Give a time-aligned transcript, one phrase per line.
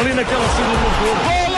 [0.00, 1.10] Ali naquela segunda golo!
[1.20, 1.49] Jackson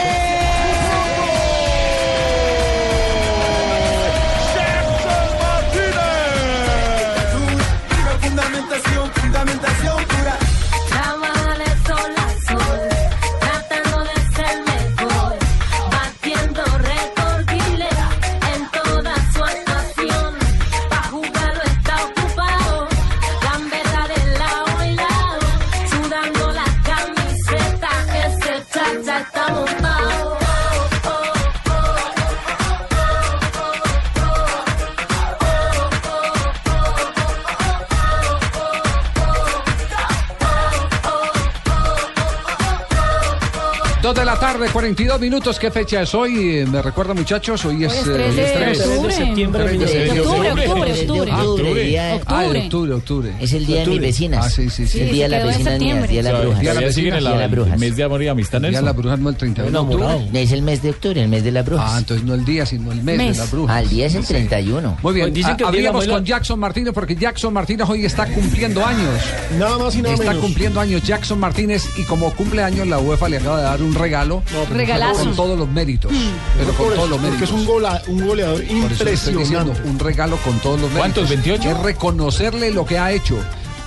[44.82, 45.60] 42 minutos.
[45.60, 46.56] ¿Qué fecha es hoy?
[46.58, 47.64] Eh, ¿Me recuerda, muchachos?
[47.66, 48.80] Hoy es, Hoy es eh, 3 de tres.
[48.80, 49.12] octubre.
[49.14, 50.20] septiembre, de septiembre.
[50.22, 51.32] Octubre, octubre, de octubre.
[51.32, 52.60] octubre, día de- Ah, de Octubre.
[52.64, 53.32] octubre, octubre.
[53.38, 54.06] Es el día de mis Octubre.
[54.08, 54.44] vecinas.
[54.44, 54.92] Ah, sí, sí, sí.
[54.94, 56.60] Sí, El día de las vecinas mías, día de las brujas.
[56.60, 56.80] Día de
[57.12, 57.74] de las brujas.
[57.74, 59.02] el mes de amor y amistad, El día de la Nelson.
[59.02, 60.42] bruja no el 31 de octubre.
[60.42, 61.90] Es el mes de octubre, el mes de las brujas.
[61.94, 63.76] Ah, entonces no el día, sino el mes, de la bruja.
[63.76, 64.98] Ah, el día es el 31.
[65.00, 68.04] Muy bien, Pues dicen ah, que de abuela- con Jackson Martínez porque Jackson Martínez hoy
[68.04, 69.14] está cumpliendo años.
[69.60, 70.42] Nada más y nada Está menos.
[70.44, 73.94] cumpliendo años Jackson Martínez y como cumple años la UEFA le acaba de dar un
[73.94, 74.42] regalo
[74.74, 75.24] Regalazo.
[75.24, 76.12] con todos los méritos.
[76.58, 77.48] Pero con todos los porque méritos.
[77.48, 79.80] es un, gola- un goleador impresionante.
[79.88, 80.98] un regalo con todos los méritos.
[80.98, 81.70] ¿Cuántos, 28?
[81.70, 83.36] Es reconocerle lo que ha hecho.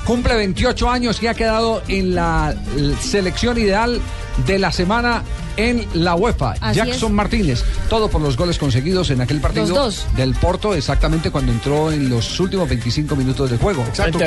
[0.06, 2.54] Cumple 28 años y ha quedado en la
[3.02, 4.00] selección ideal
[4.46, 5.24] de la semana
[5.58, 6.56] en la UEFA.
[6.60, 7.16] Así Jackson es.
[7.16, 10.06] Martínez, todo por los goles conseguidos en aquel partido Los dos.
[10.16, 13.84] del Porto, exactamente cuando entró en los últimos 25 minutos de juego.
[13.84, 14.20] Exacto,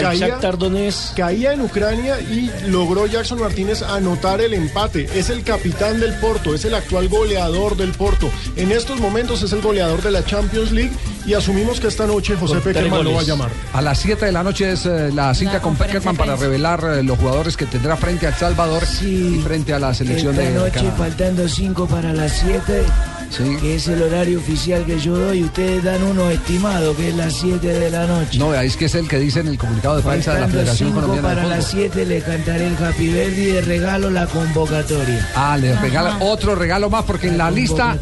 [1.17, 5.09] caía en Ucrania y logró Jackson Martínez anotar el empate.
[5.19, 8.31] Es el capitán del Porto, es el actual goleador del Porto.
[8.57, 10.93] En estos momentos es el goleador de la Champions League
[11.29, 13.51] y asumimos que esta noche José Peckerman lo va a llamar.
[13.75, 17.03] A las 7 de la noche es eh, la cita con Peckerman para revelar eh,
[17.03, 19.37] los jugadores que tendrá frente a El Salvador Sí.
[19.39, 20.97] y frente a la selección Esta de noche Canadá.
[20.97, 22.83] faltando 5 para las 7,
[23.31, 23.45] Sí.
[23.61, 25.45] que es el horario oficial que yo doy.
[25.45, 28.39] Ustedes dan uno estimado, que es las 7 de la noche.
[28.39, 30.89] No, es que es el que dice en el comunicado de prensa de la Federación
[30.89, 31.91] 5 Colombiana para de las Fútbol.
[31.93, 35.29] 7 le cantaré el Happy Birthday y de regalo la convocatoria.
[35.37, 37.99] Ah, le regala otro regalo más porque en la lista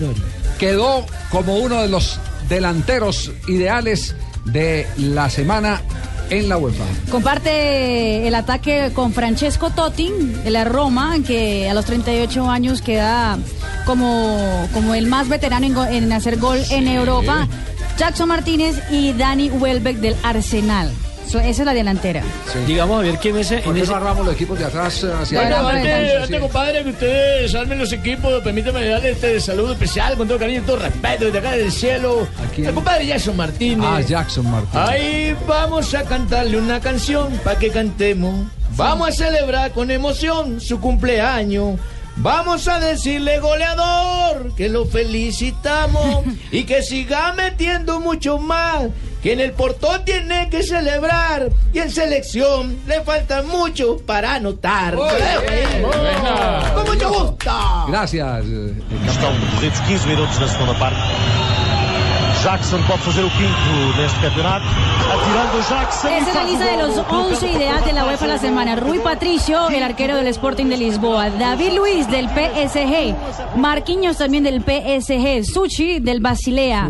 [0.59, 4.14] quedó como uno de los delanteros ideales
[4.44, 5.80] de la semana
[6.30, 6.84] en la UEFA.
[7.10, 10.10] Comparte el ataque con Francesco Totti
[10.44, 13.38] de la Roma, que a los 38 años queda
[13.84, 17.47] como, como el más veterano en, go- en hacer gol en Europa.
[17.98, 20.91] Jackson Martínez y Dani Welbeck del Arsenal.
[21.28, 22.22] So, esa es la delantera.
[22.66, 23.92] Digamos, a ver quién es ¿Por en ese...
[23.92, 25.92] armamos los equipos de atrás eh, hacia Bueno, adelante?
[25.92, 26.41] antes- Antes, sí?
[26.41, 30.62] compadre, que ustedes armen los equipos, permítame darle este saludo especial con todo cariño y
[30.65, 32.28] todo respeto desde acá del cielo.
[32.56, 33.86] El compadre Jackson Martínez.
[33.91, 34.88] Ah, Jackson Martínez.
[34.88, 38.47] Ahí vamos a cantarle una canción para que cantemos.
[38.76, 41.78] Vamos a celebrar con emoción su cumpleaños.
[42.19, 48.84] Vamos a decirle goleador que lo felicitamos y que siga metiendo mucho más.
[49.26, 54.94] Que en el portón tiene que celebrar y en selección le falta mucho para anotar.
[54.94, 57.50] Con mucho gusto.
[57.88, 58.44] Gracias.
[58.47, 58.72] eh,
[59.09, 61.00] Estão decorridos 15 minutos na segunda parte.
[62.42, 64.64] Jackson pode fazer o quinto neste campeonato.
[65.12, 66.12] Atirando Jackson.
[66.12, 68.76] Esa es la lista de los colocando 11 por ideales de la UEFA la semana.
[68.76, 71.30] Rui Patricio, el arquero del Sporting de Lisboa.
[71.30, 73.56] David Luis del PSG.
[73.56, 75.44] Marquinhos también del PSG.
[75.44, 76.88] Suchi del Basilea.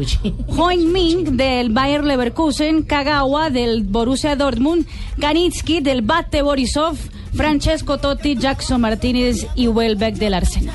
[0.56, 2.82] Hoin Min del Bayer Leverkusen.
[2.82, 4.86] Kagawa del Borussia Dortmund.
[5.20, 6.96] Kanitsky del Bate Borisov.
[7.34, 10.74] Francesco Totti, Jackson Martínez y Welbeck del Arsenal.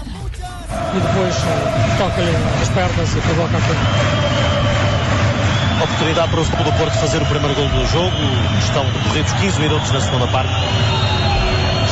[0.71, 4.30] e depois eh, toca-lhe as pernas e provoca a
[5.83, 8.11] Oportunidade para o Futebol do Porto fazer o primeiro gol do jogo.
[8.59, 10.53] Estão decorridos 15 minutos na segunda parte.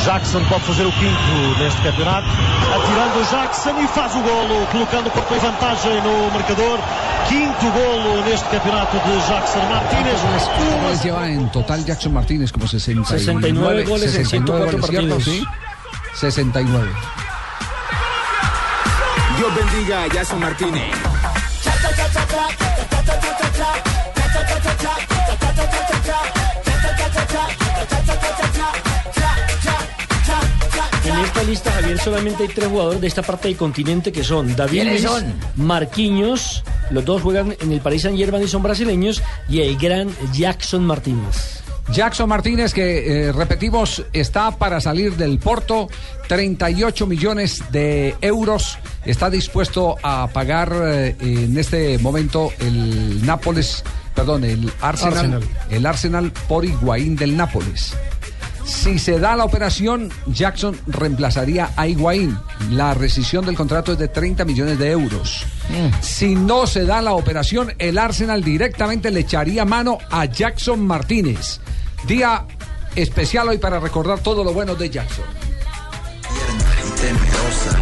[0.04, 2.26] Jackson pode fazer o quinto neste campeonato.
[2.28, 6.78] Atirando o Jackson e faz o golo, colocando o Porto em vantagem no marcador.
[7.28, 10.20] Quinto golo neste campeonato de Jackson Martínez.
[10.82, 15.08] goles lleva en total Jackson Martínez como 69, 69 goles en 104 goles, ¿cierto?
[15.08, 15.24] partidos.
[15.24, 15.44] Sí,
[16.14, 16.88] 69.
[19.36, 21.09] Dios bendiga a Jason Martínez.
[31.04, 34.54] En esta lista, Javier, solamente hay tres jugadores de esta parte del continente que son
[34.54, 35.34] David ¿Quiénes Luiz, son?
[35.56, 40.08] Marquinhos, los dos juegan en el Paris Saint Germain y son brasileños, y el gran
[40.32, 41.60] Jackson Martínez.
[41.92, 45.88] Jackson Martínez, que eh, repetimos, está para salir del Porto,
[46.28, 48.78] 38 millones de euros.
[49.04, 53.82] Está dispuesto a pagar eh, en este momento el Nápoles,
[54.14, 55.42] perdón, el Arsenal, Arsenal.
[55.70, 57.94] el Arsenal por Higuaín del Nápoles.
[58.64, 62.38] Si se da la operación, Jackson reemplazaría a Higuaín.
[62.70, 65.44] La rescisión del contrato es de 30 millones de euros.
[66.00, 71.60] Si no se da la operación, el Arsenal directamente le echaría mano a Jackson Martínez.
[72.06, 72.46] Día
[72.94, 75.24] especial hoy para recordar todo lo bueno de Jackson.
[77.14, 77.78] Temerosa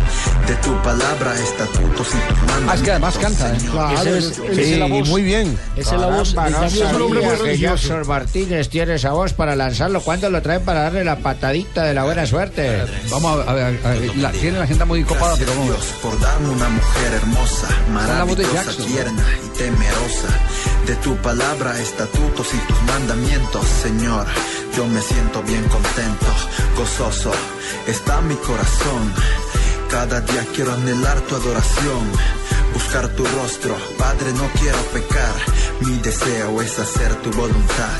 [0.46, 2.68] de tu palabra, estatutos y tus.
[2.68, 3.52] Ah, es que además canta.
[3.70, 5.08] Claro, es- él- la voz.
[5.08, 5.58] muy bien.
[5.76, 7.58] Esa es la voz Caramba, no Jackson es un hombre muy sabía que.
[7.58, 10.00] Jackson Martínez tiene esa voz para lanzarlo.
[10.00, 12.82] ¿Cuándo lo traen para darle la patadita de la buena suerte?
[13.10, 15.66] Vamos a ver, a ver, la- tiene la agenda muy copada, pero vamos.
[15.66, 17.68] Dios por darme una mujer hermosa,
[18.16, 20.28] la voz de maravillosa, tierna y temerosa.
[20.88, 24.26] De tu palabra, estatutos y tus mandamientos, Señor.
[24.74, 26.26] Yo me siento bien contento,
[26.78, 27.30] gozoso.
[27.86, 29.12] Está mi corazón.
[29.90, 32.10] Cada día quiero anhelar tu adoración,
[32.78, 33.76] buscar tu rostro.
[33.98, 35.34] Padre, no quiero pecar.
[35.80, 37.98] Mi deseo es hacer tu voluntad.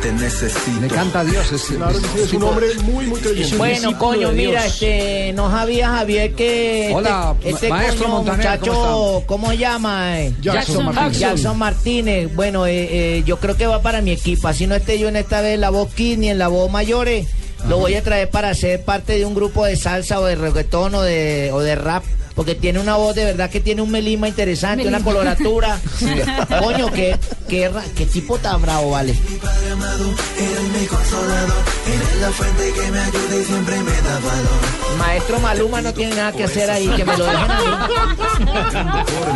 [0.00, 0.80] Te necesito.
[0.80, 1.52] Le canta a Dios.
[1.52, 3.56] Es, Claro sí, es un hombre muy, muy creyente.
[3.58, 8.38] Bueno, coño, mira, este, no sabía Javier que este, Hola, este ma- maestro coño, Montaner,
[8.58, 10.20] muchacho, ¿cómo ¿cómo, se llama?
[10.22, 10.32] eh?
[10.40, 11.18] Jackson Martínez.
[11.18, 12.34] Jackson Martínez.
[12.34, 14.48] Bueno, eh, eh, yo creo que va para mi equipo.
[14.48, 16.70] Así no esté yo en esta vez en la voz Kid ni en la voz
[16.70, 17.26] mayores.
[17.68, 20.94] Lo voy a traer para ser parte de un grupo de salsa o de reggaetón
[20.94, 22.04] o de, o de rap.
[22.36, 25.80] Porque tiene una voz de verdad que tiene un melima interesante, una coloratura.
[26.60, 27.16] Coño, qué,
[27.48, 29.14] qué, ra- qué tipo tan bravo, vale.
[29.42, 30.04] Padre amado,
[30.36, 34.98] eres mi consolador, eres la fuente que me ayuda y siempre me da valor.
[34.98, 37.88] Maestro Maluma no tiene nada que hacer ahí, que me lo dejen a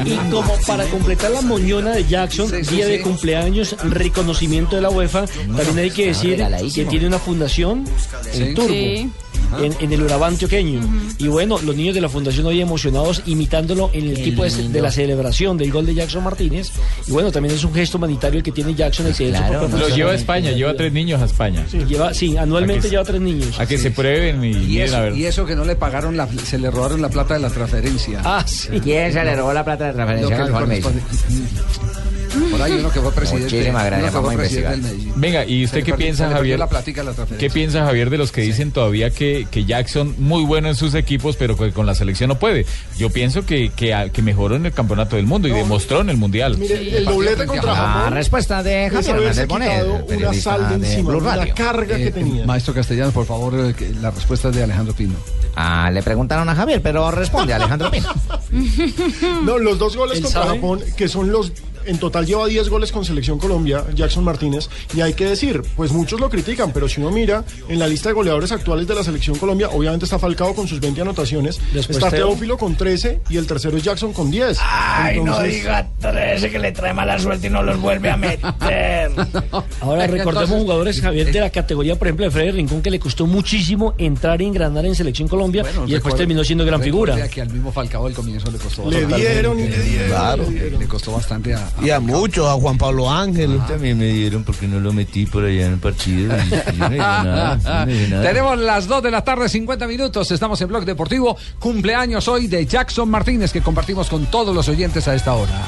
[0.05, 0.11] mí.
[0.13, 4.83] Y como para completar la moñona de Jackson, Sí, sí, día de cumpleaños, reconocimiento de
[4.83, 6.45] la UEFA, también hay que decir
[6.75, 7.85] que tiene una fundación
[8.35, 9.11] en Turbo.
[9.59, 9.65] Sí.
[9.65, 10.81] En, en el Urabá antioqueño.
[11.19, 14.51] Y bueno, los niños de la fundación hoy emocionados imitándolo en el Qué tipo de,
[14.69, 16.71] de la celebración del gol de Jackson Martínez.
[17.07, 19.07] Y bueno, también es un gesto humanitario el que tiene Jackson.
[19.07, 21.65] El que claro, no Lo lleva a España, lleva tres niños a España.
[21.89, 23.59] Lleva, sí, anualmente A lleva tres niños.
[23.59, 25.17] A que se prueben y, Y miren a eso, ver.
[25.17, 28.21] y eso que no le pagaron, la, se le robaron la plata de la transferencia.
[28.25, 28.69] Ah, sí.
[28.83, 31.01] ¿Quién se le robó la plata de Lo transferencia?
[32.51, 33.45] Por ahí uno que fue presidente.
[33.55, 34.79] Muchísimas gracias, vamos a investigar.
[35.17, 36.59] Venga, ¿y usted qué piensa, Javier?
[36.59, 37.27] la plática de la.
[37.39, 40.95] ¿Qué piensa Javier de los que dicen todavía que, que Jackson muy bueno en sus
[40.95, 42.67] equipos, pero que con la selección no puede?
[42.99, 46.59] Yo pienso que, que, mejoró en el campeonato del mundo y demostró en el mundial.
[46.59, 49.85] Mire, el doblete contra La Japón respuesta de Javier Hernández Bonet,
[50.17, 51.55] una sal de de encima, una Radio.
[51.55, 52.45] carga que Eh, tenía.
[52.47, 55.15] Maestro Castellano, por favor, eh, la respuesta es de Alejandro Pino.
[55.57, 58.09] Ah, le preguntaron a Javier, pero responde Alejandro Pino.
[59.45, 60.57] No, los dos goles ¿Él contra sabe?
[60.57, 61.53] Japón, que son los.
[61.87, 64.69] En total lleva 10 goles con Selección Colombia, Jackson Martínez.
[64.95, 68.09] Y hay que decir, pues muchos lo critican, pero si uno mira en la lista
[68.09, 71.99] de goleadores actuales de la Selección Colombia, obviamente está Falcao con sus 20 anotaciones, Después
[71.99, 72.11] está.
[72.11, 74.59] Teófilo con 13 y el tercero es Jackson con 10.
[74.61, 79.11] Ay, no diga 13 que le trae mala suerte y no los vuelve a meter.
[79.81, 83.27] Ahora recordemos jugadores, Javier, de la categoría, por ejemplo, de Freddy Rincón, que le costó
[83.27, 87.29] muchísimo entrar y engranar en Selección Colombia Bueno, y después terminó siendo gran figura.
[87.29, 90.09] que al mismo Falcao al comienzo le costó Le dieron y le dieron.
[90.09, 90.51] Claro.
[90.51, 93.59] Le, le costó bastante a Y a muchos, a Juan Pablo Ángel.
[93.67, 96.37] También me dieron porque no lo metí por allá en el partido.
[96.37, 97.87] y yo no nada.
[98.23, 100.31] Tenemos las 2 de la tarde, 50 minutos.
[100.31, 101.37] Estamos en Blog Deportivo.
[101.59, 105.67] Cumpleaños hoy de Jackson Martínez, que compartimos con todos los oyentes a esta hora.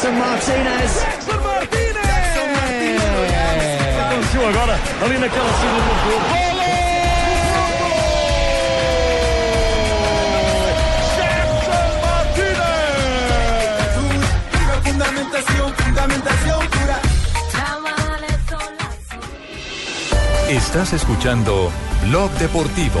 [0.00, 0.92] Jackson Martinez.
[1.02, 2.00] Jackson Martínez!
[4.00, 6.22] Aconteceu agora, ali naquela fundamentación
[16.78, 17.00] pura.
[20.48, 21.70] Estás escuchando
[22.06, 23.00] Blog Deportivo.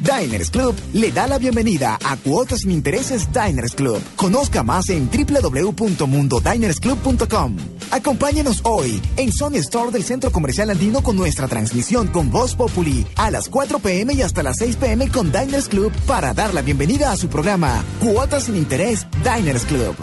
[0.00, 4.00] Diners Club le da la bienvenida a Cuotas sin Intereses Diners Club.
[4.16, 7.56] Conozca más en www.mundodinersclub.com.
[7.90, 13.06] Acompáñenos hoy en Sony Store del Centro Comercial Andino con nuestra transmisión con Voz Populi
[13.16, 16.62] a las 4 pm y hasta las 6 pm con Diners Club para dar la
[16.62, 19.96] bienvenida a su programa Cuotas sin Interés Diners Club.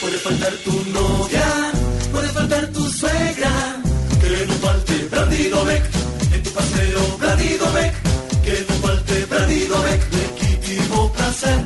[0.00, 1.72] Puede faltar tu novia,
[2.12, 3.82] puede faltar tu suegra,
[4.20, 5.08] que no falte
[6.32, 7.16] en tu paseo
[8.46, 9.26] que no falte
[10.12, 11.64] legítimo placer.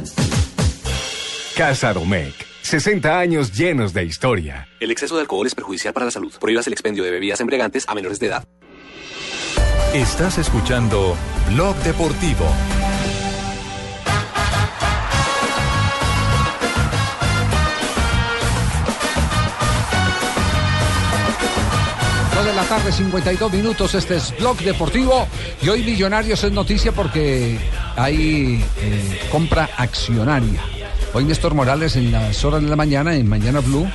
[1.55, 2.35] Casa Domecq.
[2.63, 4.69] 60 años llenos de historia.
[4.81, 6.33] El exceso de alcohol es perjudicial para la salud.
[6.41, 8.45] Prohíbas el expendio de bebidas embriagantes a menores de edad.
[9.93, 11.17] Estás escuchando
[11.53, 12.47] Blog Deportivo.
[22.63, 23.95] La tarde, 52 minutos.
[23.95, 25.27] Este es Blog Deportivo.
[25.63, 27.59] Y hoy Millonarios es noticia porque
[27.97, 30.61] hay eh, compra accionaria.
[31.15, 33.89] Hoy Néstor Morales en las horas de la mañana, en Mañana Blue,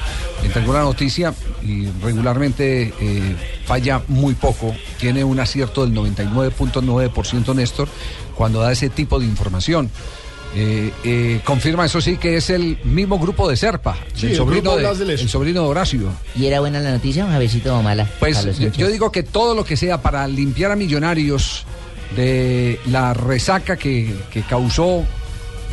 [0.43, 4.73] entregó la noticia y regularmente eh, falla muy poco.
[4.99, 7.87] Tiene un acierto del 99.9% Néstor
[8.33, 9.91] cuando da ese tipo de información.
[10.57, 14.37] Eh, eh, confirma eso sí que es el mismo grupo de Serpa, Sí, el, el
[14.37, 16.09] sobrino grupo de, el sobrino de Horacio.
[16.33, 18.09] ¿Y era buena la noticia, un javecito o mala?
[18.19, 21.65] Pues yo, yo digo que todo lo que sea para limpiar a Millonarios
[22.15, 25.03] de la resaca que, que causó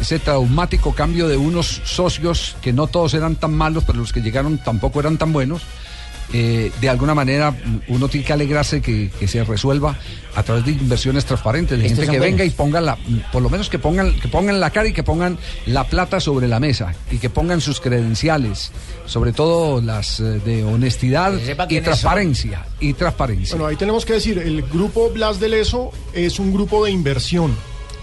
[0.01, 4.21] ese traumático cambio de unos socios que no todos eran tan malos, pero los que
[4.21, 5.62] llegaron tampoco eran tan buenos.
[6.33, 7.55] Eh, de alguna manera
[7.89, 9.99] uno tiene que alegrarse que, que se resuelva
[10.35, 12.97] a través de inversiones transparentes, de Estos gente que venga y ponga la,
[13.31, 16.49] por lo menos que pongan, que pongan la cara y que pongan la plata sobre
[16.49, 18.73] la mesa y que pongan sus credenciales,
[19.07, 21.35] sobre todo las eh, de honestidad
[21.69, 23.55] y transparencia y transparencia.
[23.57, 27.55] Bueno, ahí tenemos que decir, el grupo Blas de Leso es un grupo de inversión.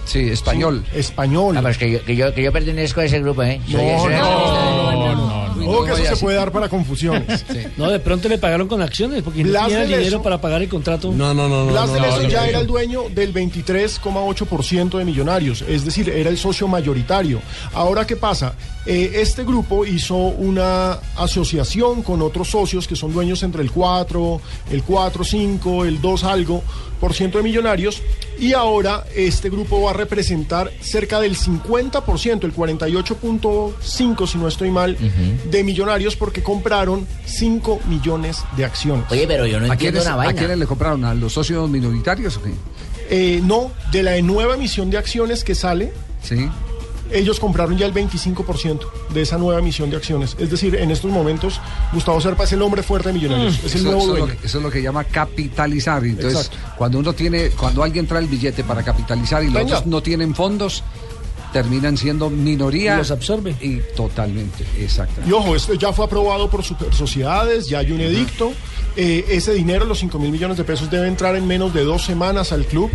[0.10, 0.84] Sí, español.
[0.94, 1.56] español.
[1.56, 3.62] Ah, pues que yo, que, yo, que yo pertenezco a ese grupo, ¿eh?
[3.68, 5.40] No, no, accionista de-
[5.70, 7.46] Ojo que eso se puede dar para confusiones.
[7.78, 11.12] No, de pronto le pagaron con acciones porque no tenía dinero para pagar el contrato.
[11.12, 16.38] Blas de Leso ya era el dueño del 23,8% de Millonarios, es decir, era el
[16.38, 17.40] socio mayoritario.
[17.74, 18.54] Ahora, ¿qué pasa?
[18.86, 24.42] Eh, este grupo hizo una asociación con otros socios que son dueños entre el 4,
[24.72, 26.64] el 4, 5, el 2 algo
[27.00, 28.02] por ciento de Millonarios
[28.40, 34.72] y ahora este grupo va a representar cerca del 50%, el 48.5 si no estoy
[34.72, 34.98] mal,
[35.50, 39.06] de Millonarios porque compraron 5 millones de acciones.
[39.12, 41.06] Oye, pero yo no ¿A entiendo quiénes, una ¿A quiénes le compraron?
[41.06, 42.52] ¿A los socios minoritarios o qué?
[43.12, 45.92] Eh, no, de la nueva emisión de acciones que sale,
[46.22, 46.50] Sí.
[47.12, 48.80] Ellos compraron ya el 25%
[49.14, 50.36] de esa nueva emisión de acciones.
[50.40, 51.60] Es decir, en estos momentos,
[51.94, 53.88] Gustavo Serpa es el hombre fuerte de Millonarios, es el Mm.
[53.88, 54.40] Eso, nuevo eso es lo dueño.
[54.40, 56.04] que, eso es lo que llama capitalizar.
[56.06, 56.76] Entonces, Exacto.
[56.78, 60.36] cuando uno tiene, cuando alguien trae el billete para capitalizar y los otros no tienen
[60.36, 60.84] fondos,
[61.54, 62.96] terminan siendo minoría.
[62.96, 63.56] Y los absorbe.
[63.62, 65.22] Y totalmente, exacto.
[65.28, 68.52] Y ojo, esto ya fue aprobado por super sociedades, ya hay un edicto.
[68.96, 72.04] Eh, ese dinero, los 5 mil millones de pesos, debe entrar en menos de dos
[72.04, 72.90] semanas al club,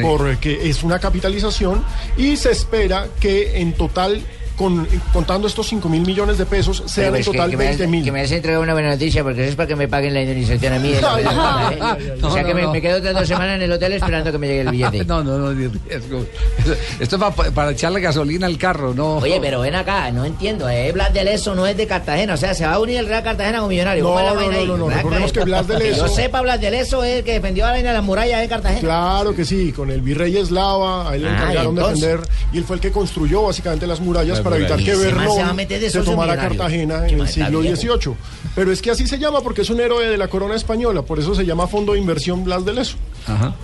[0.00, 1.84] Porque es una capitalización.
[2.16, 4.22] Y se espera que en total,
[4.56, 7.64] con, contando estos 5 mil millones de pesos, sean en pues que, total que me,
[7.66, 8.04] 20 has, mil.
[8.04, 10.22] que me has entregado una buena noticia porque eso es para que me paguen la
[10.22, 10.92] indemnización a mí.
[10.92, 12.18] verdad, ¿eh?
[12.22, 12.72] o sea no, que me, no.
[12.72, 15.04] me quedo otras dos semanas en el hotel esperando que me llegue el billete.
[15.06, 16.24] No, no, no, riesgo.
[17.00, 19.16] Esto es para, para echarle gasolina al carro, ¿no?
[19.18, 20.68] Oye, pero ven acá, no entiendo.
[20.68, 23.06] Eh, Blas de Leso no es de Cartagena, o sea, se va a unir el
[23.06, 24.02] Real Cartagena con Millonario.
[24.04, 26.06] No, ¿Cómo es la no, no, no, no, ¿Verdad recordemos que Blas de Que yo
[26.06, 28.48] Leso- sepa, Blas de Leso es el que defendió la vaina de las murallas de
[28.48, 28.80] Cartagena.
[28.80, 32.20] Claro que sí, con el virrey Eslava, a él le Ah, encargaron defender
[32.52, 35.12] y él fue el que construyó básicamente las murallas Las para evitar que man se
[35.12, 36.36] va a Bernón meter de se tomara.
[36.36, 37.62] Cartagena en el siglo.
[37.62, 38.16] XVIII.
[38.54, 41.18] Pero es que así se llama porque es un héroe de la corona española, por
[41.18, 42.96] eso se llama Fondo de Inversión Blas de Leso.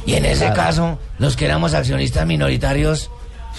[0.06, 3.10] Y en ese caso, los que éramos accionistas minoritarios,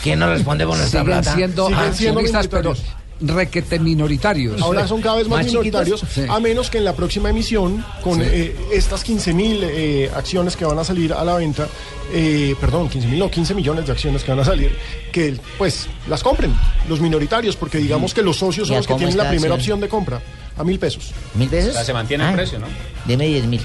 [0.02, 1.36] ¿quién nos responde por nuestra Siguen plata?
[1.36, 3.03] siendo Siguen siendo accionistas, pero minoritarios.
[3.26, 4.62] Requete minoritarios.
[4.62, 6.24] Ahora son cada vez más, minoritarios, Sí.
[6.30, 8.26] a menos que en la próxima emisión, con Sí.
[8.32, 11.68] eh, estas 15 mil eh, acciones que van a salir a la venta,
[12.14, 14.76] eh, perdón, 15 mil, no, 15 millones de acciones que van a salir,
[15.12, 16.54] que pues las compren
[16.90, 19.78] los minoritarios, porque digamos que los socios ¿Y son los que tienen la primera acción?
[19.78, 20.22] opción de compra,
[20.58, 21.12] a mil pesos.
[21.36, 21.72] ¿Mil pesos?
[21.72, 22.68] O sea, se mantiene el Ah, precio, ¿no?
[23.06, 23.62] Deme diez mil.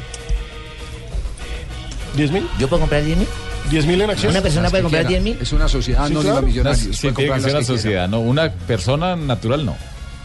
[2.17, 2.49] ¿10 mil?
[2.59, 3.29] ¿Yo puedo comprar diez mil?
[3.71, 4.35] 10 mil en acciones.
[4.35, 5.39] ¿Una persona puede comprar 10 mil?
[5.41, 6.47] Es una sociedad Sí, anónima claro.
[6.47, 6.97] millonarios.
[6.97, 9.77] Sí, puede tiene que ser una sociedad, no una persona natural no.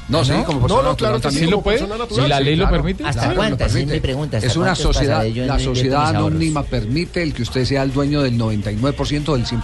[0.09, 1.45] No, sí, como persona No, no, natural claro que también.
[1.45, 1.79] sí, lo puede?
[1.79, 2.75] Si la sí, ley lo claro.
[2.83, 3.03] permite.
[3.05, 3.71] ¿Hasta Claro, cuántas?
[3.71, 3.93] Sí, permite.
[3.93, 4.37] mi pregunta.
[4.37, 8.21] ¿hasta Es una sociedad, la no sociedad anónima permite el que usted sea el dueño
[8.21, 9.61] del 99% o del 100%.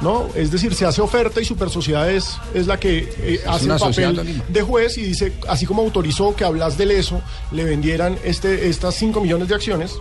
[0.00, 3.66] No, es decir, se hace oferta y Super Sociedad es, es la que eh, hace
[3.70, 7.20] el papel de juez y dice, así como autorizó que a Blas del ESO
[7.52, 9.92] le vendieran este, estas 5 millones de acciones,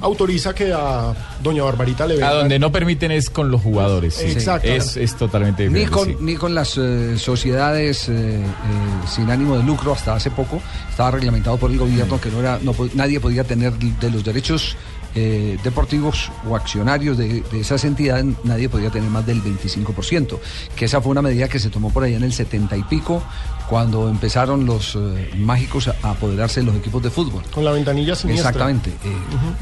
[0.00, 2.38] autoriza que a Doña Barbarita le A vendan.
[2.40, 4.14] donde no permiten es con los jugadores.
[4.14, 4.26] sí.
[4.26, 4.68] Exacto.
[4.68, 5.90] Es, es totalmente Ni diferente.
[5.92, 6.16] con, sí.
[6.20, 8.44] ni con las eh, sociedades eh, eh,
[9.08, 12.58] sin ánimo de lucro hasta hace poco estaba reglamentado por el gobierno que no era
[12.62, 14.76] no nadie podía tener de los derechos
[15.16, 20.38] eh, deportivos o accionarios de, de esas entidades nadie podía tener más del 25%
[20.74, 23.22] que esa fue una medida que se tomó por allá en el 70 y pico
[23.68, 28.14] cuando empezaron los eh, mágicos a apoderarse de los equipos de fútbol Con la ventanilla
[28.14, 28.50] siniestra.
[28.50, 28.90] Exactamente.
[28.90, 29.16] eh,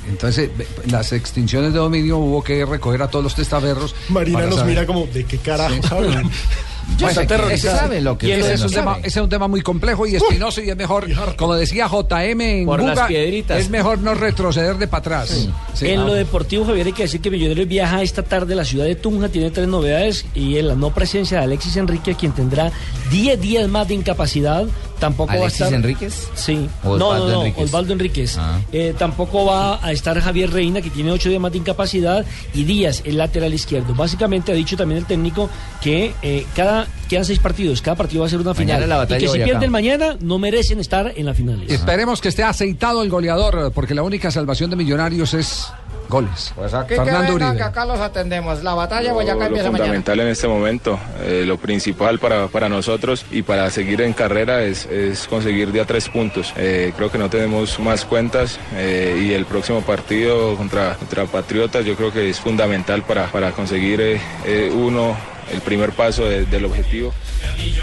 [0.08, 0.50] Entonces,
[0.86, 3.94] las extinciones de dominio hubo que recoger a todos los testaferros.
[4.08, 5.80] Marina nos saber- mira como, ¿de qué carajo Sí.
[6.98, 7.74] Yo Está sé que aterrorizada.
[7.74, 9.62] se sabe lo que Y ese ese es, un tema, ese es un tema muy
[9.62, 13.60] complejo y espinoso y es mejor, como decía JM en Por las piedritas.
[13.60, 15.48] es mejor no retroceder de para atrás.
[15.74, 16.04] Sí, en ah.
[16.04, 18.94] lo deportivo, Javier, hay que decir que Millonarios viaja esta tarde a la ciudad de
[18.94, 22.72] Tunja, tiene tres novedades y en la no presencia de Alexis Enrique, quien tendrá
[23.10, 24.66] 10 días más de incapacidad,
[25.02, 25.74] tampoco va a ¿Alexis estar...
[25.74, 26.28] Enríquez?
[26.34, 26.68] Sí.
[26.84, 27.64] ¿O no, Osvaldo no, no, Enríquez?
[27.64, 28.38] Osvaldo Enríquez.
[28.38, 28.60] Ah.
[28.72, 32.62] Eh, tampoco va a estar Javier Reina, que tiene 8 días más de incapacidad, y
[32.62, 33.94] Díaz, el lateral izquierdo.
[33.94, 38.26] Básicamente ha dicho también el técnico que eh, cada quedan seis partidos, cada partido va
[38.26, 38.88] a ser una Mañana final.
[38.88, 41.70] la batalla y que si pierden mañana, no merecen estar en la finales.
[41.70, 45.66] Esperemos que esté aceitado el goleador, porque la única salvación de Millonarios es
[46.12, 46.52] goles.
[46.54, 47.56] Pues aquí Fernando que vengan, Uribe.
[47.56, 48.62] que acá los atendemos.
[48.62, 49.78] La batalla Lo, Boyacá lo empieza mañana.
[49.86, 54.62] fundamental en este momento, eh, lo principal para, para nosotros y para seguir en carrera
[54.62, 56.52] es, es conseguir de a tres puntos.
[56.56, 61.84] Eh, creo que no tenemos más cuentas eh, y el próximo partido contra, contra Patriotas
[61.84, 65.16] yo creo que es fundamental para, para conseguir eh, eh, uno,
[65.52, 67.12] el primer paso de- del objetivo.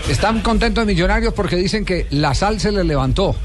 [0.07, 3.35] Están contentos Millonarios porque dicen que la sal se les levantó.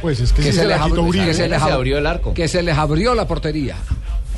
[0.00, 1.26] Pues es que, sí se, quitó Uribe.
[1.26, 2.32] que se les ab- abrió el arco.
[2.32, 3.76] Que se les abrió la portería.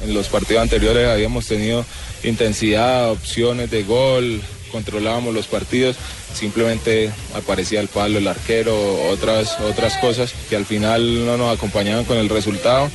[0.02, 1.84] En los partidos anteriores habíamos tenido
[2.24, 4.40] intensidad, opciones de gol,
[4.72, 5.96] controlábamos los partidos,
[6.34, 8.74] simplemente aparecía el palo, el arquero,
[9.08, 12.90] otras, otras cosas que al final no nos acompañaban con el resultado.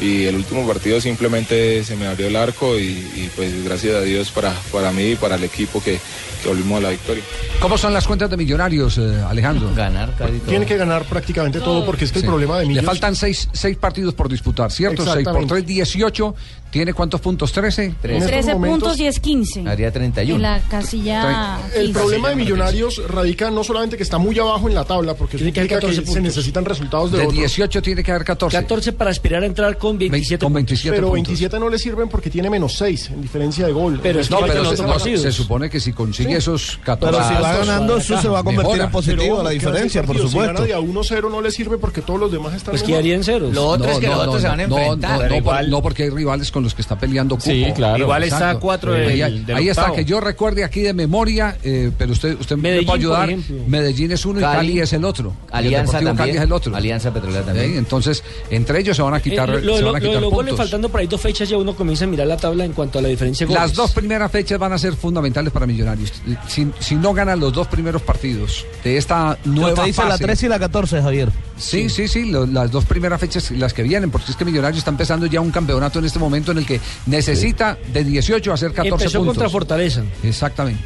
[0.00, 4.30] Y el último partido simplemente se me abrió el arco y, pues gracias a Dios
[4.30, 5.98] para, para mí y para el equipo que,
[6.38, 7.22] que volvimos a la victoria.
[7.60, 9.70] ¿Cómo son las cuentas de Millonarios, eh, Alejandro?
[9.74, 10.48] Ganar, casi todo.
[10.48, 12.24] Tiene que ganar prácticamente todo porque es que Sí.
[12.24, 12.84] el problema de Le Millos...
[12.84, 15.02] faltan seis, seis partidos por disputar, ¿cierto?
[15.02, 15.54] 6 por Exactamente.
[15.54, 16.34] 3, 18.
[16.70, 17.50] ¿Tiene cuántos puntos?
[17.52, 17.84] 13.
[18.02, 19.66] En estos 13 momentos- puntos y es 15.
[19.66, 20.36] Haría 31.
[20.36, 21.58] En la casilla.
[21.74, 21.92] El 15.
[21.98, 25.52] problema de Millonarios radica no solamente que está muy abajo en la tabla, porque Tiene
[25.52, 27.38] que haber implica que 14 se necesitan resultados de, De otros.
[27.38, 28.56] 18 tiene que haber 14.
[28.56, 30.54] 14 para aspirar a entrar con 27 con puntos.
[30.68, 31.28] 27 Pero puntos.
[31.28, 34.00] 27 no le sirven porque tiene menos 6 en diferencia de gol.
[34.02, 35.22] Pero es No, que pero los se, otros partidos.
[35.22, 38.42] se supone que si consigue esos 14 Pero si va ganando, eso se va a
[38.44, 38.84] convertir Mejora.
[38.84, 40.38] en positivo Pero la diferencia, por supuesto.
[40.42, 42.92] Si gana de a 1-0 no le sirve porque todos los demás están Pues mejor.
[43.02, 43.54] quedarían ceros.
[43.54, 45.30] Lo otro es que los otros se van a no, enfrentar.
[45.30, 47.50] No, no, no, porque hay rivales con los que está peleando cupo.
[47.50, 47.98] Sí, claro.
[47.98, 49.00] Igual está a cuatro Sí.
[49.00, 52.56] del- ahí del ahí está, que yo recuerde aquí de memoria, eh, pero usted, usted
[52.56, 53.30] Medellín, me puede ayudar.
[53.66, 54.56] Medellín es uno y Cali.
[54.56, 55.34] Cali es el otro.
[55.62, 56.16] Y el también.
[56.16, 56.76] Cali es el otro.
[56.76, 57.44] Alianza Petrolera ¿Eh?
[57.46, 57.76] también.
[57.76, 60.08] Entonces, entre ellos se van a Eh, quitar, lo, lo- se van a lo de
[60.16, 60.56] quitar puntos.
[60.56, 63.02] faltando por ahí dos fechas ya uno comienza a mirar la tabla en cuanto a
[63.02, 63.62] la diferencia de goles.
[63.68, 66.12] Las dos primeras fechas van a ser fundamentales para Millonarios.
[66.48, 70.46] Si, si no ganan los dos primeros partidos de esta nueva dice la fase- 13
[70.46, 71.28] y la 14, Javier.
[71.56, 74.78] Sí, sí, sí, lo- las dos primeras fechas, las que vienen, porque es que Millonarios
[74.78, 78.54] está empezando ya un campeonato en este momento en el que necesita de 18 a
[78.54, 79.34] hacer 14 Empezó puntos.
[79.36, 80.02] contra Fortaleza.
[80.22, 80.82] Exactamente.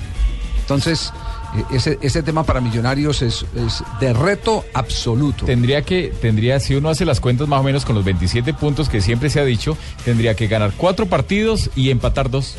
[0.61, 1.13] Entonces,
[1.57, 5.45] eh, ese, ese tema para Millonarios es, es de reto absoluto.
[5.45, 8.89] Tendría que, tendría, si uno hace las cuentas más o menos con los 27 puntos
[8.89, 12.57] que siempre se ha dicho, tendría que ganar cuatro partidos y empatar dos.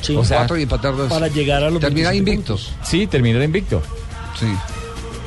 [0.00, 0.16] Sí.
[0.16, 1.08] O sea, Cuatro y empatar dos.
[1.08, 2.72] Para llegar a los Terminar 27 invictos.
[2.82, 3.82] Sí, terminar invicto.
[4.38, 4.46] Sí.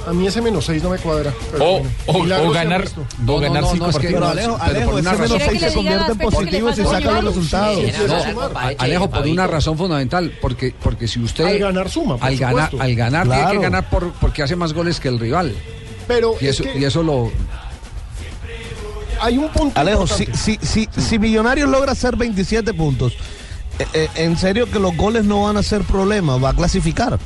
[0.07, 1.33] A mí ese menos 6 no me cuadra.
[1.59, 3.05] O, o- o ganar, visto.
[3.25, 4.07] No, o no, ganar no, cinco no, es que.
[4.07, 6.17] Pero Alejo, pero Alejo, por una ese razón- menos ¿Quiere 6 que se convierte en
[6.17, 7.79] positivo si saca los resultados.
[8.77, 11.45] Alejo, por una razón fundamental, porque, porque si usted...
[11.45, 13.59] Al ganar suma, por al ganar, al ganar tiene Claro.
[13.59, 15.53] que ganar por, porque hace más goles que el rival.
[16.07, 17.29] Pero Y es eso, que y eso lo...
[19.21, 23.13] hay un punto Alejo, si, si, si, si Millonarios logra hacer 27 puntos,
[23.79, 27.19] eh, eh, en serio que los goles no van a ser problema, va a clasificar.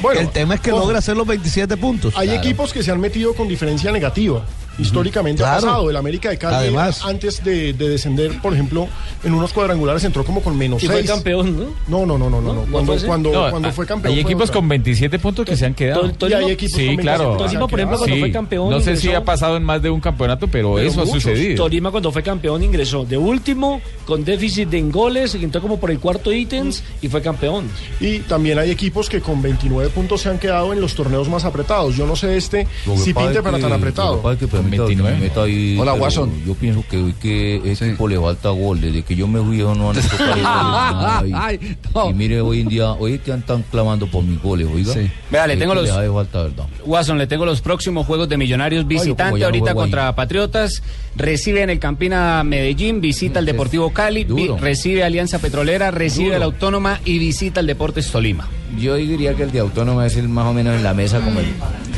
[0.00, 2.14] Bueno, el tema es que logra hacer los 27 puntos.
[2.16, 4.44] Hay equipos que se han metido con diferencia negativa.
[4.78, 5.66] Históricamente ha Claro.
[5.66, 5.90] pasado.
[5.90, 7.02] El América de Cali, Además.
[7.04, 8.88] antes de, de descender, por ejemplo,
[9.24, 11.10] en unos cuadrangulares entró como con menos Y fue seis.
[11.10, 11.56] campeón,
[11.88, 12.04] ¿no?
[12.04, 12.54] No, no, no, no, no.
[12.54, 12.62] no.
[12.70, 14.14] Cuando, fue cuando, No, cuando ah, fue campeón.
[14.14, 16.10] Hay fue equipos con 27 puntos que se han quedado.
[16.28, 17.36] Y hay equipos Sí, claro.
[17.36, 19.80] 27 Tolima, por ejemplo, cuando Sí, fue campeón, no sé si ha pasado en más
[19.82, 21.56] de un campeonato, pero, eso ha sucedido.
[21.64, 25.90] Tolima cuando fue campeón ingresó de último, con déficit de en goles, entró como por
[25.90, 27.68] el cuarto ítems y fue campeón.
[28.00, 31.44] Y también hay equipos que con 29 puntos se han quedado en los torneos más
[31.44, 31.96] apretados.
[31.96, 34.20] Yo no sé este si pinte para tan apretado.
[34.70, 35.16] Pasa es que permita- 29.
[35.16, 36.32] me meta ahí, Hola, Watson.
[36.46, 38.80] Yo pienso que hoy que este equipo le falta gol.
[38.80, 41.32] Desde que yo me fui, no han hecho casi goles, nada ahí.
[41.34, 42.10] Ay, no.
[42.10, 44.92] Y mire, hoy en día, hoy que están clamando por mis goles, oiga.
[44.92, 45.10] Sí.
[45.30, 46.64] Vea, le tengo los- Le falta, ¿verdad?
[46.84, 49.74] Watson, le tengo los próximos juegos de Millonarios visitante no ahorita ahí.
[49.76, 50.82] contra Patriotas.
[51.16, 56.36] Recibe en el Campina Medellín, visita al Deportivo Cali, vi- recibe Alianza Petrolera, recibe Duro.
[56.36, 58.46] a la Autónoma y visita al Deportes Tolima.
[58.78, 61.40] Yo diría que el de Autónoma es el más o menos en la mesa como
[61.40, 61.46] el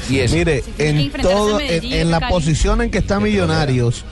[0.08, 0.32] 10.
[0.32, 4.04] Mire, en todo, en, la posición en que está Millonarios,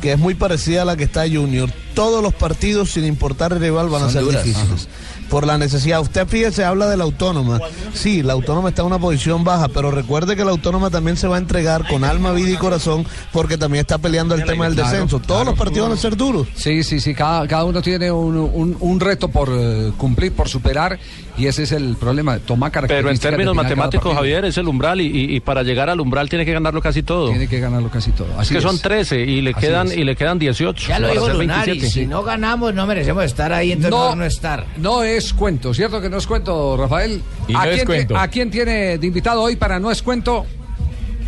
[0.00, 3.60] que es muy parecida a la que está Junior, todos los partidos, sin importar el
[3.60, 4.44] rival, van a Son ser duras.
[4.44, 4.88] difíciles.
[5.30, 6.00] Por la necesidad.
[6.00, 7.60] Usted fíjese, habla de la autónoma.
[7.92, 11.26] Sí, la autónoma está en una posición baja, pero recuerde que la autónoma también se
[11.26, 14.76] va a entregar con alma, vida y corazón, porque también está peleando el tema del
[14.76, 15.18] descenso.
[15.20, 16.46] Todos los partidos van a ser duros.
[16.54, 20.48] Sí, sí, sí, cada, cada uno tiene un, un- un reto por eh, cumplir, por
[20.48, 20.98] superar,
[21.36, 22.38] y ese es el problema.
[22.38, 24.14] Toma Pero en términos matemáticos.
[24.14, 27.02] Javier, es el umbral y, y- y para llegar al umbral tiene que ganarlo casi
[27.02, 27.30] todo.
[27.30, 28.28] Tiene que ganarlo casi todo.
[28.34, 28.82] Es Así que son es.
[28.82, 29.96] 13 y le Así quedan es.
[29.96, 30.88] y le quedan 18.
[30.88, 31.90] Ya lo dijo Lunari, 27.
[32.02, 34.14] si no ganamos no merecemos estar ahí, entonces No.
[34.16, 34.66] no estar.
[34.76, 37.22] No es cuento, ¿cierto que no es cuento, Rafael?
[37.48, 38.16] Y ¿A, no es quién, cuento.
[38.16, 40.46] ¿A quién tiene de invitado hoy para no es cuento?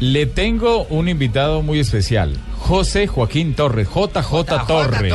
[0.01, 5.15] Le tengo un invitado muy especial, José Joaquín Torres, JJ Torres.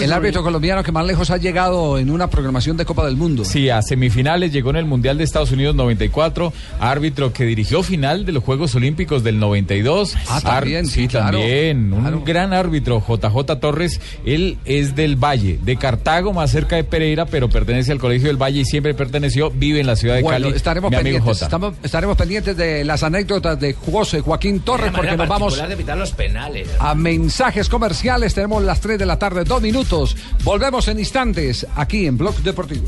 [0.00, 3.44] El árbitro colombiano que más lejos ha llegado en una programación de Copa del Mundo.
[3.44, 8.24] Sí, a semifinales llegó en el Mundial de Estados Unidos 94, árbitro que dirigió final
[8.24, 10.14] de los Juegos Olímpicos del 92.
[10.28, 11.38] Ah, también, sí, sí, claro.
[11.38, 12.22] también, un Claro.
[12.24, 14.00] gran árbitro, JJ Torres.
[14.24, 18.36] Él es del Valle, de Cartago, más cerca de Pereira, pero pertenece al Colegio del
[18.40, 20.56] Valle y siempre perteneció, vive en la ciudad de Bueno, Cali.
[20.56, 21.34] estaremos mi amigo pendientes.
[21.38, 21.44] Jota.
[21.46, 25.96] estamos- estaremos pendientes de las anécdotas de José Joaquín Torres, porque nos vamos de evitar
[25.98, 26.68] los penales.
[26.84, 28.34] A mensajes comerciales.
[28.34, 30.14] Tenemos las 3 de la tarde, dos minutos.
[30.42, 32.84] Volvemos en instantes aquí en Blog Deportivo.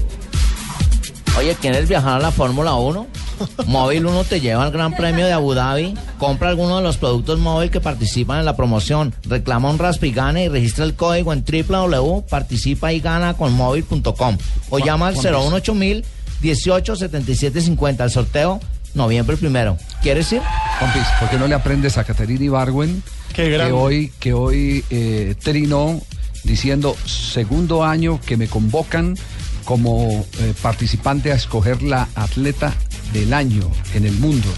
[1.39, 3.07] Oye, ¿quieres viajar a la Fórmula 1?
[3.67, 5.95] Móvil 1 te lleva al Gran Premio de Abu Dhabi.
[6.19, 9.15] Compra alguno de los productos móvil que participan en la promoción.
[9.25, 14.37] Reclama un raspa y gana y registra el código en www.participa y gana con móvil.com
[14.69, 15.51] o llama al Juan Luis.
[15.65, 16.05] 018 mil
[16.43, 18.61] 18 77 50 al sorteo
[18.97, 19.77] noviembre primero.
[20.03, 20.43] ¿Quieres ir?
[20.81, 23.03] Compis, ¿por qué no le aprendes a Caterina Ibargüen?
[23.29, 23.73] Qué que grande.
[23.73, 26.01] hoy, que hoy eh, trinó
[26.43, 29.17] diciendo segundo año que me convocan
[29.65, 32.73] como eh, participante a escoger la atleta
[33.13, 34.49] del año en el mundo.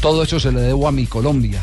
[0.00, 1.62] Todo eso se le debo a mi Colombia.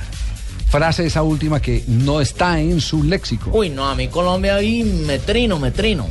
[0.70, 3.50] Frase esa última que no está en su léxico.
[3.54, 6.08] Uy, no, a mí Colombia ahí me trino, me trino.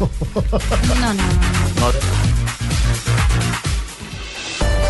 [0.00, 1.22] No, no, no.
[1.22, 2.29] No,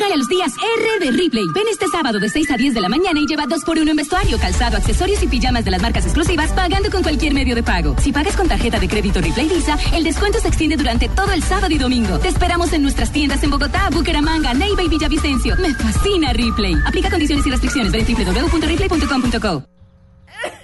[0.00, 1.44] Madruga a los días R de Ripley.
[1.54, 3.90] Ven este sábado de 6 a 10 de la mañana y lleva 2 por 1
[3.90, 7.62] en vestuario, calzado, accesorios y pijamas de las marcas exclusivas pagando con cualquier medio de
[7.62, 7.94] pago.
[8.00, 11.42] Si pagas con tarjeta de crédito Ripley Visa, el descuento se extiende durante todo el
[11.42, 12.18] sábado y domingo.
[12.18, 15.56] Te esperamos en nuestras tiendas en Bogotá, Bucaramanga, Neiva y Villavicencio.
[15.56, 16.76] Me fascina Ripley.
[16.86, 17.92] Aplica condiciones y restricciones.
[17.92, 19.62] Ven en www.ripley.com.co.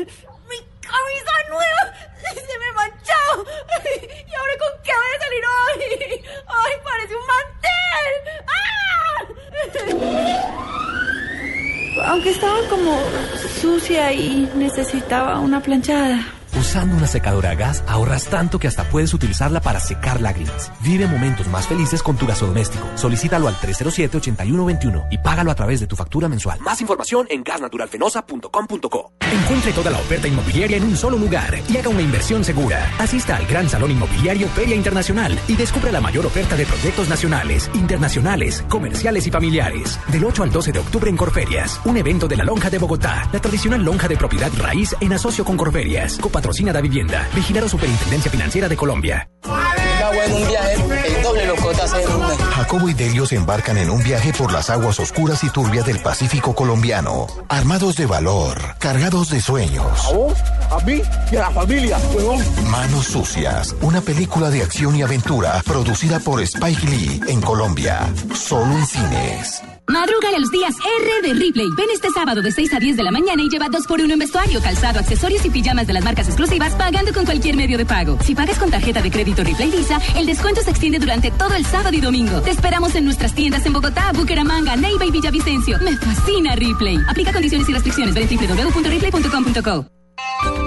[0.48, 1.92] ¡Mi camisa nueva!
[2.22, 3.44] ¡Se me manchó!
[4.30, 5.80] ¿Y ahora con qué voy a salir hoy?
[6.46, 8.14] ¡Ay, parece un mantel!
[8.46, 9.26] ¡Ah!
[12.10, 13.00] Aunque estaba como
[13.60, 16.35] sucia y necesitaba una planchada.
[16.58, 20.72] Usando una secadora a gas ahorras tanto que hasta puedes utilizarla para secar lágrimas.
[20.80, 22.86] Vive momentos más felices con tu gasodoméstico.
[22.94, 26.58] Solicítalo al 307-8121 y págalo a través de tu factura mensual.
[26.60, 29.12] Más información en gasnaturalfenosa.com.co.
[29.20, 32.90] Encuentre toda la oferta inmobiliaria en un solo lugar y haga una inversión segura.
[32.98, 37.68] Asista al Gran Salón Inmobiliario Feria Internacional y descubra la mayor oferta de proyectos nacionales,
[37.74, 40.00] internacionales, comerciales y familiares.
[40.08, 43.28] Del 8 al 12 de octubre en Corferias, un evento de la Lonja de Bogotá,
[43.30, 46.16] la tradicional lonja de propiedad raíz en asocio con Corferias.
[46.46, 47.28] Copatrocina da vivienda.
[47.34, 49.28] Vigilado Superintendencia Financiera de Colombia.
[49.42, 50.74] bueno un viaje,
[51.16, 52.38] el doble locotas en un mes.
[52.38, 55.98] Jacobo y Delio se embarcan en un viaje por las aguas oscuras y turbias del
[55.98, 60.14] Pacífico colombiano, armados de valor, cargados de sueños.
[60.70, 62.40] A mí y a la familia, huevón.
[62.70, 68.70] Manos Sucias, una película de acción y aventura producida por Spike Lee en Colombia, solo
[68.70, 69.62] en cines.
[69.88, 71.68] Madrúgale a los días R de Ripley.
[71.76, 74.12] Ven este sábado de 6 a 10 de la mañana y lleva 2 por 1
[74.12, 77.86] en vestuario, calzado, accesorios y pijamas de las marcas exclusivas pagando con cualquier medio de
[77.86, 78.18] pago.
[78.22, 81.64] Si pagas con tarjeta de crédito Ripley Visa, el descuento se extiende durante todo el
[81.64, 82.40] sábado y domingo.
[82.42, 85.78] Te esperamos en nuestras tiendas en Bogotá, Bucaramanga, Neiva y Villavicencio.
[85.78, 86.98] Me fascina Ripley.
[87.08, 88.14] Aplica condiciones y restricciones.
[88.14, 90.65] Ven en www.ripley.com.co.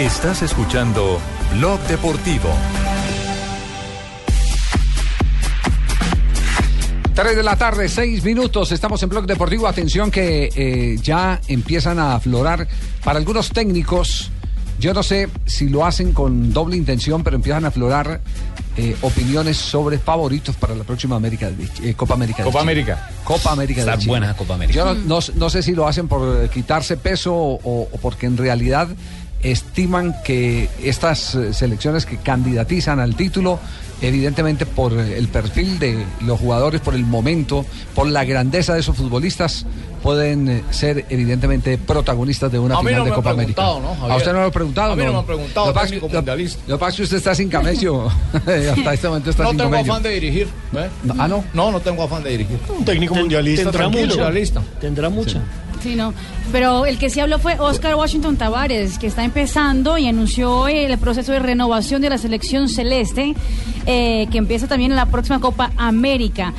[0.00, 1.20] Estás escuchando
[1.58, 2.48] Blog Deportivo.
[7.14, 8.72] 3 de la tarde, 6 minutos.
[8.72, 9.66] Estamos en Blog Deportivo.
[9.68, 12.66] Atención que eh, ya empiezan a aflorar
[13.04, 14.30] para algunos técnicos.
[14.78, 18.22] Yo no sé si lo hacen con doble intención, pero empiezan a aflorar
[18.78, 22.42] eh, opiniones sobre favoritos para la próxima América de- eh, Copa América.
[22.44, 22.62] Copa.
[22.62, 23.10] América.
[23.22, 24.08] Copa América de Chile.
[24.08, 24.74] buena Copa América.
[24.78, 27.58] Yo no, no- no sé si lo hacen por quitarse peso o,
[27.92, 28.88] o porque en realidad
[29.42, 33.58] estiman que estas eh, selecciones que candidatizan al título,
[34.02, 38.80] evidentemente por eh, el perfil de los jugadores, por el momento, por la grandeza de
[38.80, 39.66] esos futbolistas,
[40.02, 43.62] pueden eh, ser evidentemente protagonistas de una A mí final no de Copa América.
[43.62, 43.96] ¿no?
[44.10, 44.92] ¿A usted no lo he preguntado?
[44.92, 46.60] A mí no me han preguntado, Lo técnico lo- mundialista.
[46.66, 48.06] Lo que pasa es que usted está sin camello.
[48.34, 49.92] Hasta este momento está No sin tengo camello.
[49.92, 50.48] afán de dirigir.
[50.74, 50.88] ¿eh?
[51.18, 51.44] Ah, no.
[51.54, 52.58] No, no tengo afán de dirigir.
[52.76, 54.06] Un técnico mundialista, Tendrá tranquilo.
[54.06, 54.18] mucho.
[54.18, 54.62] Mundialista.
[54.80, 55.32] Tendrá mucha.
[55.32, 55.38] Sí,
[55.88, 56.14] no.
[56.52, 60.96] Pero el que sí habló fue Oscar Washington Tavares, que está empezando y anunció el
[60.98, 63.34] proceso de renovación de la selección celeste,
[63.86, 66.52] eh, que empieza también en la próxima Copa América.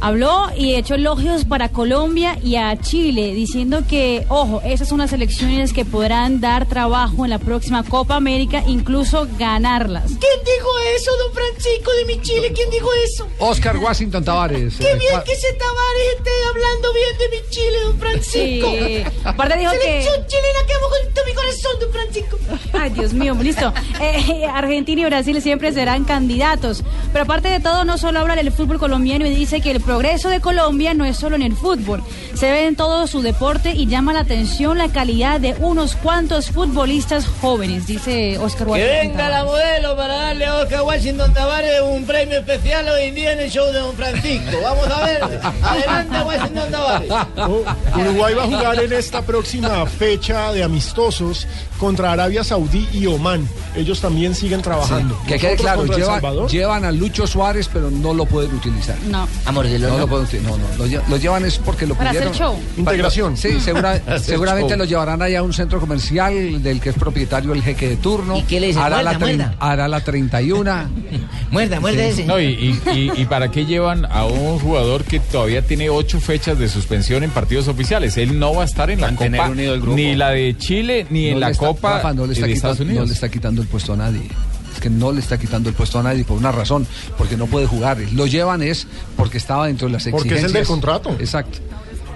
[0.00, 5.10] Habló y echó elogios para Colombia y a Chile, diciendo que, ojo, esas son las
[5.10, 10.04] selecciones que podrán dar trabajo en la próxima Copa América, incluso ganarlas.
[10.04, 12.52] ¿Quién dijo eso, don Francisco de mi Chile?
[12.54, 13.26] ¿Quién dijo eso?
[13.40, 14.76] Oscar Washington Tavares.
[14.76, 18.70] Qué eh, bien que ese Tavares esté hablando bien de mi Chile, don Francisco.
[18.70, 19.04] Sí.
[19.24, 22.38] Aparte dijo que- Selección chilena que amo con todo mi corazón, don Francisco.
[22.72, 23.72] Ay, Dios mío, listo.
[24.00, 26.84] Eh, Argentina y Brasil siempre serán candidatos.
[27.12, 30.28] Pero aparte de todo, no solo habla del fútbol colombiano y dice que el progreso
[30.28, 32.02] de Colombia no es solo en el fútbol.
[32.34, 36.50] Se ve en todo su deporte y llama la atención la calidad de unos cuantos
[36.50, 38.98] futbolistas jóvenes, dice Oscar Que Washington.
[39.08, 43.32] venga la modelo para darle a Oscar Washington Tavares un premio especial hoy en día
[43.32, 44.58] en el show de don Francisco.
[44.62, 45.22] Vamos a ver.
[45.62, 47.12] Adelante, Washington Tavares.
[47.96, 51.46] Uruguay va a jugar en esta próxima fecha de amistosos
[51.78, 53.48] contra Arabia Saudí y Omán.
[53.76, 55.18] Ellos también siguen trabajando.
[55.26, 58.96] Que quede claro, lleva- llevan a Lucho Suárez, pero no lo pueden utilizar.
[59.08, 59.28] No.
[59.46, 60.50] No lo pueden utilizar.
[60.50, 62.52] No, no, lo, lle- lo llevan es porque lo Para hacer pidieron.
[62.54, 62.60] show.
[62.76, 63.36] Integración.
[63.36, 64.78] Sí, segura- Hacer seguramente show.
[64.78, 68.36] lo llevarán allá a un centro comercial del que es propietario el jeque de turno.
[68.38, 68.80] ¿Y qué le dice?
[68.80, 69.54] Hará, la, Muerda, muerda.
[69.60, 70.88] hará la 31.
[71.50, 72.24] Muerda, muerda ese.
[72.26, 76.20] No, y, y- y- y para qué llevan a un jugador que todavía tiene ocho
[76.20, 78.16] fechas de suspensión en partidos oficiales?
[78.16, 79.96] Él no va a estar en la Copa, unido el grupo.
[79.96, 82.74] ni la de Chile, ni No en la está- Copa Rafa, no le está quitando,
[82.84, 83.08] no Unidos.
[83.08, 84.28] le está quitando el puesto a nadie.
[84.74, 87.46] Es que no le está quitando el puesto a nadie por una razón, porque no
[87.46, 87.98] puede jugar.
[88.12, 90.44] Lo llevan es porque estaba dentro de las Porque exigencias.
[90.44, 91.10] es el del contrato.
[91.18, 91.58] Exacto.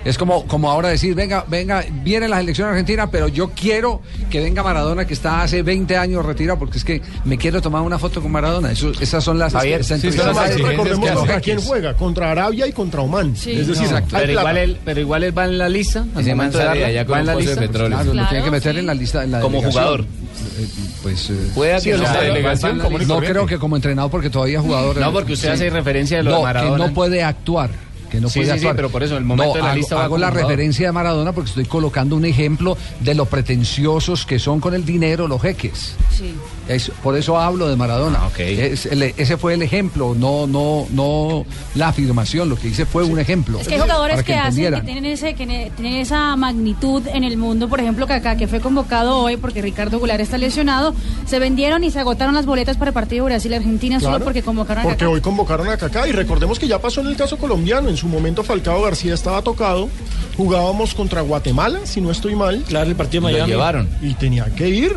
[0.05, 4.41] Es como, como ahora decir, venga, venga, viene la selección argentina, pero yo quiero que
[4.41, 7.99] venga Maradona, que está hace 20 años retirado, porque es que me quiero tomar una
[7.99, 8.73] foto con Maradona.
[8.73, 13.01] Eso, esas son las Javier, sí, Recordemos que contra quién juega, contra Arabia y contra
[13.03, 13.37] Omán.
[13.37, 13.53] Sí.
[13.53, 16.05] Es decir, Pero igual, él, pero igual él va en la lista.
[16.19, 17.61] Ese man momento de sale darla, allá con va en la pozo de lista.
[17.67, 17.99] petróleo.
[17.99, 18.79] Claro, lo tiene que meter sí.
[18.81, 19.25] en la lista.
[19.25, 19.83] En la Como delegación.
[19.85, 20.01] jugador.
[20.01, 20.67] Eh,
[21.03, 21.31] Pues.
[21.31, 23.15] eh, Pueda Sí, que en no delegación en lista.
[23.15, 24.97] no creo que como entrenador, porque todavía jugador.
[24.97, 26.77] No, porque usted hace referencia de lo no, de Maradona.
[26.77, 27.71] que no puede actuar.
[28.13, 28.77] Que no Sí, puede sí, sí, actuar.
[28.77, 30.93] pero por eso, el momento No, de la hago, lista va hago la referencia de
[30.93, 35.41] Maradona porque estoy colocando un ejemplo de lo pretenciosos que son con el dinero los
[35.41, 35.95] jeques.
[36.11, 36.35] Sí.
[36.69, 38.21] Es- por eso hablo de Maradona.
[38.23, 38.39] Ah, ok.
[38.41, 41.45] Es el- ese fue el ejemplo, no, no, no
[41.75, 42.49] la afirmación.
[42.49, 43.59] Lo que hice fue un ejemplo.
[43.61, 47.03] Es que hay jugadores para que, hacen, que tienen, ese, que ne- tienen esa magnitud
[47.13, 47.69] en el mundo.
[47.69, 50.95] Por ejemplo, Kaká, que fue convocado hoy porque Ricardo Goulart está lesionado.
[51.27, 54.85] Se vendieron y se agotaron las boletas para el partido Brasil-Argentina solo porque convocaron a
[54.85, 55.11] Porque Kaká.
[55.11, 57.89] hoy convocaron a Kaká y recordemos que ya pasó en el caso colombiano.
[57.89, 59.89] En su momento Falcao García estaba tocado.
[60.37, 62.63] Jugábamos contra Guatemala, si no estoy mal.
[62.69, 63.53] Claro, el partido de Lo Miami.
[63.53, 63.89] llevaron.
[64.01, 64.97] Y tenía que ir.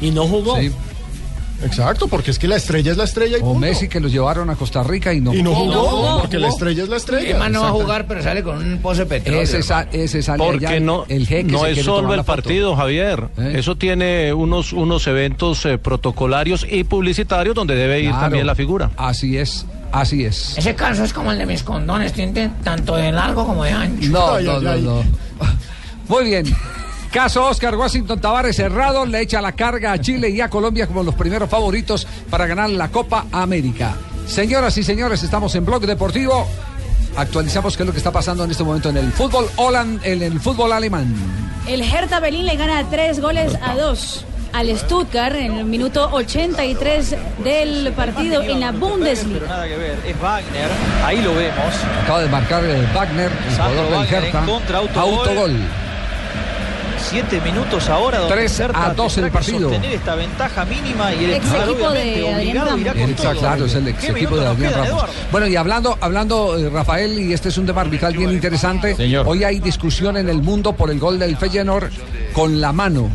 [0.00, 0.56] Y no jugó.
[0.58, 0.70] Sí.
[1.64, 3.58] Exacto, porque es que la estrella es la estrella y O punto.
[3.60, 5.34] Messi que los llevaron a Costa Rica y no.
[5.34, 6.18] Y no jugó, no jugó.
[6.20, 7.30] porque la estrella es la estrella.
[7.32, 9.42] El man no va a jugar, pero sale con un pozo de petróleo.
[9.42, 12.76] Ese, sa- ese sale allá, Porque no, el jeque no se es solo el partido,
[12.76, 13.28] Javier.
[13.38, 13.54] ¿Eh?
[13.56, 18.22] Eso tiene unos, unos eventos eh, protocolarios y publicitarios donde debe ir Claro.
[18.22, 18.90] también la figura.
[18.96, 20.56] Así es, así es.
[20.56, 24.10] Ese caso es como el de mis condones, tiene tanto de largo como de ancho.
[24.10, 24.82] No, Ay, no, ay, no, ay.
[24.82, 25.02] no.
[26.08, 26.46] Muy bien.
[27.12, 31.02] Caso Oscar Washington Tavares cerrado, le echa la carga a Chile y a Colombia como
[31.02, 33.94] los primeros favoritos para ganar la Copa América.
[34.26, 36.46] Señoras y señores, estamos en Blog Deportivo.
[37.16, 40.22] actualizamos qué es lo que está pasando en este momento en el fútbol holand, en
[40.22, 41.14] el fútbol alemán.
[41.66, 47.16] El Hertha Berlín le gana tres goles a dos al Stuttgart en el minuto 83
[47.44, 49.40] del partido en la Bundesliga.
[49.40, 50.70] Pero nada que ver, es Wagner,
[51.04, 51.74] ahí lo vemos.
[52.02, 54.44] Acaba de marcar eh, Wagner, el jugador del Hertha.
[55.00, 55.56] autogol.
[57.08, 57.30] Autogol.
[57.30, 58.18] Siete minutos ahora.
[58.18, 59.70] donde Tres Hertha a dos tendrá el que partido.
[59.70, 61.46] sostener esta ventaja mínima y el Ex
[64.08, 64.74] equipo de Adrián.
[65.30, 68.96] Bueno, y hablando, hablando eh, Rafael, y este es un tema arbitral bien interesante.
[69.24, 71.90] Hoy hay discusión en el mundo por el gol del Feyenoord
[72.32, 73.10] con la mano.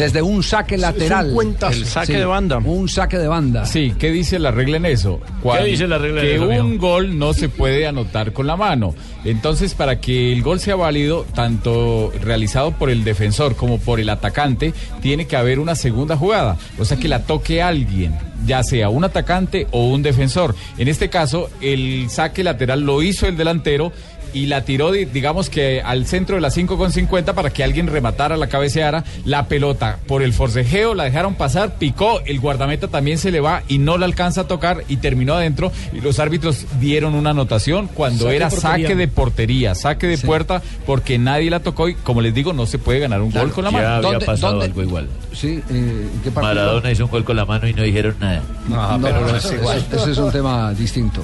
[0.00, 1.36] Desde un saque lateral.
[1.70, 2.56] El saque de banda.
[2.56, 3.66] Un saque de banda.
[3.66, 5.20] Sí, ¿qué dice la regla en eso?
[5.62, 8.94] dice la regla en que eso, un gol no se puede anotar con la mano.
[9.26, 14.08] Entonces, para que el gol sea válido, tanto realizado por el defensor como por el
[14.08, 16.56] atacante, tiene que haber una segunda jugada.
[16.78, 18.14] O sea, que la toque alguien,
[18.46, 20.54] ya sea un atacante o un defensor.
[20.78, 23.92] En este caso, el saque lateral lo hizo el delantero
[24.34, 27.64] y la tiró, di- digamos que al centro de la 5 con 50 para que
[27.64, 29.04] alguien rematara la cabeceara.
[29.24, 33.62] La pelota por el forcejeo la dejaron pasar, picó, el guardameta también se le va
[33.68, 35.72] y no la alcanza a tocar y terminó adentro.
[35.92, 38.86] Y los árbitros dieron una anotación cuando Saque era portería.
[38.88, 42.66] saque de portería, saque de puerta, porque nadie la tocó y como les digo, no
[42.66, 43.84] se puede ganar un gol con la mano.
[43.84, 45.08] Ya había ¿Dónde- pasado dónde- algo igual.
[45.32, 46.30] Sí, eh, ¿qué?
[46.30, 48.42] Maradona hizo un gol con la mano y no dijeron nada.
[48.68, 49.52] No, eso-
[49.92, 51.22] Ese es un tema distinto.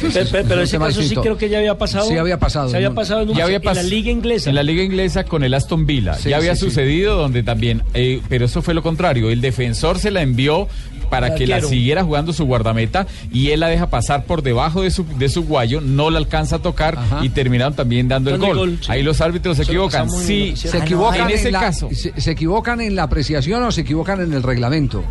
[0.00, 1.22] Pero, Ese es- pero- pero es ese tema caso sí distinto.
[1.22, 2.08] creo que ya había pasado.
[2.08, 2.68] Sí había pasado.
[2.68, 2.94] Se había ¿no?
[2.94, 4.48] pasado en, un- Ya había en la liga inglesa.
[4.50, 6.14] En la liga inglesa con el Aston Villa.
[6.14, 6.66] Sí, ya había sí, sí.
[6.70, 9.30] sucedido donde también, eh, pero eso fue lo contrario.
[9.30, 10.68] El defensor se la envió
[11.10, 14.90] para que la siguiera jugando su guardameta y él la deja pasar por debajo de
[14.90, 18.78] su, de su guayo, no la alcanza a tocar y terminaron también dando el gol.
[18.88, 20.10] Ahí los árbitros se equivocan.
[20.10, 21.88] Sí, se equivocan en ese la, caso.
[21.92, 25.04] Se, se equivocan en la apreciación o se equivocan en el reglamento.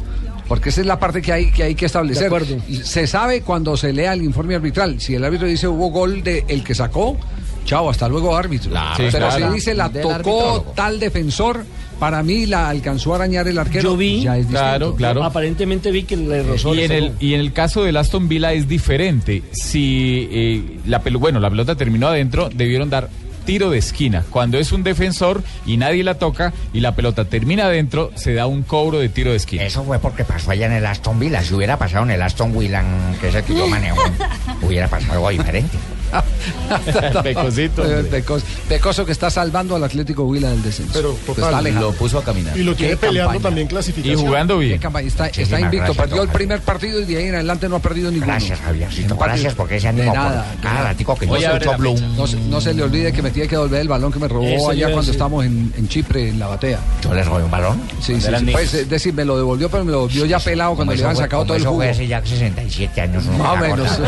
[0.47, 2.23] Porque esa es la parte que hay que, hay que establecer.
[2.23, 2.57] De acuerdo.
[2.83, 4.99] Se sabe cuando se lea el informe arbitral.
[4.99, 7.17] Si el árbitro dice hubo gol de el que sacó,
[7.65, 8.71] chao, hasta luego árbitro.
[8.97, 9.47] Sí, Pero claro.
[9.49, 11.63] si dice la tocó tal defensor,
[11.97, 13.91] para mí la alcanzó a arañar el arquero.
[13.91, 14.59] Yo vi- ya es distinto.
[14.59, 15.23] Claro, claro.
[15.23, 16.75] Aparentemente vi que le rozó.
[16.75, 19.43] Y en, el, y en el caso del Aston Villa es diferente.
[19.53, 23.09] Si eh, la pelo, bueno, la pelota terminó adentro, debieron dar
[23.45, 24.23] tiro de esquina.
[24.29, 28.47] Cuando es un defensor y nadie la toca y la pelota termina adentro, se da
[28.47, 29.63] un cobro de tiro de esquina.
[29.63, 31.41] Eso fue porque pasó allá en el Aston Villa.
[31.41, 32.83] Si hubiera pasado en el Aston Villa,
[33.19, 34.01] que es el que yo manejo,
[34.61, 35.77] hubiera pasado algo diferente.
[37.23, 37.99] Pecosito, hombre.
[37.99, 40.91] Eh, Pecos- Pecoso que está salvando al Atlético Huila del descenso.
[40.93, 41.79] Pero total, está.
[41.81, 42.57] Lo puso a caminar.
[42.57, 43.43] Y lo tiene peleando campaña.
[43.43, 44.21] también Y clasificación.
[44.21, 44.81] jugando Qué bien.
[45.07, 47.79] Está, está invicto, gracias, perdió el primer partido y de ahí en adelante no ha
[47.79, 48.31] perdido ninguno.
[48.31, 49.15] Gracias, Javiercito.
[49.17, 50.83] Gracias porque ese De ánimo nada, por de nada.
[50.89, 51.25] ratico que.
[51.27, 54.27] No se, no se le olvide que me tiene que devolver el balón que me
[54.27, 56.79] robó Eso allá cuando estábamos en, en Chipre, en la batea.
[57.03, 57.81] Yo les robé un balón.
[58.01, 58.45] Sí, sí, sí.
[58.51, 61.07] Pues, es decir, me lo devolvió, pero me lo devolvió ya pelado cuando le eso
[61.07, 61.81] habían sacado todo el eso jugo.
[61.81, 63.25] fue hace ya 67 años.
[63.25, 63.87] no Más o menos.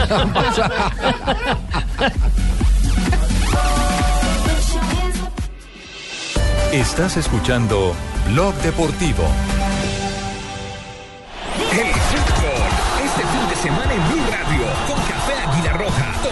[6.71, 7.95] Estás escuchando
[8.27, 9.23] Blog Deportivo.
[11.71, 12.69] El fútbol.
[13.05, 14.64] Este fin de semana en Blue Radio.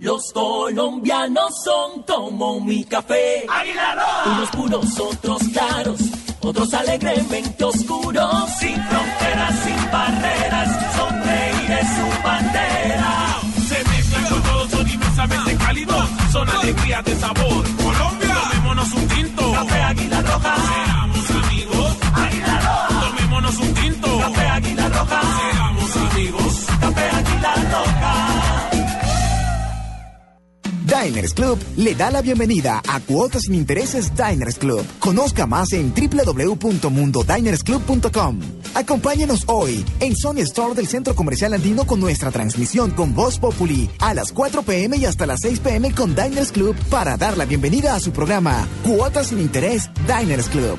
[0.00, 3.44] Los colombianos son como mi café.
[4.26, 6.00] Unos puros, otros claros,
[6.40, 8.48] otros alegremente oscuros.
[8.60, 13.40] Sin fronteras, sin barreras, sonreír es su bandera.
[13.68, 17.64] Se mezclan con todos, son inmensamente cálidos, son alegrías de sabor.
[17.82, 19.52] Colombia, tomémonos un tinto.
[19.52, 20.56] Café Águila Roja.
[20.56, 21.96] Seamos amigos.
[22.14, 23.00] Águila Roja.
[23.00, 24.18] Tomémonos un tinto.
[24.20, 25.20] Café Águila Roja.
[25.40, 26.66] Seamos amigos.
[26.80, 28.37] Café Águila Roja.
[30.88, 34.86] Diners Club le da la bienvenida a Cuotas sin Intereses Diners Club.
[34.98, 38.40] Conozca más en www.mundodinersclub.com.
[38.74, 43.90] Acompáñenos hoy en Sony Store del Centro Comercial Andino con nuestra transmisión con Voz Populi
[43.98, 47.44] a las 4 pm y hasta las 6 pm con Diners Club para dar la
[47.44, 50.78] bienvenida a su programa Cuotas sin Interés Diners Club.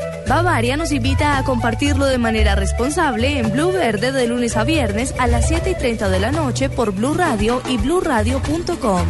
[0.31, 5.13] Bavaria nos invita a compartirlo de manera responsable en Blue Verde de lunes a viernes
[5.19, 9.05] a las 7 y 30 de la noche por Blue Radio y bluradio.com.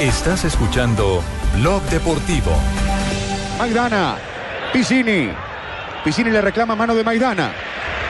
[0.00, 1.22] Estás escuchando
[1.54, 2.50] Blog Deportivo.
[3.56, 4.16] Maidana,
[4.72, 5.30] Piscini.
[6.02, 7.52] Piscini le reclama mano de Maidana.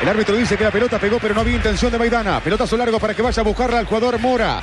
[0.00, 2.40] El árbitro dice que la pelota pegó, pero no había intención de Maidana.
[2.40, 4.62] Pelotazo largo para que vaya a buscarla al jugador Mora.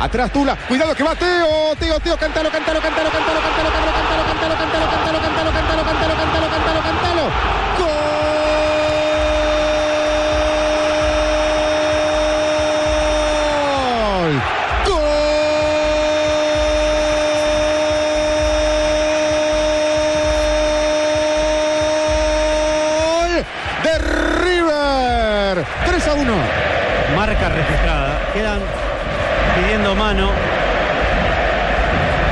[0.00, 0.56] Atrás Tula.
[0.68, 1.74] Cuidado que va Teo.
[1.78, 6.14] Teo, Teo, cántalo, cántalo, cántalo, cántalo, cántalo, cántalo, cántalo, cántalo, cántalo, cántalo, cántalo, cántalo, cántalo,
[6.16, 7.24] cántalo, cántalo, cántalo.
[14.18, 14.32] ¡Gol!
[14.86, 15.08] ¡Gol!
[23.82, 23.98] De
[24.44, 25.64] River.
[25.86, 26.34] 3 a 1.
[27.16, 28.18] Marca registrada.
[28.32, 28.60] Quedan
[29.56, 30.30] pidiendo mano.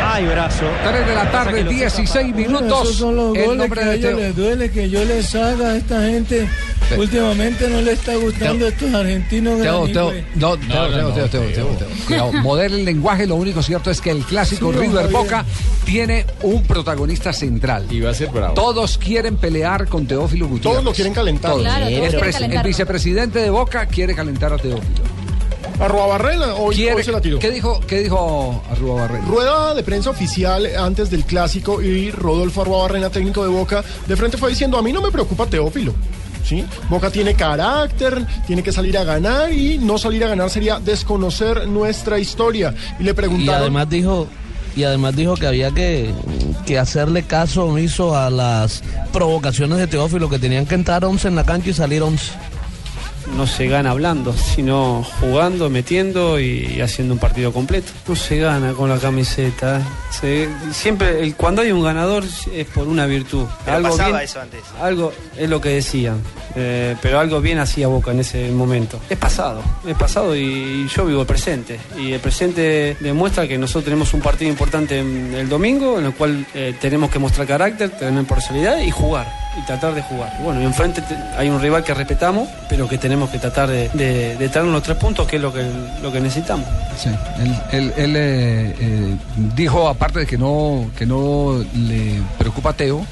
[0.08, 0.66] Hay brazo.
[0.84, 2.82] 3 de la tarde, 16 minutos.
[2.84, 5.76] Esos son los El nombre que a ellos les duele que yo les haga a
[5.76, 6.48] esta gente.
[6.96, 13.26] Últimamente no le está gustando estos argentinos Teo, Teo, no, Teo, Teo, modera el lenguaje,
[13.26, 15.08] lo único cierto es que el clásico Sí, River.
[15.08, 15.44] Boca
[15.84, 17.86] tiene un protagonista central.
[17.90, 18.54] Y va a ser bravo.
[18.54, 20.74] Todos quieren pelear con Teófilo Gutiérrez.
[20.74, 21.50] Todos lo quieren calentar.
[21.50, 21.64] Todos.
[21.64, 25.05] Claro, todos el, quieren vicepresidente de Boca quiere calentar a Teófilo.
[25.78, 27.38] Arroba Barrela, hoy, hoy se la tiró.
[27.38, 29.24] ¿Qué dijo, qué dijo Arrua Barrera?
[29.26, 34.38] Rueda de prensa oficial antes del clásico y Rodolfo Arruabarrena, técnico de Boca, de frente
[34.38, 35.92] fue diciendo, a mí no me preocupa Teófilo.
[36.44, 36.64] ¿Sí?
[36.88, 41.66] Boca tiene carácter, tiene que salir a ganar y no salir a ganar sería desconocer
[41.66, 42.72] nuestra historia.
[43.00, 43.62] Y le Y preguntaron...
[43.62, 44.28] además dijo
[44.76, 46.12] y además dijo que había que,
[46.66, 51.34] que hacerle caso omiso a las provocaciones de Teófilo, que tenían que entrar 11 en
[51.34, 52.32] la cancha y salir 11.
[53.34, 57.92] No se gana hablando, sino jugando, metiendo y haciendo un partido completo.
[58.06, 59.82] No se gana con la camiseta.
[60.10, 63.44] Se- siempre, el- cuando hay un ganador es por una virtud.
[63.64, 64.60] Pero pasaba bien- eso antes.
[64.80, 66.20] Algo es lo que decían,
[66.54, 69.00] eh, pero algo bien hacía Boca en ese momento.
[69.10, 71.78] Es pasado, es pasado y yo vivo el presente.
[71.98, 76.14] Y el presente demuestra que nosotros tenemos un partido importante en el domingo, en el
[76.14, 79.26] cual eh, tenemos que mostrar carácter, tener personalidad y jugar,
[79.58, 80.32] y tratar de jugar.
[80.42, 83.88] Bueno, y enfrente te- hay un rival que respetamos, pero que tenemos que tratar de,
[83.94, 85.64] de, de los tres puntos, que es lo que,
[86.02, 86.66] lo que necesitamos.
[86.96, 87.08] Sí,
[87.40, 89.16] él, él- él, eh, eh,
[89.54, 93.04] dijo, aparte de que no, que no le preocupa a Teo,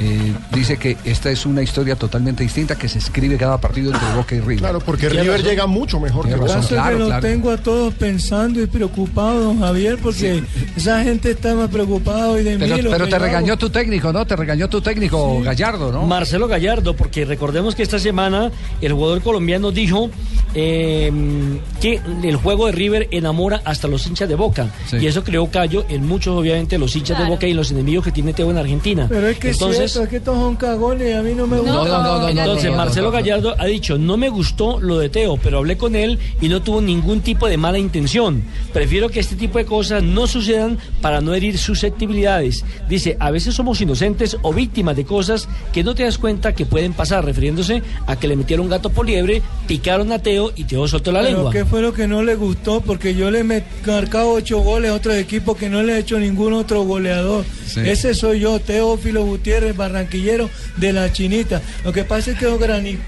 [0.00, 4.08] eh, dice que esta es una historia totalmente distinta que se escribe cada partido entre
[4.14, 4.58] Boca y River.
[4.58, 5.46] Claro, porque River razón.
[5.46, 6.60] llega mucho mejor que Boca.
[6.66, 7.20] claro, que claro.
[7.22, 10.42] tengo a todos pensando y preocupados, don Javier, porque
[10.76, 12.82] esa gente está más preocupada hoy de Pero, mí.
[12.90, 14.26] pero te regañó tu técnico, ¿no?
[14.26, 16.06] Te regañó tu técnico Gallardo, ¿no?
[16.06, 20.10] Marcelo Gallardo, porque recordemos que esta semana el jugador colombiano dijo
[20.54, 21.12] eh,
[21.80, 24.68] que el juego de River enamora hasta los hinchas de Boca.
[24.88, 24.96] Sí.
[24.98, 27.30] Y eso creó callo en muchos, obviamente, los hinchas de.
[27.30, 29.06] Boca y los enemigos que tiene Teo en Argentina.
[29.08, 32.30] Pero es que Entonces, es que estos son cagones y a mí no me gusta.
[32.30, 36.18] entonces Marcelo Gallardo ha dicho, no me gustó lo de Teo, pero hablé con él
[36.40, 38.42] y no tuvo ningún tipo de mala intención.
[38.72, 42.64] Prefiero que este tipo de cosas no sucedan para no herir susceptibilidades.
[42.88, 46.66] Dice, a veces somos inocentes o víctimas de cosas que no te das cuenta que
[46.66, 50.86] pueden pasar, refiriéndose a que le metieron gato por liebre, picaron a Teo y Teo
[50.88, 51.52] soltó la Pero lengua.
[51.52, 52.80] ¿qué fue lo que no le gustó?
[52.80, 56.18] Porque yo le he marcado ocho goles a otros equipos que no le he hecho
[56.18, 57.44] ningún otro goleador.
[57.66, 57.80] Sí.
[57.84, 61.60] Ese soy yo, Teófilo Gutiérrez, barranquillero de la Chinita.
[61.84, 63.00] Lo que pasa es que es granizo.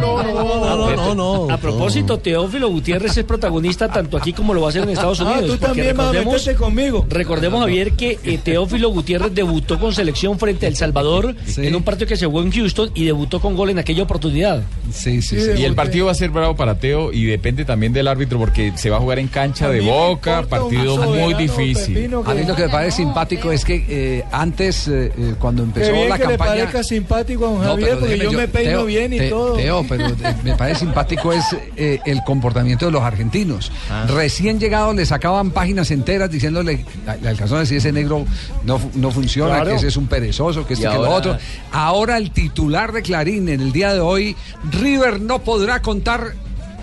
[0.00, 4.82] no, no, A propósito, Teófilo Gutiérrez es protagonista tanto aquí como lo va a hacer
[4.82, 5.42] en Estados Ah, Unidos.
[5.42, 7.06] tú porque también vas a recordemos- meterte conmigo.
[7.08, 11.82] Recordemos, Javier, que eh, Teófilo Gutiérrez debutó con selección frente a El Salvador en un
[11.82, 14.62] partido que se jugó en Houston y debutó con gol en aquella oportunidad.
[14.92, 18.08] Sí, sí, Y el partido va a ser bravo para Teo y depende también del
[18.08, 21.96] árbitro porque se va a jugar en cancha de boca, partido muy difícil.
[22.24, 25.92] A mí lo que me parece simpático es que eh, antes, eh, eh, cuando empezó
[25.92, 26.50] bien la que le campaña...
[26.50, 29.52] parezca simpático a don No, Javier, porque yo, me peino Teo, bien y Te- todo.
[29.54, 30.08] Teo, pero
[30.42, 31.44] me parece simpático es
[31.76, 33.70] eh, el comportamiento de los argentinos.
[33.88, 34.06] Ah.
[34.08, 36.84] Recién llegados le sacaban páginas enteras diciéndole,
[37.22, 38.24] le alcanzó a decir ese negro
[38.64, 39.70] no, no funciona, Claro.
[39.70, 41.38] que ese es un perezoso, que este Y que lo otro.
[41.70, 44.34] Ahora el titular de Clarín en el día de hoy,
[44.72, 46.34] River no podrá contar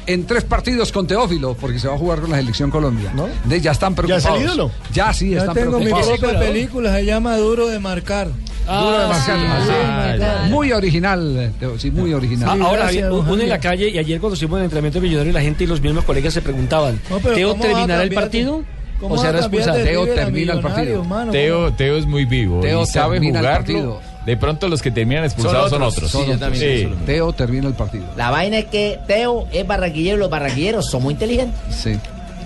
[0.08, 3.12] en tres partidos con Teófilo, porque se va a jugar con la selección Colombia.
[3.46, 4.40] De, ya están ¿Ya es preocupados.
[4.40, 4.72] el ídolo?
[4.94, 6.20] Ya sí, Ya están tengo mi preocupados.
[6.20, 8.28] propia película, se llama Duro de Marcar.
[8.66, 9.38] Duro de marcar.
[10.22, 12.62] Ah, Muy original, Teo, sí, muy original.
[12.62, 15.34] Ah, ahora, Javier, uno en la calle y ayer cuando estuvimos en el entrenamiento millonario
[15.34, 17.00] la gente y los mismos colegas se preguntaban,
[17.34, 18.64] ¿Teo ¿cómo va a terminará el de- partido?
[19.00, 19.84] cómo ¿O será de expulsado?
[19.84, 21.04] Teo termina el partido.
[21.32, 23.66] Teo, Teo es muy vivo Teo y sabe termina el jugarlo.
[23.66, 24.02] partido.
[24.26, 26.10] De pronto los que terminan expulsados son otros.
[26.10, 26.58] Son otros.
[26.58, 26.88] Sí.
[27.06, 28.06] Teo termina el partido.
[28.16, 31.60] La vaina es que Teo es barranquillero y los barranquilleros son muy inteligentes.
[31.76, 32.00] Sí.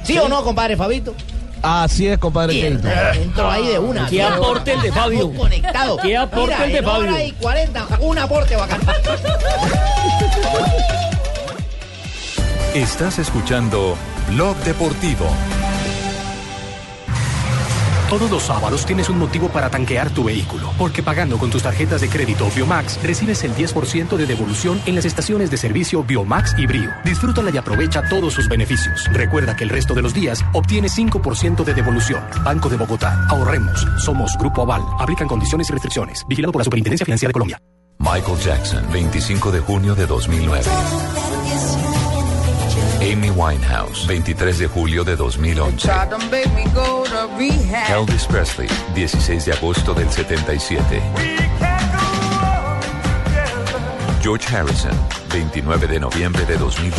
[0.03, 1.13] ¿Sí, o no, compadre Fabito?
[1.61, 4.07] Así es, compadre entró, entró ahí de una.
[4.07, 5.19] ¿Qué aporte el de Fabio?
[5.19, 6.01] Estamos conectados.
[6.01, 7.25] ¿Qué aporte Mira, el de Fabio?
[7.25, 8.79] y 40, un aporte bacán.
[12.73, 13.95] Estás escuchando
[14.29, 15.25] Blog Deportivo.
[18.09, 21.99] Todos los sábados tienes un motivo para tanquear tu vehículo, porque pagando con tus tarjetas
[21.99, 26.65] de crédito Biomax recibes el 10% de devolución en las estaciones de servicio Biomax y
[26.67, 26.89] Brio.
[27.03, 29.03] Disfrútala y aprovecha todos sus beneficios.
[29.11, 32.23] Recuerda que el resto de los días obtienes 5% de devolución.
[32.45, 33.27] Banco de Bogotá.
[33.29, 33.85] Ahorremos.
[33.97, 34.83] Somos Grupo Aval.
[34.99, 36.25] Aplican condiciones y restricciones.
[36.29, 37.61] Vigilado por la Superintendencia Financiera de Colombia.
[37.99, 40.63] Michael Jackson, 25 de junio de 2009.
[42.99, 45.87] Amy Winehouse, 23 de julio de 2011.
[47.89, 51.01] Elvis Presley, 16 de agosto del 77.
[54.21, 54.91] George Harrison,
[55.31, 56.97] 29 de noviembre de 2001.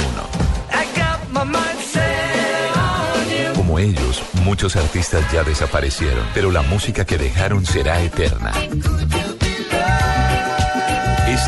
[3.57, 8.53] Como ellos, muchos artistas ya desaparecieron, pero la música que dejaron será eterna.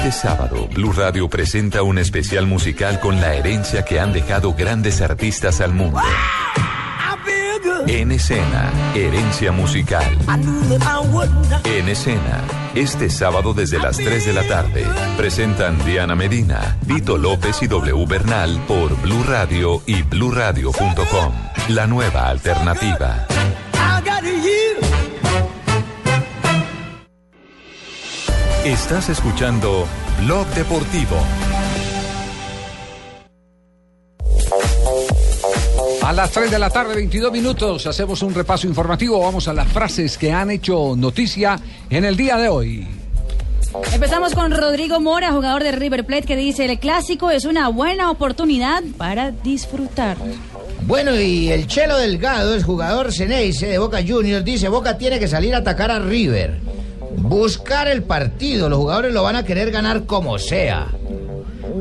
[0.03, 5.03] Este sábado, Blue Radio presenta un especial musical con la herencia que han dejado grandes
[5.03, 6.01] artistas al mundo.
[7.87, 10.17] En escena, herencia musical.
[11.65, 12.41] En escena,
[12.75, 14.87] este sábado desde las 3 de la tarde,
[15.19, 21.35] presentan Diana Medina, Vito López y W Bernal por Blue Radio y bluradio.com.
[21.69, 23.27] La nueva alternativa.
[28.65, 29.87] Estás escuchando
[30.23, 31.17] Blog Deportivo.
[36.03, 39.19] A las 3 de la tarde, 22 minutos, hacemos un repaso informativo.
[39.19, 41.59] Vamos a las frases que han hecho noticia
[41.89, 42.87] en el día de hoy.
[43.95, 48.11] Empezamos con Rodrigo Mora, jugador de River Plate, que dice, el clásico es una buena
[48.11, 50.19] oportunidad para disfrutar.
[50.83, 55.29] Bueno, y el Chelo Delgado, el jugador Ceneice de Boca Juniors, dice, Boca tiene que
[55.29, 56.61] salir a atacar a River.
[57.17, 60.89] Buscar el partido, los jugadores lo van a querer ganar como sea.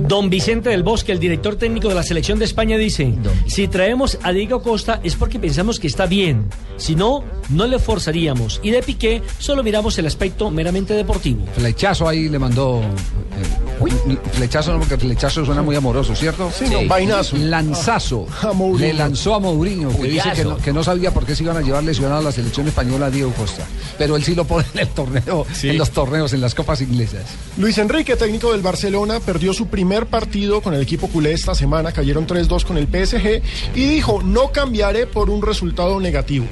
[0.07, 3.13] Don Vicente del Bosque, el director técnico de la selección de España, dice,
[3.47, 6.45] si traemos a Diego Costa es porque pensamos que está bien,
[6.77, 8.59] si no, no le forzaríamos.
[8.63, 11.45] Y de Piqué solo miramos el aspecto meramente deportivo.
[11.55, 12.81] Flechazo ahí le mandó.
[12.81, 16.51] eh, flechazo no, porque flechazo suena muy amoroso, ¿cierto?
[16.57, 17.37] Sí, no, vainazo.
[17.37, 18.25] Lanzazo.
[18.79, 21.57] Le lanzó a Mourinho, que dice que no, que no sabía por qué se iban
[21.57, 23.65] a llevar lesionado a la selección española a Diego Costa.
[23.97, 27.23] Pero él sí lo pone en el torneo, en los torneos, en las copas inglesas.
[27.57, 31.91] Luis Enrique, técnico del Barcelona, perdió su primer partido con el equipo culé esta semana,
[31.91, 33.41] cayeron 3-2 con el PSG
[33.75, 36.45] y dijo, no cambiaré por un resultado negativo.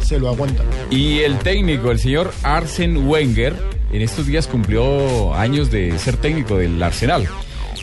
[0.00, 0.62] Se lo aguanta.
[0.90, 3.54] Y el técnico, el señor Arsen Wenger,
[3.92, 7.28] en estos días cumplió años de ser técnico del Arsenal.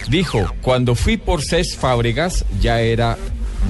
[0.10, 3.18] Dijo, cuando fui por Cés Fábregas ya era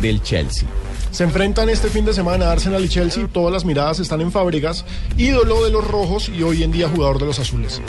[0.02, 0.68] del Chelsea.
[1.12, 4.86] Se enfrentan este fin de semana Arsenal y Chelsea, todas las miradas están en Fábregas,
[5.18, 7.82] ídolo de los rojos y hoy en día jugador de los azules.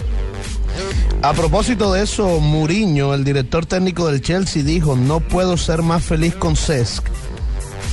[1.23, 6.03] A propósito de eso, Mourinho, el director técnico del Chelsea, dijo, no puedo ser más
[6.03, 7.07] feliz con Cesc.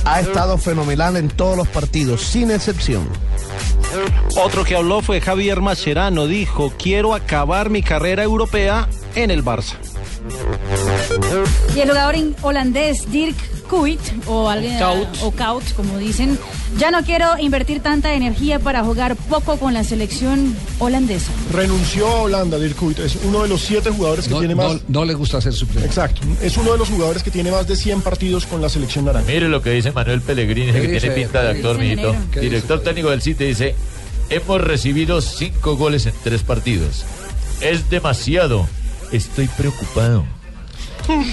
[0.04, 3.08] Ha estado fenomenal en todos los partidos, sin excepción.
[4.36, 6.26] Otro que habló fue Javier Mascherano.
[6.26, 9.74] Dijo, quiero acabar mi carrera europea en el Barça.
[11.76, 13.36] Y el jugador holandés Dirk
[14.26, 14.78] O alguien
[15.22, 15.32] o
[15.76, 16.36] como dicen,
[16.76, 21.30] ya no quiero invertir tanta energía para jugar poco con la selección holandesa.
[21.52, 24.78] Renunció a Holanda, Dirk Kuyt, es uno de los siete jugadores que No, tiene más...
[24.88, 25.86] no le gusta ser suplente.
[25.86, 29.04] Exacto, es uno de los jugadores que tiene más de 100 partidos con la selección
[29.04, 29.28] naranja.
[29.30, 31.00] Mire lo que dice Manuel Pellegrini, ¿Qué que dice?
[31.00, 32.14] tiene pinta de ¿Qué actor, mijito.
[32.40, 33.76] Director técnico del City dice,
[34.30, 37.04] hemos recibido cinco goles en tres partidos.
[37.60, 38.66] Es demasiado.
[39.12, 40.24] Estoy preocupado.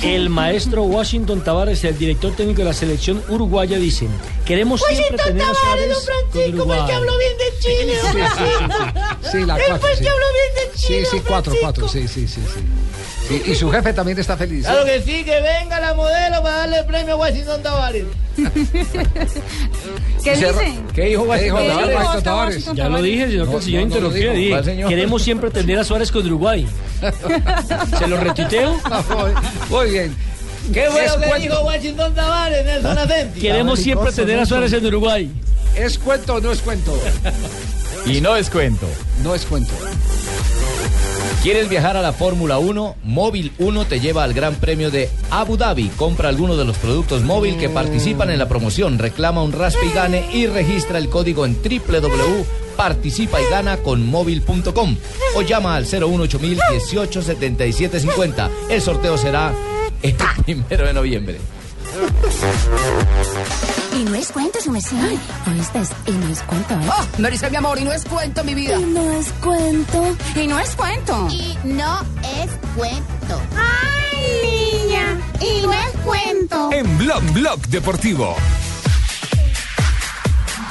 [0.04, 4.08] El maestro Washington Tavares, el director técnico de la selección uruguaya, dice,
[4.46, 5.98] queremos siempre tener a Suárez
[6.32, 6.80] con Uruguay.
[7.18, 8.66] bien de Chile, Sí, sí, sí,
[9.22, 9.30] sí.
[9.32, 10.04] Sí, la Él cuatro, fue el sí.
[10.04, 11.60] que habló bien de Sí, Chile, sí, cuatro, Francisco.
[11.62, 12.60] cuatro, sí, sí, sí, sí.
[13.28, 14.64] Sí, Y su jefe también está feliz.
[14.66, 18.06] Claro que sí, que venga la modelo para darle el premio a Washington Tavares.
[20.24, 20.80] ¿Qué Dice-?
[20.94, 21.88] ¿Qué dijo Washington ¿Qué Tavares?
[21.90, 22.66] dijo Washington Tavares?
[22.74, 24.34] Ya lo dije, que No, señor no, no lo interrumpió.
[24.34, 24.62] dijo.
[24.62, 24.86] dije.
[24.88, 26.68] Queremos siempre tener a Suárez con Uruguay.
[28.00, 28.80] ¿Se lo retuiteo?
[29.70, 30.16] Muy bien.
[30.74, 31.38] Qué Es bueno que cuento.
[31.40, 33.42] dijo Washington Tavares, Nelson Asensio.
[33.42, 35.32] Queremos siempre tener a Suárez en Uruguay.
[35.76, 36.98] ¿Es cuento o no es cuento?
[38.06, 38.88] Y no es cuento.
[39.24, 39.74] No es cuento.
[41.48, 42.98] ¿Quieres viajar a la Fórmula 1?
[43.06, 45.88] Móvil 1 te lleva al Gran Premio de Abu Dhabi.
[45.96, 49.00] Compra alguno de los productos móvil que participan en la promoción.
[49.00, 54.98] Reclama un Raspi y Gane y registra el código en www.participa y gana con móvil.com
[55.38, 58.52] o llama al 018 18 77 50.
[58.70, 59.54] El sorteo será
[60.02, 61.38] el primero de noviembre.
[63.98, 65.00] Y no es cuento, su mesía.
[65.48, 65.82] ¿Oíste?
[66.06, 66.88] Y no es cuento, ¿eh?
[66.88, 67.06] ¡Oh!
[67.18, 68.80] Me dice mi amor, y no es cuento, mi vida.
[68.80, 70.16] Y no es cuento.
[70.36, 71.28] Y no es cuento.
[71.32, 73.42] Y no es cuento.
[73.56, 75.18] ¡Ay, niña!
[75.42, 76.70] Y no es cuento.
[76.74, 78.36] En Blog Blog Deportivo.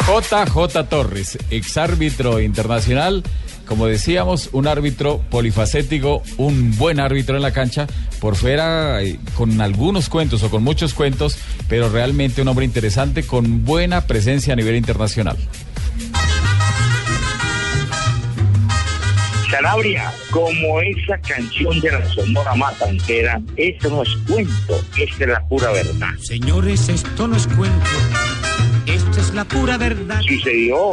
[0.07, 3.24] JJ Torres, exárbitro internacional.
[3.66, 7.89] Como decíamos, un árbitro polifacético, un buen árbitro en la cancha,
[8.20, 11.38] por fuera eh, con algunos cuentos o con muchos cuentos,
[11.68, 15.36] pero realmente un hombre interesante con buena presencia a nivel internacional.
[19.50, 25.48] Sanabria, como esa canción de la Sonora Matancera, esto no es cuento, esta es la
[25.48, 26.14] pura verdad.
[26.20, 27.86] Señores, esto no es cuento.
[29.37, 30.22] La pura verdad.
[30.22, 30.93] Sucedió,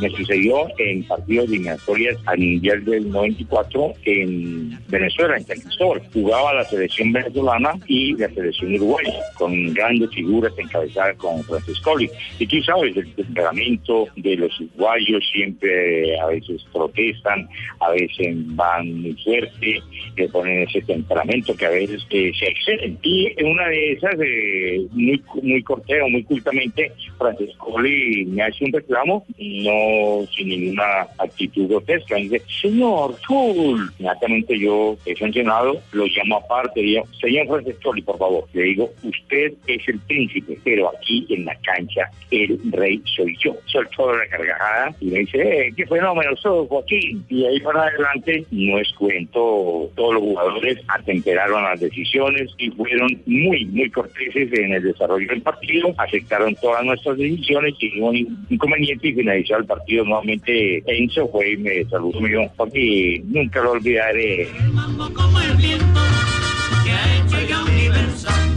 [0.00, 6.00] me sucedió en partidos eliminatorias al Mundial del 94 en Venezuela, en Cristóbal.
[6.10, 12.08] Jugaba la selección venezolana y la selección uruguaya, con grandes figuras encabezadas con Francescoli.
[12.38, 17.46] Y tú sabes, el temperamento de los uruguayos siempre a veces protestan,
[17.80, 19.82] a veces van muy fuerte,
[20.16, 22.98] que ponen ese temperamento que a veces eh, se exceden.
[23.02, 28.72] Y en una de esas, eh, muy, muy corteo, muy cultamente, Francescoli me hace un
[28.72, 32.16] reclamo, no sin ninguna actitud grotesca.
[32.16, 38.18] Dice, señor Full, inmediatamente yo he sancionado, lo llamo aparte, y digo, señor Francescoli, por
[38.18, 43.36] favor, le digo, usted es el príncipe, pero aquí en la cancha el rey soy
[43.42, 43.54] yo.
[43.66, 47.24] Soltó la carcajada y me dice, eh, qué fenómeno sos, Joaquín.
[47.28, 53.08] Y ahí para adelante no es cuento, todos los jugadores atemperaron las decisiones y fueron
[53.26, 59.14] muy, muy corteses en el desarrollo del partido, aceptaron todas nuestras decisiones ningún inconveniente y
[59.14, 64.48] finalizó el partido nuevamente Enzo fue y me saludó dijo, Joaquín, nunca lo olvidaré.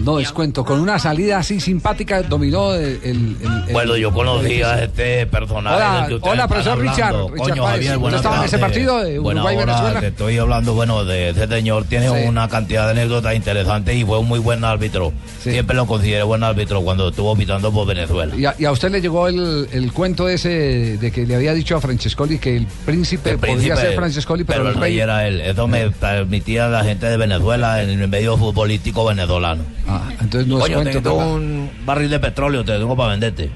[0.05, 2.99] No es cuento, con una salida así simpática dominó el...
[3.03, 5.75] el- el- Bueno, yo conocí a este personaje.
[5.77, 6.79] Hola, del que ustedes hola, profesor.
[6.79, 7.65] Richard, Richard Coño.
[7.65, 9.99] Javier, ¿Usted estaba en ese partido de Uruguay-Venezuela?
[9.99, 12.27] Te estoy hablando, bueno, de ese señor tiene Sí.
[12.27, 15.11] una cantidad de anécdotas interesantes y fue un muy buen árbitro.
[15.41, 18.35] Siempre lo consideré buen árbitro cuando estuvo pitando por Venezuela.
[18.35, 21.53] ¿Y a, y a usted le llegó el, el cuento ese de que le había
[21.55, 25.41] dicho a Francescoli que el príncipe, El príncipe, ser Francescoli, pero, el rey era él.
[25.41, 29.63] Eso me permitía la gente de Venezuela en el medio futbolístico venezolano.
[29.87, 33.49] Ah, entonces no es Coño, cuento, tengo un barril de petróleo, te tengo para venderte.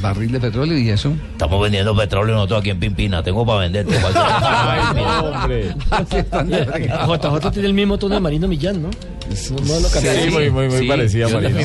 [0.00, 1.14] ¿Barril de petróleo y eso?
[1.32, 3.96] Estamos vendiendo petróleo nosotros aquí en Pimpina, tengo para venderte.
[5.22, 5.74] hombre.
[5.88, 8.90] JJ tiene el mismo tono de Marino Millán, ¿no?
[8.90, 10.24] No lo cambiaría.
[10.24, 11.58] Sí, muy, muy, muy parecida a Marino.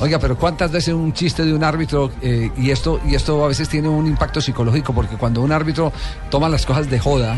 [0.00, 3.48] Oiga, pero ¿cuántas veces un chiste de un árbitro eh, y esto y esto a
[3.48, 5.92] veces tiene un impacto psicológico porque cuando un árbitro
[6.30, 7.36] toma las cosas de joda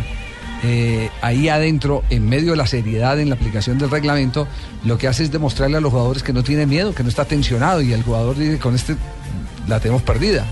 [0.64, 4.48] eh, ahí adentro, en medio de la seriedad en la aplicación del reglamento,
[4.84, 7.24] lo que hace es demostrarle a los jugadores que no tiene miedo, que no está
[7.24, 8.96] tensionado y el jugador dice con este
[9.68, 10.44] la tenemos perdida.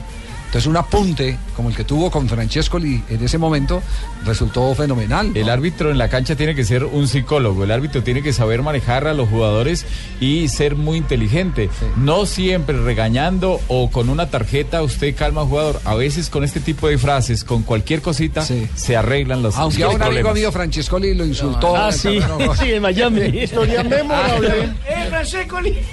[0.57, 3.83] Entonces un apunte como el que tuvo con Francescoli en ese momento
[4.25, 5.33] resultó fenomenal.
[5.35, 8.63] El árbitro en la cancha tiene que ser un psicólogo, el árbitro tiene que saber
[8.63, 9.85] manejar a los jugadores
[10.19, 11.69] y ser muy inteligente.
[11.97, 15.83] No siempre regañando o con una tarjeta usted calma al jugador.
[15.85, 19.91] A veces con este tipo de frases, con cualquier cosita, se arreglan los, Aunque a
[19.91, 21.77] un amigo mío Francescoli lo insultó.
[21.77, 22.19] Ah, sí,
[22.59, 23.21] sí, en Miami.
[23.43, 24.71] Historia memorable.
[24.89, 25.77] ¡Eh, Francescoli!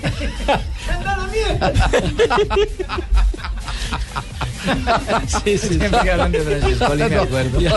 [5.43, 5.68] Sí, sí.
[5.80, 7.59] Siempre hablan de Francescoli, me acuerdo.
[7.59, 7.76] Ya,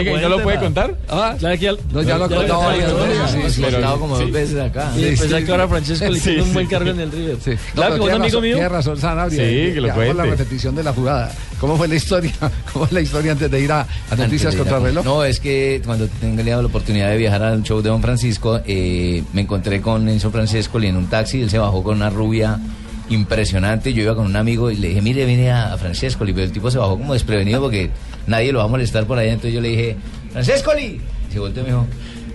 [0.00, 0.94] ¿y lo puede contar?
[1.08, 2.94] Ah, Claro que ya, No, ya lo ha contado varias
[3.34, 4.92] veces, sí, Contado como dos veces acá.
[4.96, 7.36] Y Sí, de que ahora Francesco le tiene un buen cargo en el River.
[7.44, 7.52] Sí.
[7.74, 8.54] Claro que un amigo mío.
[8.54, 9.38] Tiene razón, Sanabria.
[9.38, 10.36] Sí, Eh, que lo por la cuente.
[10.36, 11.30] repetición de la jugada.
[11.60, 12.32] ¿Cómo fue la historia?
[12.72, 13.86] ¿Cómo fue la historia antes de ir a,
[14.16, 15.04] Noticias de contra reloj?
[15.04, 19.22] No, es que cuando tenga la oportunidad de viajar al show de Don Francisco, eh,
[19.32, 22.58] me encontré con Enzo Francesco en un taxi, él se bajó con una rubia
[23.12, 26.52] impresionante, yo iba con un amigo y le dije, mire, vine a, Francesco, pero el
[26.52, 27.90] tipo se bajó como desprevenido porque
[28.26, 29.96] nadie lo va a molestar por allá, entonces yo le dije,
[30.32, 31.86] Francescoli, y se volteó y me dijo,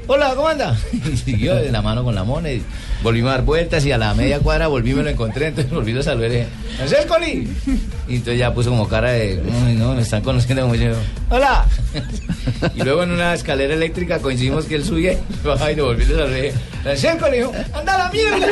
[0.08, 0.76] hola, ¿cómo anda?
[0.94, 2.62] Y siguió de la mano con la mona y
[3.04, 5.98] volvimos a dar vueltas y a la media cuadra volví, me lo encontré, entonces volví
[5.98, 6.48] a saludar y dije,
[6.78, 7.50] Francescoli.
[8.08, 10.92] Y entonces ya puso como cara de, "Uy, no, me están conociendo como yo,
[11.30, 11.66] hola.
[12.76, 16.04] Y luego en una escalera eléctrica coincidimos que él subía y bajaba y lo volví
[16.04, 18.48] a saludar y dije, Francesco, le dijo, anda a la mierda.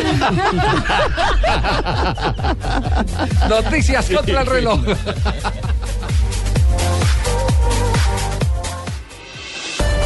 [3.50, 4.80] Noticias contra el reloj.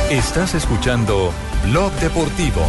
[0.10, 1.32] Estás escuchando
[1.66, 2.66] Blog Deportivo.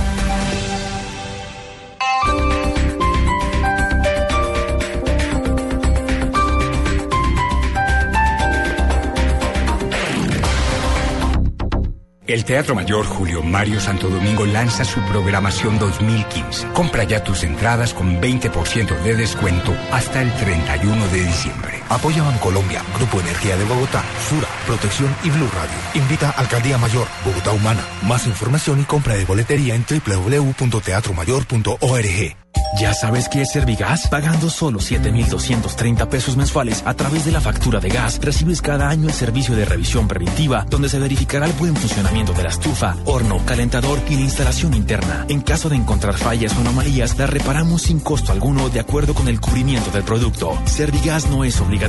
[12.27, 16.69] El Teatro Mayor Julio Mario Santo Domingo lanza su programación 2015.
[16.75, 21.80] Compra ya tus entradas con 20% de descuento hasta el 31 de diciembre.
[21.91, 25.75] Apoya Colombia, Grupo Energía de Bogotá, Sura, Protección y Blue Radio.
[25.95, 27.85] Invita Alcaldía Mayor, Bogotá Humana.
[28.03, 32.37] Más información y compra de boletería en www.teatromayor.org.
[32.79, 34.07] ¿Ya sabes qué es Servigas?
[34.09, 39.09] Pagando solo 7,230 pesos mensuales a través de la factura de gas, recibes cada año
[39.09, 43.45] el servicio de revisión preventiva, donde se verificará el buen funcionamiento de la estufa, horno,
[43.45, 45.27] calentador y la instalación interna.
[45.29, 49.27] En caso de encontrar fallas o anomalías, la reparamos sin costo alguno de acuerdo con
[49.27, 50.57] el cubrimiento del producto.
[50.67, 51.80] Servigas no es obligatorio.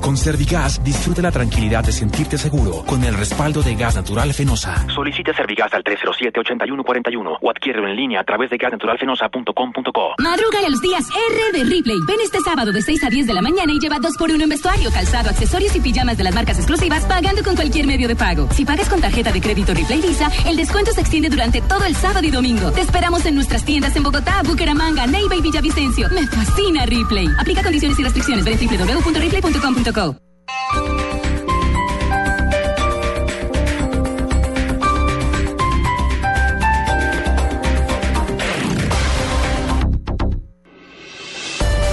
[0.00, 4.86] Con Servigas, disfruta la tranquilidad de sentirte seguro con el respaldo de gas natural Fenosa.
[4.88, 10.14] Solicita Servigas al 307-8141 o adquiérelo en línea a través de gasnaturalfenosa.com.co.
[10.18, 11.96] Madruga a los días R de Ripley.
[12.06, 14.44] Ven este sábado de 6 a 10 de la mañana y lleva 2 por 1
[14.44, 18.14] en vestuario, calzado, accesorios y pijamas de las marcas exclusivas pagando con cualquier medio de
[18.14, 18.48] pago.
[18.52, 21.96] Si pagas con tarjeta de crédito Ripley Visa, el descuento se extiende durante todo el
[21.96, 22.70] sábado y domingo.
[22.70, 26.08] Te esperamos en nuestras tiendas en Bogotá, Bucaramanga, Neiva y Villavicencio.
[26.10, 27.26] Me fascina Ripley.
[27.38, 28.44] Aplica condiciones y restricciones.
[28.44, 28.58] Ve en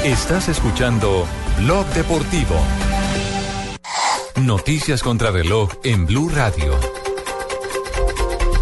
[0.03, 1.25] Estás escuchando
[1.59, 2.55] Blog Deportivo.
[4.41, 6.98] Noticias contra reloj en Blue Radio.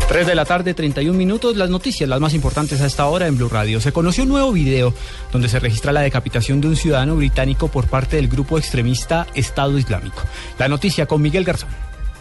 [0.08, 1.58] 3 de la tarde, 31 minutos.
[1.58, 3.82] Las noticias, las más importantes a esta hora en Blue Radio.
[3.82, 4.94] Se conoció un nuevo video
[5.34, 9.78] donde se registra la decapitación de un ciudadano británico por parte del grupo extremista Estado
[9.78, 10.22] Islámico.
[10.58, 11.70] La noticia con Miguel Garzón.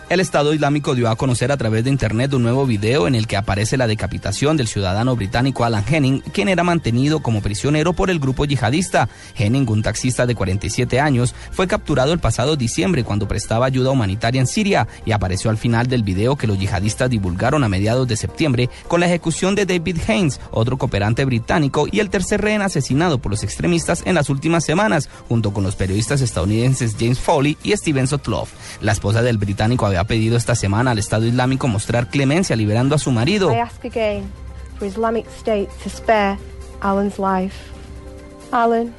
[0.08, 3.26] El Estado Islámico dio a conocer a través de Internet un nuevo video en el
[3.26, 8.08] que aparece la decapitación del ciudadano británico Alan Henning, quien era mantenido como prisionero por
[8.08, 9.08] el grupo yihadista.
[9.34, 14.40] Henning, un taxista de 47 años, fue capturado el pasado diciembre cuando prestaba ayuda humanitaria
[14.40, 18.16] en Siria y apareció al final del video que los yihadistas divulgaron a mediados de
[18.16, 23.18] septiembre con la ejecución de David Haynes, otro cooperante británico y el tercer rehén asesinado
[23.18, 27.72] por los extremistas en las últimas semanas, junto con los periodistas estadounidenses James Foley y
[27.72, 28.52] Steven Sotloff.
[28.80, 32.98] La esposa del británico había pedido esta semana al Estado Islámico mostrar clemencia liberando a
[32.98, 33.52] su marido.
[33.52, 34.24] I ask again
[34.78, 36.38] for Islamic State to spare
[36.80, 37.56] Alan's life.
[38.52, 38.94] Alan,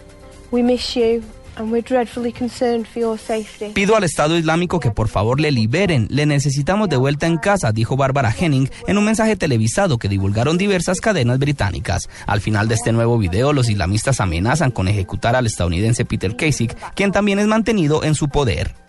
[0.52, 1.22] we miss you
[1.58, 3.72] and we're dreadfully concerned for your safety.
[3.74, 6.08] Pido al Estado Islámico que por favor le liberen.
[6.10, 10.58] Le necesitamos de vuelta en casa, dijo Bárbara Henning en un mensaje televisado que divulgaron
[10.58, 12.10] diversas cadenas británicas.
[12.26, 16.76] Al final de este nuevo video, los islamistas amenazan con ejecutar al estadounidense Peter Kasich,
[16.96, 18.87] quien también es mantenido en su poder.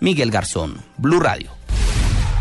[0.00, 1.57] Miguel Garzón, Blue Radio.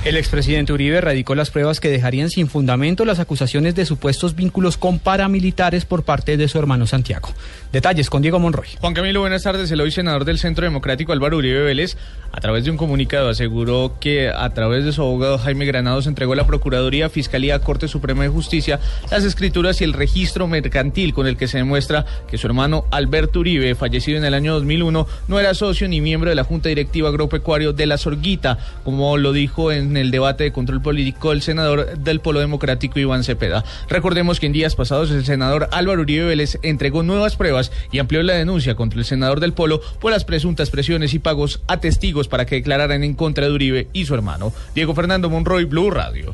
[0.07, 4.77] El expresidente Uribe radicó las pruebas que dejarían sin fundamento las acusaciones de supuestos vínculos
[4.77, 7.27] con paramilitares por parte de su hermano Santiago.
[7.73, 8.69] Detalles con Diego Monroy.
[8.79, 9.69] Juan Camilo, buenas tardes.
[9.69, 11.97] El hoy senador del Centro Democrático Álvaro Uribe Vélez,
[12.31, 16.31] a través de un comunicado, aseguró que a través de su abogado Jaime Granados entregó
[16.31, 18.79] a la Procuraduría, Fiscalía, Corte Suprema de Justicia
[19.11, 23.41] las escrituras y el registro mercantil con el que se demuestra que su hermano Alberto
[23.41, 27.09] Uribe, fallecido en el año 2001, no era socio ni miembro de la Junta Directiva
[27.09, 31.97] Agropecuario de la Sorguita, como lo dijo en el debate de control político el senador
[31.97, 33.63] del Polo Democrático Iván Cepeda.
[33.89, 38.23] Recordemos que en días pasados el senador Álvaro Uribe Vélez entregó nuevas pruebas y amplió
[38.23, 42.27] la denuncia contra el senador del Polo por las presuntas presiones y pagos a testigos
[42.27, 44.53] para que declararan en contra de Uribe y su hermano.
[44.75, 46.33] Diego Fernando Monroy, Blue Radio.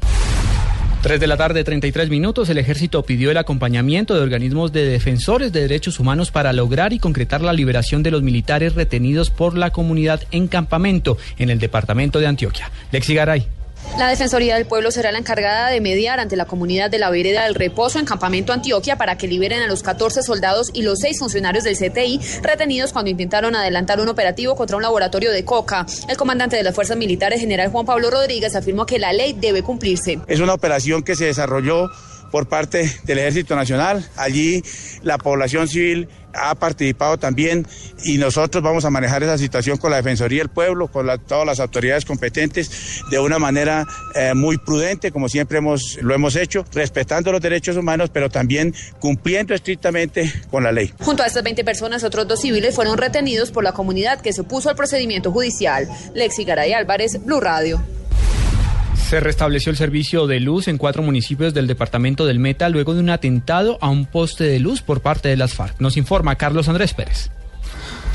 [1.04, 5.52] 3 de la tarde, 33 minutos, el ejército pidió el acompañamiento de organismos de defensores
[5.52, 9.72] de derechos humanos para lograr y concretar la liberación de los militares retenidos por la
[9.72, 12.72] comunidad en campamento en el departamento de Antioquia.
[12.94, 13.46] Lexi Garay.
[13.98, 17.44] La Defensoría del Pueblo será la encargada de mediar ante la comunidad de la Vereda
[17.44, 21.20] del Reposo en Campamento Antioquia para que liberen a los 14 soldados y los 6
[21.20, 25.86] funcionarios del CTI retenidos cuando intentaron adelantar un operativo contra un laboratorio de coca.
[26.10, 29.62] El comandante de las Fuerzas Militares, general Juan Pablo Rodríguez, afirmó que la ley debe
[29.62, 30.20] cumplirse.
[30.28, 31.92] Es una operación que se desarrolló
[32.34, 34.04] por parte del Ejército Nacional.
[34.18, 34.64] Allí
[35.04, 37.68] la población civil ha participado también
[38.04, 41.60] y nosotros vamos a manejar esa situación con la Defensoría del Pueblo, con todas las
[41.60, 47.32] autoridades competentes, de una manera eh, muy prudente, como siempre hemos, lo hemos hecho, respetando
[47.32, 50.92] los derechos humanos, pero también cumpliendo estrictamente con la ley.
[51.02, 54.42] Junto a estas 20 personas, otros dos civiles fueron retenidos por la comunidad que se
[54.42, 55.88] opuso al procedimiento judicial.
[56.16, 57.80] Lexi Garay Álvarez, Blue Radio.
[59.14, 63.00] Se restableció el servicio de luz en cuatro municipios del departamento del Meta luego de
[63.00, 65.80] un atentado a un poste de luz por parte de las FARC.
[65.80, 67.30] Nos informa Carlos Andrés Pérez.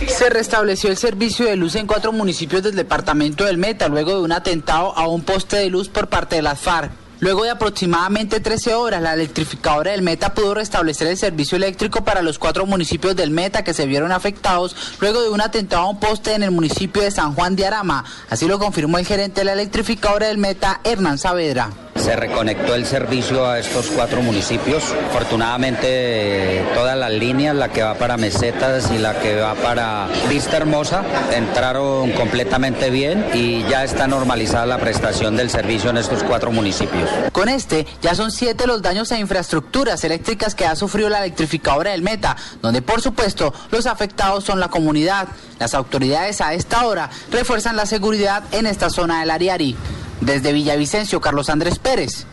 [0.09, 4.23] Se restableció el servicio de luz en cuatro municipios del departamento del Meta luego de
[4.23, 6.91] un atentado a un poste de luz por parte de las FARC.
[7.21, 12.23] Luego de aproximadamente 13 horas, la electrificadora del Meta pudo restablecer el servicio eléctrico para
[12.23, 15.99] los cuatro municipios del Meta que se vieron afectados luego de un atentado a un
[15.99, 18.05] poste en el municipio de San Juan de Arama.
[18.31, 21.71] Así lo confirmó el gerente de la electrificadora del Meta, Hernán Saavedra.
[21.99, 24.85] Se reconectó el servicio a estos cuatro municipios.
[25.11, 30.59] Afortunadamente, todas las líneas, la que va para Mesetas y la que va para Vista
[30.59, 31.03] Hermosa,
[31.35, 37.08] entraron completamente bien y ya está normalizada la prestación del servicio en estos cuatro municipios.
[37.33, 41.93] Con este, ya son siete los daños a infraestructuras eléctricas que ha sufrido la electrificadora
[41.93, 45.29] del Meta, donde por supuesto los afectados son la comunidad.
[45.59, 49.77] Las autoridades a esta hora refuerzan la seguridad en esta zona del Ariari.
[50.21, 52.27] Desde Villavicencio, Carlos Andrés Pérez,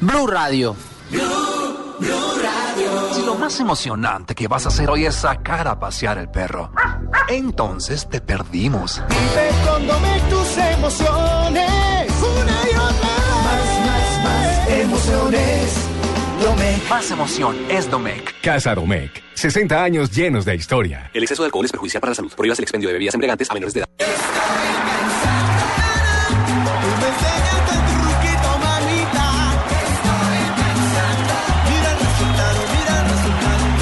[0.00, 0.76] Blue Radio.
[3.12, 6.70] Si lo más emocionante que vas a hacer hoy es sacar a pasear el perro,
[7.28, 9.02] entonces te perdimos.
[9.08, 9.86] Vive con
[10.30, 11.79] tus emociones.
[15.10, 15.90] Emociones.
[16.42, 16.88] Domec.
[16.88, 18.34] Más emoción es Domec.
[18.40, 19.22] Casa Domec.
[19.34, 21.10] 60 años llenos de historia.
[21.12, 22.32] El exceso de alcohol es perjudicial para la salud.
[22.34, 23.88] Prohíbas el expendio de bebidas embriagantes a menores de edad.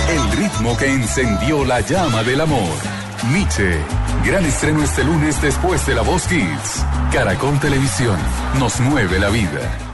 [0.09, 2.99] El ritmo que encendió la llama del amor.
[3.33, 3.79] Nietzsche.
[4.25, 6.85] Gran estreno este lunes después de La Voz Kids.
[7.13, 8.19] Caracol Televisión.
[8.59, 9.89] Nos mueve la vida.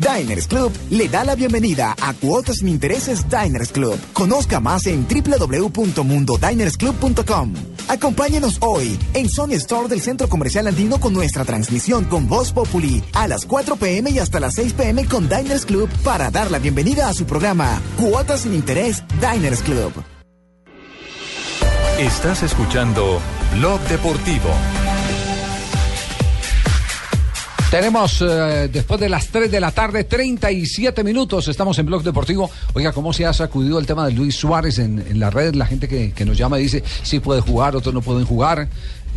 [0.00, 3.98] Diners Club le da la bienvenida a Cuotas sin Intereses Diners Club.
[4.14, 7.52] Conozca más en www.mundodinersclub.com.
[7.88, 13.04] Acompáñenos hoy en Sony Store del Centro Comercial Andino con nuestra transmisión con Voz Populi
[13.12, 16.58] a las 4 pm y hasta las 6 pm con Diners Club para dar la
[16.58, 19.92] bienvenida a su programa Cuotas sin Interés Diners Club.
[21.98, 23.20] Estás escuchando
[23.58, 24.48] Blog Deportivo.
[27.70, 31.46] Tenemos, eh, después de las 3 de la tarde, 37 minutos.
[31.46, 32.50] Estamos en Blog Deportivo.
[32.74, 35.54] Oiga, ¿cómo se ha sacudido el tema de Luis Suárez en, en la red?
[35.54, 38.68] La gente que, que nos llama y dice, sí puede jugar, otros no pueden jugar.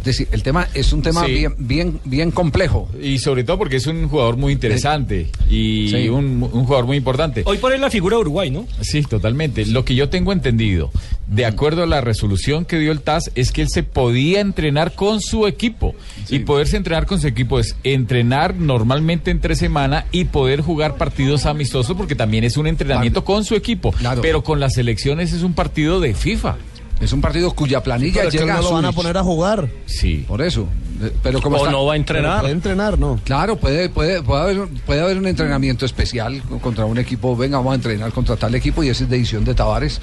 [0.04, 1.32] Es decir, el tema es un tema Sí.
[1.32, 2.90] bien, bien, bien complejo.
[3.02, 6.10] Y sobre todo porque es un jugador muy interesante y Sí.
[6.10, 7.44] un, un jugador muy importante.
[7.46, 8.68] Hoy por la figura de Uruguay, ¿no?
[8.82, 9.66] Sí, totalmente.
[9.66, 10.92] Lo que yo tengo entendido,
[11.28, 14.94] de acuerdo a la resolución que dio el TAS, es que él se podía entrenar
[14.94, 15.96] con su equipo.
[16.30, 21.46] Y poderse entrenar con su equipo es entrenar normalmente entre semana y poder jugar partidos
[21.46, 23.94] amistosos porque también es un entrenamiento con su equipo.
[24.22, 26.58] Pero con las selecciones es un partido de FIFA.
[27.04, 29.24] Es un partido cuya planilla Pero es que llega no lo van a poner a
[29.24, 29.70] jugar.
[29.86, 30.24] Sí.
[30.28, 30.68] Por eso.
[31.02, 32.42] Eh, Pero como O está- no va a entrenar.
[32.42, 33.20] Puede entrenar, ¿no?
[33.26, 37.36] Claro, puede, puede, puede, haber, puede haber un entrenamiento especial contra un equipo.
[37.36, 39.98] Venga, vamos a entrenar contra tal equipo y ese es de edición de Tavares.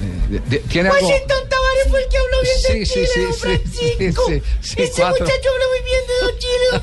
[0.00, 1.06] Eh, de- de- ¿Tiene algo?
[1.06, 4.22] Washington Tavares fue el que habló bien Sí, de sí, Chile, sí, don sí, Francisco.
[4.26, 5.24] sí, sí, Ese cuatro.
[5.24, 6.82] muchacho habla muy bien de don Chile, don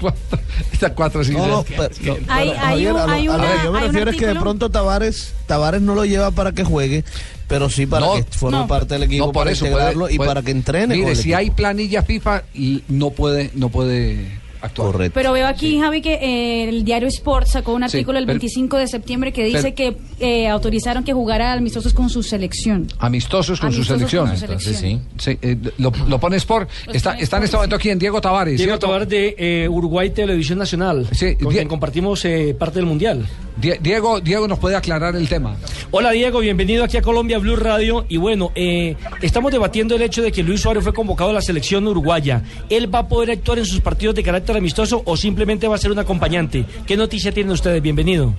[0.00, 0.52] Francisco.
[0.72, 1.32] Estas cuatro sí.
[1.32, 3.52] No, no, pero- no, Hay- pero, hay Javier, un- a lo- hay a lo una-
[3.56, 6.64] que yo me refiero es que de pronto Tavares, Tavares no lo lleva para que
[6.64, 7.04] juegue,
[7.52, 10.00] pero sí para No, que forme no, parte del equipo, no, por para eso integrarlo
[10.04, 10.96] puede- y puede- para que entrene.
[10.96, 11.36] Mire, si equipo.
[11.36, 14.92] hay planilla FIFA, y no puede, no puede actuar.
[14.92, 15.12] Correcto.
[15.14, 18.38] Pero veo aquí, Javi, que eh, el diario Sport sacó un Sí, artículo el pero-
[18.38, 22.86] 25 de septiembre que dice que eh, autorizaron que jugara amistosos con su selección.
[22.98, 24.28] Amistosos con su selección.
[24.28, 25.02] con su Entonces, selección.
[25.18, 26.68] Sí, eh, lo, lo pone Sport.
[26.92, 28.58] Está, está en este momento aquí en Diego Tavares.
[28.58, 28.78] Diego.
[28.78, 31.06] Tavares de eh, Uruguay Televisión Nacional,
[31.42, 33.26] con quien compartimos eh, parte del Mundial.
[33.60, 35.56] Die- Diego, Diego nos puede aclarar el tema.
[35.90, 38.06] Hola Diego, bienvenido aquí a Colombia Blue Radio.
[38.08, 41.42] Y bueno, eh, estamos debatiendo el hecho de que Luis Suárez fue convocado a la
[41.42, 42.42] selección uruguaya.
[42.70, 45.78] ¿Él va a poder actuar en sus partidos de carácter amistoso o simplemente va a
[45.78, 46.64] ser un acompañante?
[46.86, 47.82] ¿Qué noticia tienen ustedes?
[47.82, 48.34] Bienvenido.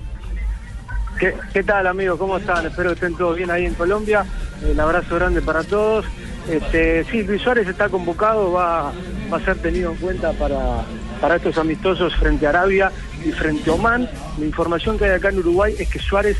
[1.18, 2.18] ¿Qué, tal amigos?
[2.18, 2.66] ¿Cómo están?
[2.66, 4.26] Espero que estén todos bien ahí en Colombia.
[4.62, 6.04] El abrazo grande para todos.
[6.48, 8.92] Este, sí, Luis Suárez está convocado, va,
[9.32, 10.84] va a ser tenido en cuenta para,
[11.20, 12.92] para estos amistosos frente a Arabia
[13.24, 14.08] y frente a Oman.
[14.38, 16.36] La información que hay acá en Uruguay es que Suárez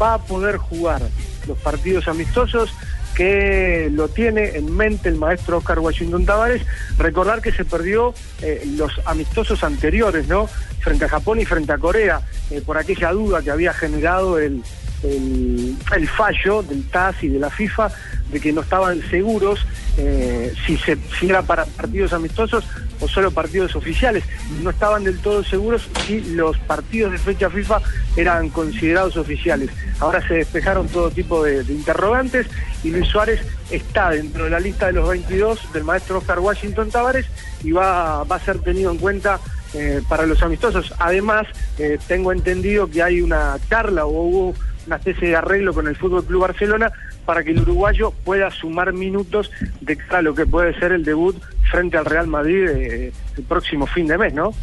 [0.00, 1.02] va a poder jugar
[1.46, 2.74] los partidos amistosos
[3.16, 6.62] que lo tiene en mente el maestro Oscar Washington Tavares.
[6.98, 10.46] Recordar que se perdió eh, los amistosos anteriores, ¿no?
[10.80, 14.62] Frente a Japón y frente a Corea, eh, por aquella duda que había generado el,
[15.02, 15.76] el,
[16.08, 17.90] fallo del TAS y de la FIFA
[18.30, 19.60] de que no estaban seguros
[19.98, 22.64] eh, si, se, era para partidos amistosos
[23.00, 24.24] o solo partidos oficiales.
[24.62, 27.80] No estaban del todo seguros si los partidos de fecha FIFA
[28.16, 29.70] eran considerados oficiales.
[30.00, 32.46] Ahora se despejaron todo tipo de, de interrogantes
[32.82, 33.40] y Luis Suárez
[33.70, 37.26] está dentro de la lista de los 22 del maestro Oscar Washington Tavares
[37.62, 39.40] y va, va a ser tenido en cuenta
[39.74, 40.94] eh, para los amistosos.
[40.98, 41.46] Además,
[41.78, 44.54] eh, tengo entendido que hay una charla o hubo
[44.86, 46.92] una especie de arreglo con el Fútbol Club Barcelona
[47.24, 51.04] para que el uruguayo pueda sumar minutos de cara a lo que puede ser el
[51.04, 51.36] debut
[51.70, 54.54] frente al Real Madrid eh, el próximo fin de mes, ¿no?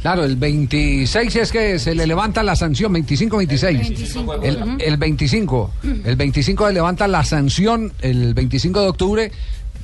[0.00, 4.40] Claro, el 26 es que se le levanta la sanción, 25-26.
[4.42, 5.72] El, el 25.
[6.04, 9.32] El 25 se levanta la sanción el 25 de octubre.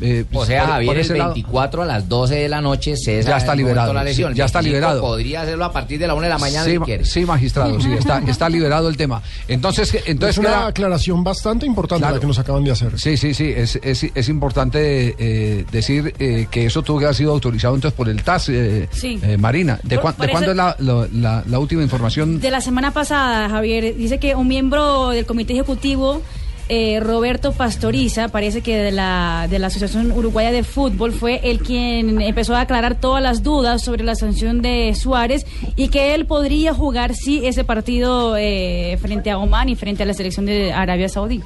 [0.03, 1.33] Eh, O sea, por- Javier, por el ese lado.
[1.35, 4.33] 24 a las 12 de la noche César Ya está liberado, La lesión.
[4.33, 5.01] sí, ya está 25 liberado.
[5.01, 7.05] Podría hacerlo a partir de la 1 de la mañana Sí, si ma- quiere.
[7.05, 9.23] sí, magistrado, sí, está, está liberado el tema.
[9.49, 12.15] Entonces, entonces es una queda- aclaración bastante importante Claro.
[12.17, 12.99] la que nos acaban de hacer.
[12.99, 17.17] Sí, sí, sí, es, es, es importante eh, decir eh, que eso tuvo que haber
[17.17, 19.19] sido autorizado entonces por el TAS, eh, Sí.
[19.23, 19.79] eh, Marina.
[19.83, 22.41] ¿De, Por- cuándo es la, lo- la- la última información?
[22.41, 26.23] De la semana pasada, Javier, dice que un miembro del comité ejecutivo,
[26.69, 31.61] eh, Roberto Pastoriza, parece que de la, de la Asociación Uruguaya de Fútbol, fue el
[31.61, 35.47] quien empezó a aclarar todas las dudas sobre la sanción de Suárez
[35.77, 40.07] y que él podría jugar, sí, ese partido eh, frente a Oman y frente a
[40.07, 41.41] la selección de Arabia Saudí.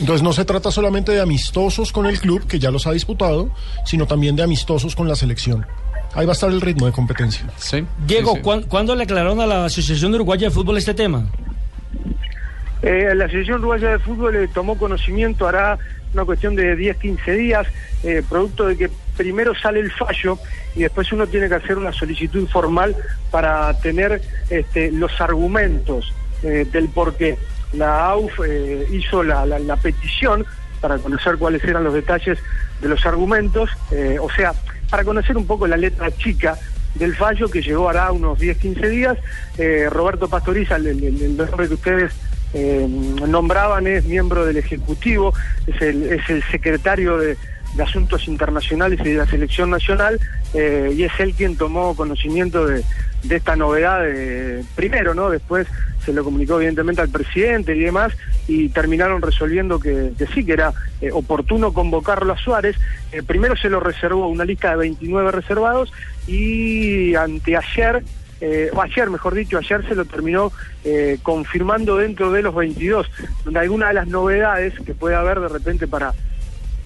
[0.00, 3.50] Entonces no se trata solamente de amistosos con el club, que ya los ha disputado,
[3.84, 5.64] sino también de amistosos con la selección.
[6.14, 7.44] Ahí va a estar el ritmo de competencia.
[8.06, 11.28] Diego, ¿cuán- ¿cuándo le aclararon a la Asociación Uruguaya de Fútbol este tema?
[12.84, 15.78] Eh, la Asociación Uruguaya de Fútbol eh, tomó conocimiento, hará
[16.12, 17.66] una cuestión de 10, 15 días,
[18.02, 20.38] eh, producto de que primero sale el fallo
[20.76, 22.94] y después uno tiene que hacer una solicitud formal
[23.30, 24.20] para tener
[24.50, 26.12] este, los argumentos
[26.42, 27.38] del por qué.
[27.72, 28.38] La AUF
[28.92, 29.46] hizo la,
[29.82, 30.44] petición
[30.82, 32.38] para conocer cuáles eran los detalles
[32.82, 33.70] de los argumentos,
[34.20, 34.52] o sea,
[34.90, 36.58] para conocer un poco la letra chica
[36.96, 39.16] del fallo que llegó hará unos 10, 15 días.
[39.90, 42.12] Roberto Pastoriza, el- el nombre que ustedes
[42.54, 45.34] eh, nombraban, es miembro del Ejecutivo,
[45.66, 47.36] es el, es el secretario de,
[47.82, 50.20] Asuntos Internacionales y de la Selección Nacional,
[50.54, 52.84] eh, y es él quien tomó conocimiento de,
[53.24, 54.04] de esta novedad
[54.76, 55.28] primero, ¿no?
[55.28, 55.66] Después
[56.04, 58.12] se lo comunicó evidentemente al presidente y demás,
[58.46, 62.76] y terminaron resolviendo que, sí, que era eh, oportuno convocarlo a Suárez.
[63.26, 65.92] Primero se lo reservó una lista de 29 reservados
[66.26, 68.02] y anteayer,
[68.46, 70.52] eh, o ayer mejor dicho, ayer se lo terminó
[70.84, 73.10] eh, confirmando dentro de los 22,
[73.44, 76.12] donde alguna de las novedades que puede haber de repente para,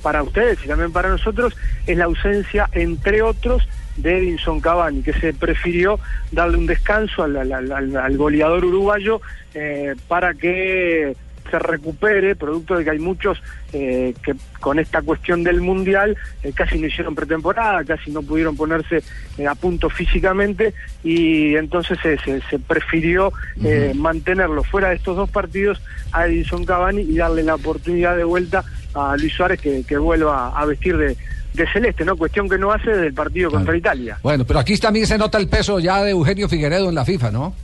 [0.03, 1.57] para ustedes y también para nosotros
[1.87, 5.99] es la ausencia, entre otros, de Edinson Cavani, que se prefirió
[6.31, 9.21] darle un descanso al, al- al- al goleador uruguayo
[9.55, 11.17] eh, para que
[11.51, 13.41] se recupere, producto de que hay muchos
[13.73, 18.57] eh, que con esta cuestión del Mundial eh, casi no hicieron pretemporada, casi no pudieron
[18.57, 19.03] ponerse
[19.39, 20.75] eh, a punto físicamente
[21.05, 23.33] y entonces se, se- prefirió
[23.63, 25.81] eh, mantenerlo fuera de estos dos partidos
[26.13, 30.49] a Edinson Cavani y darle la oportunidad de vuelta a Luis Suárez que, que vuelva
[30.59, 31.17] a vestir de,
[31.55, 32.17] de celeste, ¿no?
[32.17, 34.19] Cuestión que no hace desde el partido contra Italia.
[34.23, 37.31] Bueno, pero aquí también se nota el peso ya de Eugenio Figueredo en la FIFA,
[37.31, 37.55] ¿no?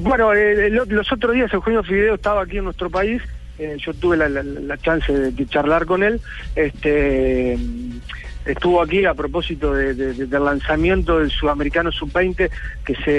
[0.00, 3.22] Bueno, eh, lo- los otros días Eugenio Fideo estaba aquí en nuestro país,
[3.58, 6.20] eh, yo tuve la, la- la chance de, charlar con él,
[6.54, 7.56] este
[8.44, 12.48] estuvo aquí a propósito de- de- de- del lanzamiento del Sudamericano Sub-20
[12.84, 13.10] que se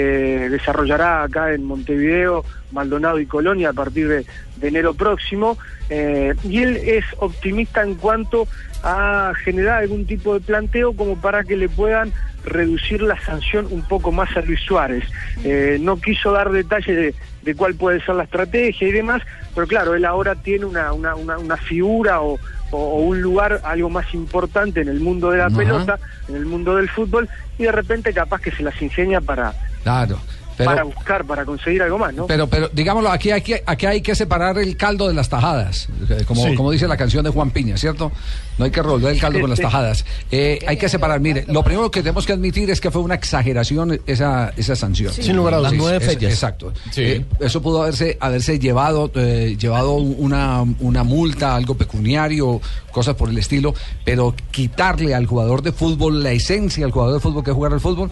[0.48, 4.24] desarrollará acá en Montevideo, Maldonado y Colonia a partir de
[4.66, 5.58] enero próximo,
[5.90, 8.48] eh, y él es optimista en cuanto
[8.82, 12.10] a generar algún tipo de planteo como para que le puedan
[12.48, 15.04] reducir la sanción un poco más a Luis Suárez.
[15.44, 19.22] Eh, no quiso dar detalles de, de cuál puede ser la estrategia y demás,
[19.54, 22.38] pero claro, él ahora tiene una, una, una, una figura o,
[22.70, 26.90] un lugar algo más importante en el mundo de la pelota, en el mundo del
[26.90, 27.26] fútbol,
[27.58, 30.18] y de repente capaz que se las ingenia para, Claro.
[30.58, 32.26] Pero, para buscar, para conseguir algo más, ¿no?
[32.26, 35.88] Pero, pero digámoslo, aquí hay, que, aquí hay que separar el caldo de las tajadas,
[36.10, 36.54] eh, como, Sí.
[36.54, 38.12] como dice la canción de Juan Piña, ¿cierto?
[38.58, 40.04] No hay que revolver el caldo con las tajadas.
[40.32, 43.14] Eh, hay que separar, mire, lo primero que tenemos que admitir es que fue una
[43.14, 45.12] exageración esa, esa sanción.
[45.12, 45.22] Sí.
[45.22, 45.72] Sin lugar a dudas.
[45.72, 46.32] Las nueve es- fechas.
[46.32, 46.72] Exacto.
[46.90, 47.02] Sí.
[47.02, 53.28] Eh, eso pudo haberse, haberse llevado, eh, llevado una, una multa, algo pecuniario, cosas por
[53.30, 57.50] el estilo, pero quitarle al jugador de fútbol la esencia al jugador de fútbol que
[57.50, 58.10] es jugar al fútbol,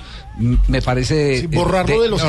[0.69, 1.41] me parece...
[1.41, 2.23] Sí, borrarlo de los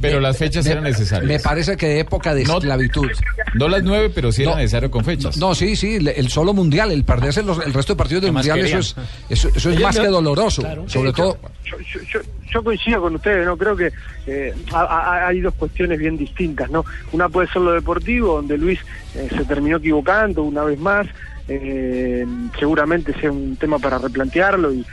[0.00, 1.28] pero las fechas eran necesarias.
[1.28, 3.08] Me parece que de época de esclavitud.
[3.54, 5.36] No las nueve, pero sí era necesario con fechas.
[5.36, 8.32] No, sí, sí, el solo mundial, el perderse los- el resto de partidos del ¿Qué
[8.32, 8.96] más mundial, eso es,
[9.28, 10.62] eso, eso es más no- que doloroso.
[10.86, 12.20] Sobre Sí, todo, yo, yo, yo-
[12.52, 13.56] yo coincido con ustedes, ¿no?
[13.56, 13.90] Creo que
[14.26, 16.84] eh, ha- ha- hay dos cuestiones bien distintas, ¿no?
[17.12, 18.78] Una puede ser lo deportivo, donde Luis
[19.14, 21.06] eh, se terminó equivocando una vez más,
[21.48, 22.26] eh,
[22.58, 24.86] seguramente sea un tema para replantearlo y,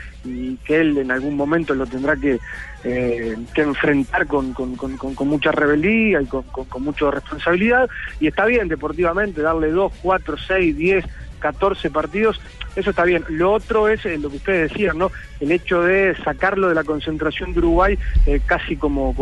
[0.65, 2.39] que él en algún momento lo tendrá que,
[2.83, 6.45] eh, que enfrentar con, con- con- con- mucha rebeldía y con,
[6.79, 7.89] mucha responsabilidad.
[8.19, 11.05] Y está bien deportivamente darle dos, cuatro, seis, diez,
[11.39, 12.39] 14 partidos,
[12.75, 13.23] eso está bien.
[13.29, 15.09] Lo otro es eh, lo que ustedes decían, ¿no?
[15.39, 19.15] El hecho de sacarlo de la concentración de Uruguay eh, casi como-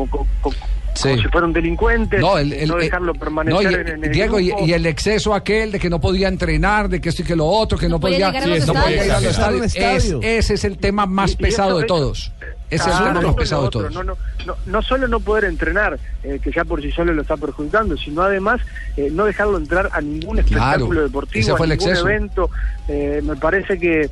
[1.02, 1.22] como Sí.
[1.22, 4.12] si fuera un delincuente, No, el- el- no eh, dejarlo No, permanecer y- en, el
[4.12, 4.66] Diego, y, grupo.
[4.66, 7.46] y el exceso aquel de que no podía entrenar, de que esto y que lo
[7.46, 9.66] otro, que no, podía podía, llegar a los no podía ir a los estadios.
[9.66, 10.04] estadios.
[10.04, 10.20] Estadio.
[10.22, 12.32] Es- ese es el tema más pesado de todos.
[12.70, 13.94] Ese es el Ah, tema más es pesado de todos.
[13.94, 17.22] No, no, no, no solo no poder entrenar, eh, que ya por sí solo lo
[17.22, 18.60] está perjudicando, sino además
[18.98, 22.10] eh, no dejarlo entrar a ningún espectáculo Claro, deportivo, ese fue a el ningún exceso.
[22.10, 22.50] evento.
[22.90, 24.10] Eh, me parece que,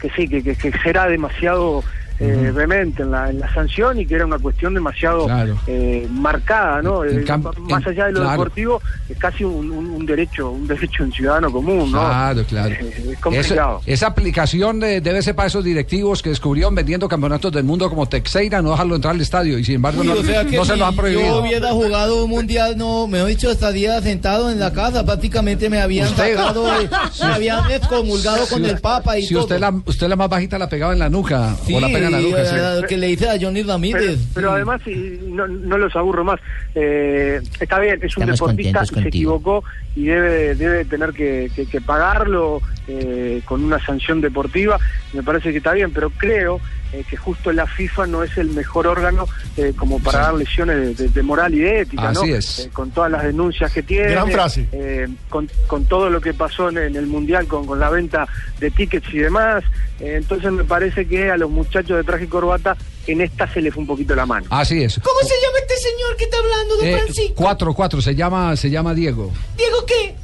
[0.00, 1.82] que sí, que, que, que será demasiado
[2.20, 5.56] eh, vehemente en la, en la sanción y que era una cuestión demasiado Claro.
[5.66, 7.04] eh, marcada, ¿no?
[7.04, 7.24] En Eh,
[7.68, 8.30] más allá de lo claro.
[8.32, 11.98] deportivo, es casi un, un- un derecho, un derecho en ciudadano común, ¿no?
[12.00, 12.74] Claro, claro.
[12.74, 13.78] Eh, es complicado.
[13.78, 17.88] Eso- esa aplicación de- debe ser para esos directivos que descubrieron vendiendo campeonatos del mundo
[17.88, 20.56] como Texeira, no dejarlo entrar al estadio y sin embargo Uy, no, o sea que
[20.56, 21.40] no se si lo han yo prohibido.
[21.40, 25.80] hubiera jugado un mundial, no, me he dicho, estaría sentado en la casa, prácticamente me
[25.80, 26.88] habían Usted- sacado, de-
[27.26, 29.44] me habían excomulgado con el Papa y si todo.
[29.44, 32.07] usted la, usted la más bajita la pegaba en la nuca Sí, o la pega
[32.10, 32.44] la nuca.
[32.44, 32.86] sí.
[32.88, 34.18] que le hice a Johnny Pero, Ramírez.
[34.34, 36.40] pero además, y no, no los aburro más,
[36.74, 39.64] eh, está bien, es un Estamos deportista se equivocó
[39.96, 44.78] y debe, debe tener que, que- que pagarlo eh, con una sanción deportiva,
[45.12, 46.60] me parece que está bien, pero creo
[46.94, 49.26] eh, que justo la FIFA no es el mejor órgano
[49.58, 50.24] eh, como para Sí.
[50.24, 52.36] dar lesiones de, de- de moral y de ética, Así ¿no?
[52.36, 52.58] es.
[52.60, 54.66] Eh, con todas las denuncias que tiene, Gran frase.
[54.72, 58.26] eh, con, con todo lo que pasó en, en el Mundial, con, con la venta
[58.60, 59.64] de tickets y demás,
[60.00, 62.76] Eh, entonces me parece que a los muchachos de traje y corbata
[63.06, 64.46] en esta se les fue un poquito la mano.
[64.50, 64.98] Así es.
[65.02, 67.34] ¿Cómo se llama este señor que está hablando, don Eh, Francisco?
[67.36, 69.32] cuatro, cuatro, se llama, se llama Diego.
[69.56, 70.14] ¿Diego qué?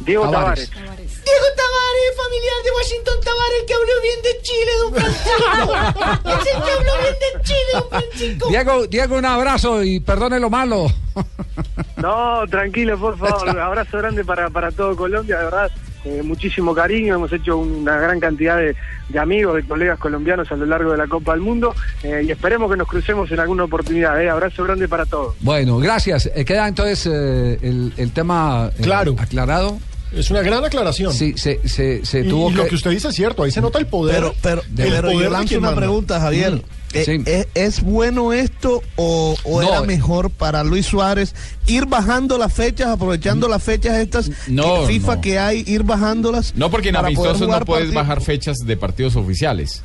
[0.00, 0.68] Diego Tavares.
[0.70, 1.24] Tavares.
[1.24, 6.28] Diego Tavares, familiar de Washington Tavares, el que habló bien de Chile, don Francisco.
[6.28, 8.48] es el que habló bien de Chile, don Francisco.
[8.48, 10.88] Diego, Diego, un abrazo y perdone lo malo.
[11.96, 13.48] No, tranquilo, por favor.
[13.60, 15.70] Abrazo grande para, para todo Colombia, de verdad.
[16.04, 18.74] Eh, muchísimo cariño, hemos hecho una gran cantidad de,
[19.08, 22.30] de amigos, de colegas colombianos a lo largo de la Copa del Mundo eh, y
[22.30, 24.20] esperemos que nos crucemos en alguna oportunidad.
[24.22, 24.28] eh.
[24.30, 25.34] Abrazo grande para todos.
[25.40, 26.30] Bueno, gracias.
[26.34, 29.14] Eh, queda entonces eh, el, el tema eh, Claro.
[29.18, 29.78] aclarado.
[30.14, 31.12] Es una gran aclaración.
[31.14, 32.58] Sí, se, se, se Y, tuvo y que...
[32.58, 34.16] lo que usted dice es cierto, ahí se nota el poder.
[34.16, 36.52] Pero, pero, el pero poder yo de lanzo una pregunta, Javier.
[36.56, 36.62] Mm,
[36.92, 37.22] sí.
[37.26, 39.68] ¿es, es bueno esto o, o No.
[39.68, 41.34] era mejor para Luis Suárez
[41.66, 45.20] ir bajando las fechas, aprovechando las fechas estas No, FIFA no.
[45.20, 46.54] que hay, ir bajándolas?
[46.56, 47.94] No, porque en amistosos no puedes partidos?
[47.94, 49.82] bajar fechas de partidos oficiales.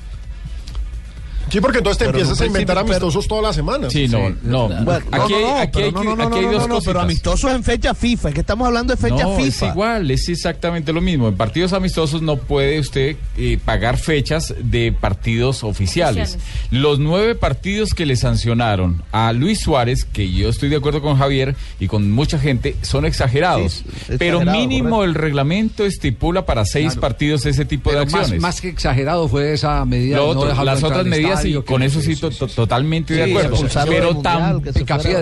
[1.49, 3.89] Sí, porque entonces te Pero empiezas no a inventar principio, pero- amistosos toda la semana.
[3.89, 4.67] Sí, no, no.
[4.83, 6.83] Bueno, Aquí no, no, aquí pero hay no, que- no, no, aquí hay dos cositas.
[6.85, 9.67] pero amistosos en fecha FIFA, es que estamos hablando de fecha no, es FIFA.
[9.67, 11.27] igual, es exactamente lo mismo.
[11.29, 15.87] En partidos amistosos no puede usted eh, pagar fechas de partidos oficiales.
[16.35, 16.37] Oficiales.
[16.71, 21.17] Los nueve partidos que le sancionaron a Luis Suárez, que yo estoy de acuerdo con
[21.17, 23.73] Javier y con mucha gente, son exagerados.
[23.73, 23.83] Sí,
[24.17, 25.03] pero exagerado, mínimo correcto.
[25.05, 27.01] el reglamento estipula para seis Claro.
[27.01, 28.41] partidos ese tipo Pero de acciones.
[28.41, 30.17] más que exagerado fue esa medida.
[30.17, 32.47] Lo de no otro, dejarlo las otras medidas, sí, que con eso sí, to- to-
[32.47, 33.55] totalmente de acuerdo.
[33.87, 34.21] Pero,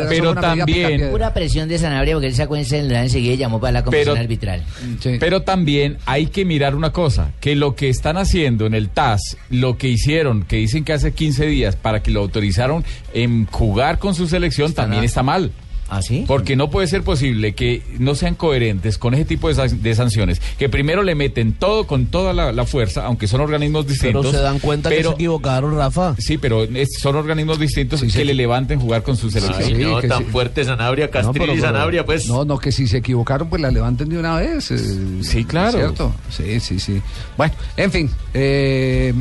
[0.10, 1.12] pero también-.
[1.12, 4.14] Pura presión de Sanabria porque él sacó ese enredado enseguida y llamó para la comisión
[4.14, 4.64] Pero- arbitral.
[5.02, 5.18] Sí.
[5.20, 9.38] Pero también hay que mirar una cosa, que lo que están haciendo en el TAS,
[9.50, 14.00] lo que hicieron, que dicen que hace 15 días para que lo autorizaron en jugar
[14.00, 15.52] con su selección, también está mal.
[15.88, 16.26] ¿Ah, sí?
[16.28, 19.94] Porque no puede ser posible que no sean coherentes con ese tipo de, san- de
[19.96, 20.42] sanciones.
[20.58, 24.26] Que primero le meten todo con toda la, la fuerza, aunque son organismos distintos.
[24.26, 26.16] Pero se dan cuenta que se equivocaron, Rafa.
[26.18, 28.24] Sí, pero es- son organismos distintos Sí, que sí.
[28.24, 29.64] le levanten jugar con su selección.
[29.64, 30.30] sí, no, que tan sí.
[30.32, 32.28] fuerte Sanabria, Castrilli No, pero- Sanabria, pues.
[32.28, 34.72] No, no, que si se equivocaron, pues la levanten de una vez.
[34.72, 34.80] eh,
[35.22, 35.78] Sí, claro.
[35.78, 36.16] ¿Cierto?
[36.30, 37.00] Sí, sí, sí.
[37.38, 38.10] Bueno, en fin.
[38.34, 39.14] Eh,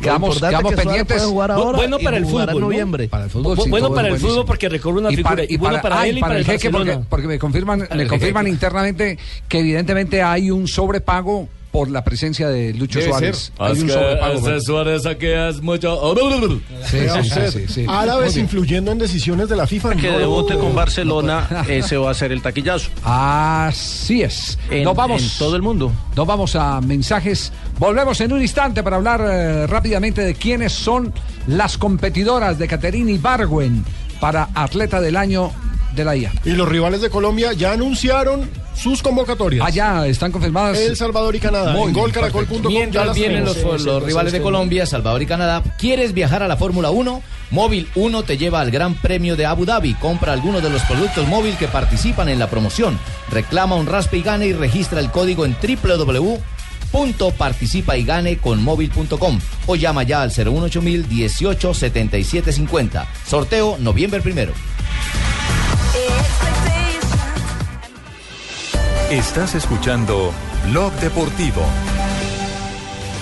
[0.00, 1.26] quedamos quedamos que pendientes.
[1.26, 2.60] bueno y para el fútbol, ¿no?
[2.60, 3.08] noviembre.
[3.08, 4.30] Para el fútbol, sí, bueno para el buenísimo.
[4.30, 5.30] fútbol porque recorre una Y figura.
[5.36, 8.02] para, Y bueno para él y para el jeque, porque, porque me confirman, Para me
[8.02, 8.54] el confirman jeque.
[8.54, 9.18] internamente
[9.48, 13.52] que evidentemente hay un sobrepago por la presencia de Lucho Debe Suárez.
[13.58, 14.48] Hay Es un que sobrepago.
[14.48, 16.14] ese Suárez aquí es mucho...
[16.88, 17.86] Sí, sí, sí, usted, sí, sí.
[17.88, 19.96] Árabes influyendo en decisiones de la FIFA.
[19.96, 20.18] que no.
[20.20, 22.90] debute con Barcelona, ese va a ser el taquillazo.
[23.02, 24.56] Así es.
[24.70, 25.20] En, Nos vamos.
[25.20, 25.90] en todo el mundo.
[26.14, 27.50] Nos vamos a mensajes.
[27.80, 31.12] Volvemos en un instante para hablar eh, rápidamente de quiénes son
[31.48, 33.84] las competidoras de Caterini Barwen
[34.20, 35.50] para atleta del año
[35.94, 36.32] de la IA.
[36.44, 39.66] Y los rivales de Colombia ya anunciaron sus convocatorias.
[39.66, 40.78] Allá están confirmadas.
[40.78, 41.72] El Salvador y Canadá.
[41.72, 43.82] Muy en bien, golcaracol.com ya Mientras las vienen los, tenemos.
[43.82, 47.22] los rivales de Colombia, Salvador y Canadá, ¿quieres viajar a la Fórmula 1?
[47.50, 49.94] Móvil 1 te lleva al Gran Premio de Abu Dhabi.
[49.94, 52.98] Compra alguno de los productos móvil que participan en la promoción.
[53.30, 55.56] Reclama un raspe y gane y registra el código en
[56.92, 63.06] www.participa y gane con móvil.com o llama ya al 018 18 77 50.
[63.26, 64.52] Sorteo noviembre primero.
[69.10, 70.32] Estás escuchando
[70.70, 71.62] Blog Deportivo.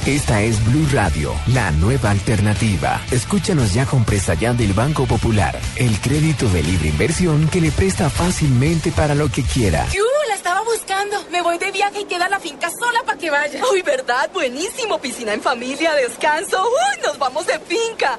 [0.06, 3.00] Esta es Blue Radio, la nueva alternativa.
[3.10, 7.72] Escúchanos ya con presta ya del Banco Popular, el crédito de libre inversión que le
[7.72, 9.84] presta fácilmente para lo que quiera.
[9.92, 10.02] ¡Yu!
[10.28, 11.16] La estaba buscando.
[11.30, 13.60] Me voy de viaje y queda la finca sola para que vaya.
[13.72, 14.30] Uy, ¿verdad?
[14.32, 15.00] Buenísimo.
[15.00, 16.62] Piscina en familia, descanso.
[16.64, 18.18] Uy, nos vamos de finca.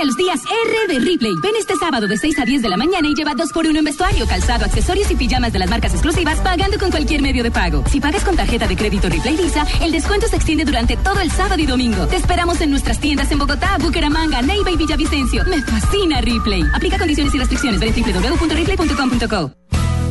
[0.00, 1.34] A los días R de Ripley.
[1.42, 3.78] Ven este sábado de 6 a 10 de la mañana y lleva 2 por 1
[3.78, 7.50] en vestuario, calzado, accesorios y pijamas de las marcas exclusivas pagando con cualquier medio de
[7.50, 7.84] pago.
[7.86, 11.30] Si pagas con tarjeta de crédito Ripley Visa, el descuento se extiende durante todo el
[11.30, 12.06] sábado y domingo.
[12.06, 15.44] Te esperamos en nuestras tiendas en Bogotá, Bucaramanga, Neiva y Villavicencio.
[15.44, 16.62] Me fascina Ripley.
[16.72, 17.78] Aplica condiciones y restricciones.
[17.78, 19.59] Ve www.ripley.com.co.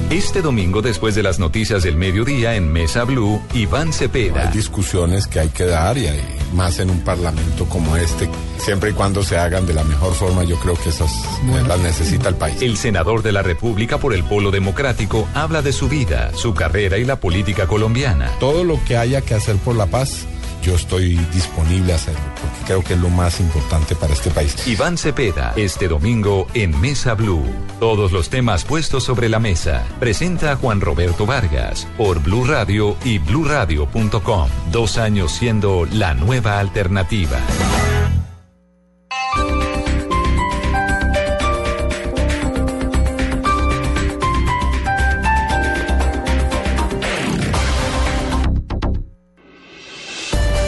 [0.09, 4.47] Este domingo, después de las noticias del mediodía en Mesa Blue, Iván Cepeda.
[4.47, 6.19] Hay discusiones que hay que dar y hay
[6.55, 8.27] más en un parlamento como este.
[8.57, 11.11] Siempre y cuando se hagan de la mejor forma, yo creo que esas
[11.67, 12.59] las necesita el país.
[12.59, 16.97] El senador de la República por el Polo Democrático habla de su vida, su carrera
[16.97, 18.31] y la política colombiana.
[18.39, 20.25] Todo lo que haya que hacer por la paz,
[20.69, 24.55] yo estoy disponible a hacerlo, porque creo que es lo más importante para este país.
[24.67, 27.43] Iván Cepeda, este domingo en Mesa Blue.
[27.79, 29.83] Todos los temas puestos sobre la mesa.
[29.99, 34.47] Presenta a Juan Roberto Vargas por Blue Radio y bluradio.com.
[34.71, 37.39] Dos años siendo la nueva alternativa.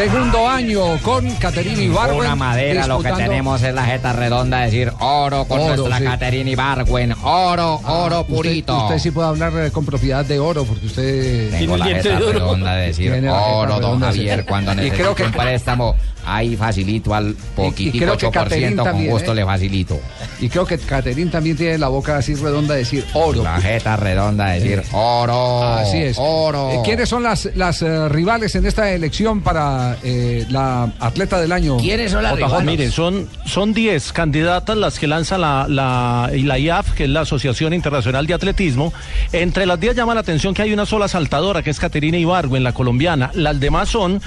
[0.00, 2.20] Segundo año con Caterina Ibargüen.
[2.20, 6.04] Una madera, lo que tenemos es la jeta redonda, decir oro con Oro, nuestra sí.
[6.04, 7.12] Caterina Ibargüen.
[7.22, 8.84] Oro, oro Ah, Usted- purito.
[8.84, 11.50] Usted, sí puede hablar eh, con propiedad de oro, porque usted.
[11.50, 14.04] Tengo la jeta redonda de decir Tiene la jeta oro, don sí.
[14.06, 15.94] Javier, cuando que- un préstamo,
[16.24, 19.34] ahí facilito al poquitico creo que 8% Caterín con también, gusto ¿eh?
[19.34, 20.00] le facilito.
[20.40, 23.42] Y creo que Caterín también tiene la boca así redonda de decir oro.
[23.42, 25.62] La jeta redonda de decir oro.
[25.62, 26.16] Así es.
[26.18, 26.70] Oro.
[26.70, 31.52] Eh, ¿Quiénes son las, las eh, rivales en esta elección para eh, la atleta del
[31.52, 31.78] año?
[31.78, 32.62] JJ?
[32.64, 37.10] Miren, son, son 10 candidatas las que lanza la, la, y la IAF, que es
[37.10, 38.92] la Asociación Internacional de Atletismo.
[39.32, 42.64] Entre las 10 llama la atención que hay una sola saltadora, que es Caterina Ibargüen,
[42.64, 43.30] la colombiana.
[43.34, 44.20] Las demás son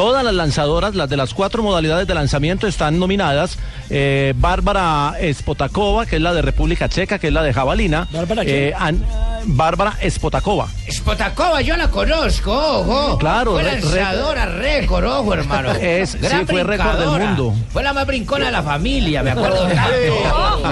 [0.00, 3.58] todas las lanzadoras, las de las cuatro modalidades de lanzamiento están nominadas.
[3.90, 8.08] Eh, Bárbara Spotakova, que es la de República Checa, que es la de jabalina.
[8.10, 8.42] ¿Bárbara?
[8.46, 9.04] Eh, An-
[9.44, 10.68] Bárbara Spotakova.
[10.90, 13.18] Spotakova, yo la conozco, ojo.
[13.18, 15.70] Claro, Fue re- lanzadora récord, ojo, hermano.
[15.80, 17.54] Es- sí, fue récord del mundo.
[17.70, 19.68] Fue la más brincona de la familia, me acuerdo.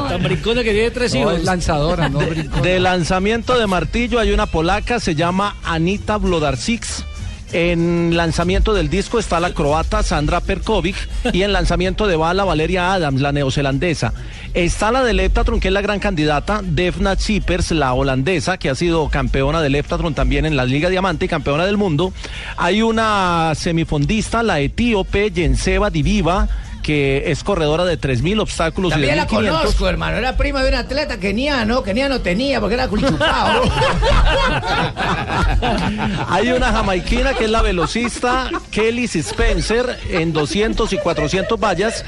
[0.09, 1.35] Tan brincona que tiene tres No, hijos.
[1.35, 2.21] es lanzadora, no
[2.63, 6.79] De lanzamiento de martillo hay una polaca, se llama Anita Blodarczyk.
[7.53, 10.97] En lanzamiento del disco está la croata Sandra Perkovic
[11.33, 14.13] y en lanzamiento de bala Valeria Adams, la neozelandesa.
[14.53, 18.75] Está la del heptatron, que es la gran candidata, Defna Chippers, la holandesa, que ha
[18.75, 22.13] sido campeona del heptatron también en la Liga Diamante y campeona del mundo.
[22.57, 26.49] Hay una semifondista, la etíope Jenseba Diviva,
[26.89, 29.59] que es corredora de 3.000 obstáculos y de También la 1.500.
[29.59, 30.17] conozco, hermano.
[30.17, 33.61] Era prima de un atleta keniano, keniano tenía porque era culchupado.
[36.29, 42.03] Hay una jamaiquina que es la velocista Kelly Spencer en 200 y 400 vallas.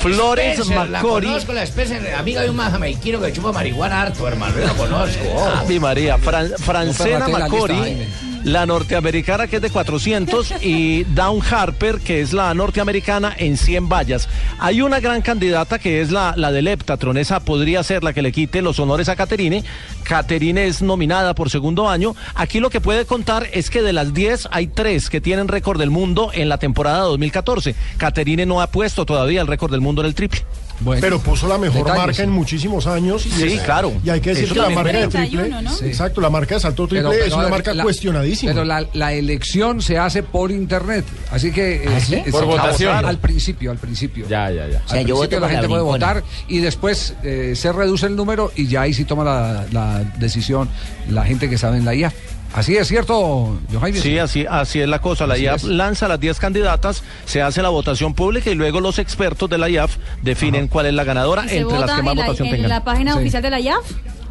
[0.00, 1.26] Flores Spencer, La Macori.
[1.26, 4.54] conozco, la Spencer, amiga de un jamaiquino que chupa marihuana harto, hermano.
[4.56, 5.24] Yo la conozco.
[5.34, 5.66] ojo.
[5.68, 8.06] Mi María, Fran- Francena No, la Macori.
[8.44, 13.88] La norteamericana que es de 400 y Dawn Harper que es la norteamericana en 100
[13.88, 14.28] vallas.
[14.58, 18.22] Hay una gran candidata que es la, la del heptatron, esa podría ser la que
[18.22, 19.64] le quite los honores a Caterine.
[20.04, 22.14] Caterine es nominada por segundo año.
[22.34, 25.78] Aquí lo que puede contar es que de las 10 hay 3 que tienen récord
[25.78, 27.74] del mundo en la temporada 2014.
[27.98, 30.42] Caterine no ha puesto todavía el récord del mundo en el triple.
[31.00, 32.22] Pero puso la mejor Detalles, marca sí.
[32.22, 33.26] en muchísimos años.
[33.26, 33.92] Y Sí, claro.
[34.04, 35.62] Y hay que decir que la marca de 31, triple.
[35.62, 35.72] ¿no?
[35.74, 35.84] Sí.
[35.86, 38.52] Exacto, la marca de salto triple Pero- es una ver, marca la- cuestionadísima.
[38.52, 41.04] Pero la, la elección se hace por internet.
[41.30, 41.84] Así que.
[41.88, 42.14] ¿Ah, sí?
[42.24, 43.04] es- Por votación.
[43.04, 44.26] Al principio, al principio.
[44.28, 44.78] Ya, ya, ya.
[44.78, 47.72] Al O sea, yo principio voto la gente la puede votar y después eh, se
[47.72, 50.68] reduce el número y ya ahí sí toma la, la decisión
[51.10, 52.12] la gente que sabe en la IA.
[52.54, 53.94] Así es cierto, Johan.
[53.94, 55.26] Sí, así, así es la cosa.
[55.26, 55.64] La Así IAF es.
[55.64, 59.68] lanza las 10 candidatas, se hace la votación pública y luego los expertos de la
[59.70, 62.48] IAF definen cuál es la ganadora ¿Y se entre las que más en la, votación
[62.48, 62.68] en tengan.
[62.70, 63.18] la página Sí.
[63.20, 63.84] oficial de la IAF?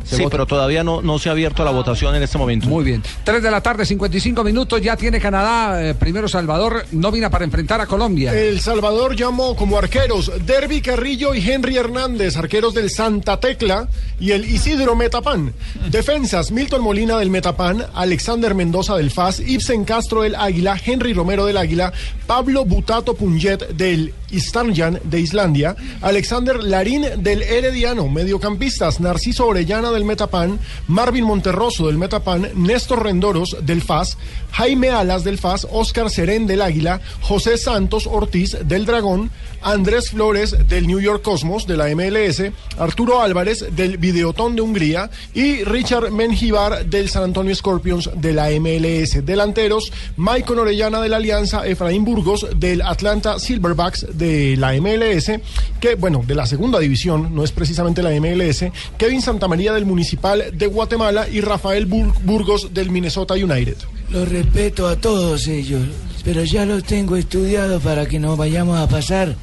[0.03, 2.67] Sí, pero todavía no, no se ha abierto la votación en este momento.
[2.67, 3.03] Muy bien.
[3.23, 4.81] 3 de la tarde, 55 minutos.
[4.81, 8.33] Ya tiene Canadá, eh, primero Salvador, nómina para enfrentar a Colombia.
[8.33, 13.87] El Salvador llamó como arqueros Derby Carrillo y Henry Hernández, arqueros del Santa Tecla
[14.21, 15.53] y el Isidro Metapan.
[15.89, 21.47] Defensas, Milton Molina del Metapan, Alexander Mendoza del FAS, Ibsen Castro del Águila, Henry Romero
[21.47, 21.91] del Águila,
[22.27, 30.05] Pablo Butato Punjet del Istanjan de Islandia, Alexander Larín del Herediano, mediocampistas, Narciso Orellana del
[30.05, 34.17] Metapan, Marvin Monterroso del Metapan, Néstor Rendoros del FAS,
[34.51, 39.31] Jaime Alas del FAS, Oscar Serén del Águila, José Santos Ortiz del Dragón,
[39.61, 45.09] Andrés Flores del New York Cosmos de la MLS, Arturo Álvarez del Videotón de Hungría
[45.33, 49.25] y Richard Menjivar del San Antonio Scorpions de la MLS.
[49.25, 55.31] Delanteros, Maicon Orellana de la Alianza, Efraín Burgos del Atlanta Silverbacks de la MLS,
[55.79, 58.65] que bueno, de la segunda división, no es precisamente la MLS,
[58.97, 63.75] Kevin Santamaría del Municipal de Guatemala y Rafael Bur- Burgos del Minnesota United.
[64.09, 65.81] Los respeto a todos ellos,
[66.23, 69.35] pero ya los tengo estudiados para que no vayamos a pasar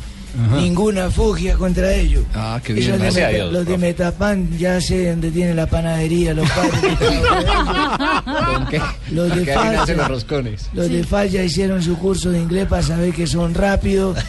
[0.57, 2.25] ninguna fugia contra ellos.
[2.35, 2.91] Ah, qué bien.
[2.91, 3.79] los, de, Meta- Dios, los de profe.
[3.87, 6.83] Metapan ya sé dónde tiene la panadería, los padres.
[6.83, 8.81] de.
[9.11, 10.69] Los de los Falla, roscones.
[10.73, 14.17] los de Falla hicieron su curso de inglés para saber que son rápidos.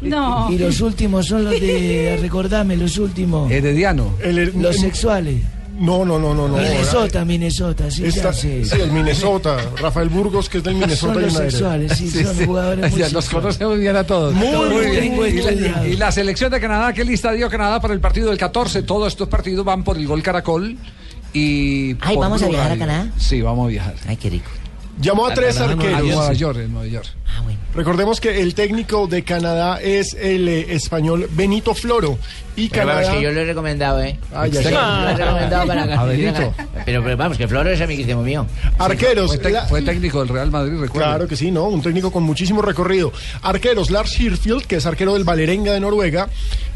[0.00, 0.50] No.
[0.50, 3.50] Y los últimos son los de, recordame, los últimos.
[3.50, 4.14] Herediano.
[4.56, 5.42] Los sexuales.
[5.76, 6.56] No, no, no, no, no.
[6.56, 8.64] Minnesota, Minnesota, sí, Esta- ya sé.
[8.64, 9.56] sí, el Minnesota.
[9.80, 11.50] Rafael Burgos, que es del Minnesota Son los United.
[11.50, 14.32] sexuales, sí, son jugadores muy Ya los conocemos bien a todos.
[14.34, 15.14] Muy bien.
[15.14, 15.86] Y la, estudiado.
[15.86, 18.82] y la selección de Canadá, ¿qué lista dio Canadá para el partido del 14?
[18.82, 20.76] Todos estos partidos van por el gol Caracol.
[21.32, 22.76] Y Ay, ¿vamos a viajar a.
[22.78, 23.08] Canadá?
[23.18, 23.94] Sí, vamos a viajar.
[24.06, 24.50] Ay, qué rico.
[25.00, 26.02] Llamó a tres arqueros.
[26.04, 27.06] Nueva York, en Nueva York.
[27.74, 32.16] Recordemos que el técnico de Canadá es el eh, español Benito Floro.
[32.56, 33.16] Y Pero vamos, Canadá.
[33.18, 34.16] que yo lo he recomendado, ¿eh?
[34.32, 34.72] Ay, Sí, ay.
[34.72, 36.00] lo he recomendado para acá.
[36.00, 36.54] A Benito.
[36.84, 38.46] Pero, pero vamos, que Floro es amiguísimo mío.
[38.78, 39.26] Arqueros.
[39.34, 40.92] Fue, tec- la- fue técnico del Real Madrid, recuerdo.
[41.08, 41.64] Claro que sí, ¿no?
[41.64, 43.12] Un técnico con muchísimo recorrido.
[43.42, 46.28] Arqueros, Lars Hirfield, que es arquero del Valerenga de Noruega.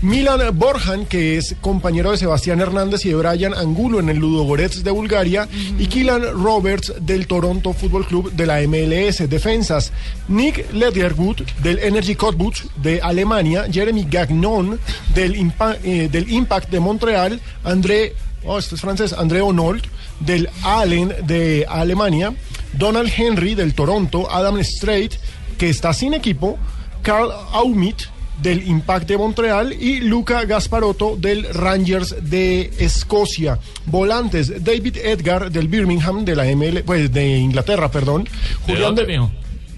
[0.02, 4.82] Milan Borjan, que es compañero de Sebastián Hernández y de Brian Angulo en el Ludogorets
[4.82, 5.48] de Bulgaria.
[5.78, 9.28] Y Kylan Roberts del Toronto Fútbol Club de la MLS.
[9.28, 9.92] Defensas,
[10.28, 13.66] Nick Ledergut del Energy Cottbus de Alemania.
[13.70, 14.80] Jeremy Gagnon
[15.14, 15.52] del,
[15.84, 17.40] eh, del Impact de Montreal.
[17.64, 18.14] André,
[18.44, 19.82] oh, este es francés, André Onold
[20.20, 22.34] del Allen de Alemania.
[22.72, 25.14] Donald Henry del Toronto, Adam Strait,
[25.58, 26.58] que está sin equipo,
[27.02, 28.02] Carl Aumit
[28.42, 33.58] del Impact de Montreal y Luca Gasparotto del Rangers de Escocia.
[33.86, 38.28] Volantes, David Edgar del Birmingham de la ML, pues de Inglaterra, perdón.
[38.66, 39.30] ¿De dónde, mijo?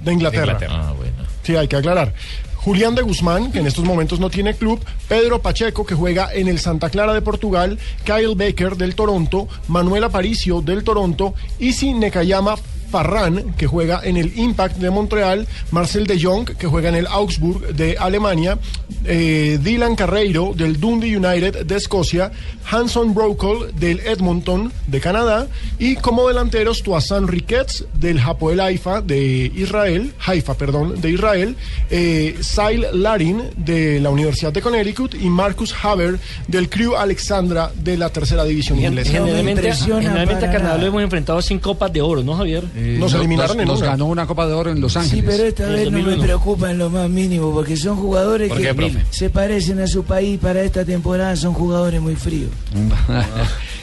[0.04, 0.58] De Inglaterra.
[0.68, 1.14] Ah, bueno.
[1.42, 2.14] Sí, hay que aclarar.
[2.56, 6.46] Julián de Guzmán, que en estos momentos no tiene club, Pedro Pacheco, que juega en
[6.46, 12.56] el Santa Clara de Portugal, Kyle Baker del Toronto, Manuel Aparicio del Toronto, Isi Nekayama
[12.90, 17.06] Farran, que juega en el Impact de Montreal, Marcel de Jong, que juega en el
[17.06, 18.58] Augsburg de Alemania,
[19.04, 22.32] eh, Dylan Carreiro del Dundee United de Escocia,
[22.70, 25.46] Hanson Brokel del Edmonton de Canadá
[25.78, 31.56] y como delanteros Tuasan Ricketts del Hapoel Haifa de Israel, Haifa, perdón, de Israel,
[31.90, 36.18] eh, Sail Larin de la Universidad de Connecticut y Marcus Haber
[36.48, 39.12] del Crew Alexandra de la tercera división inglesa.
[39.12, 42.64] Generalmente, generalmente a Canadá lo hemos enfrentado sin copas de oro, ¿no, Javier?
[42.98, 43.86] Nos eliminaron nos, en nos una.
[43.90, 45.24] ganó una Copa de Oro en Los Ángeles.
[45.24, 46.22] Sí, pero esta vez no me 2001.
[46.22, 49.04] preocupa en lo más mínimo, porque son jugadores ¿Por que qué, profe?
[49.10, 52.50] se parecen a su país para esta temporada, son jugadores muy fríos.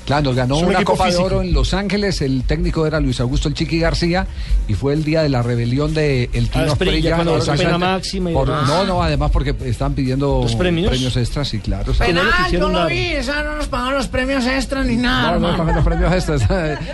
[0.07, 1.29] claro, nos ganó una Copa físico.
[1.29, 2.21] de Oro en Los Ángeles.
[2.21, 4.25] El técnico era Luis Augusto El Chiqui García
[4.67, 8.01] y fue el día de la rebelión de el Tino Ah, Asprilla, demás.
[8.67, 11.15] No, no, además porque están pidiendo ¿Los premios?
[11.15, 11.85] extras, sí, claro.
[11.87, 12.89] No lo Penal, quisieron yo lo dar.
[12.89, 15.33] vi, esa no nos pagaron los premios extra ni nada.
[15.33, 15.57] No, no hermano.
[15.57, 16.41] pagan los premios extras.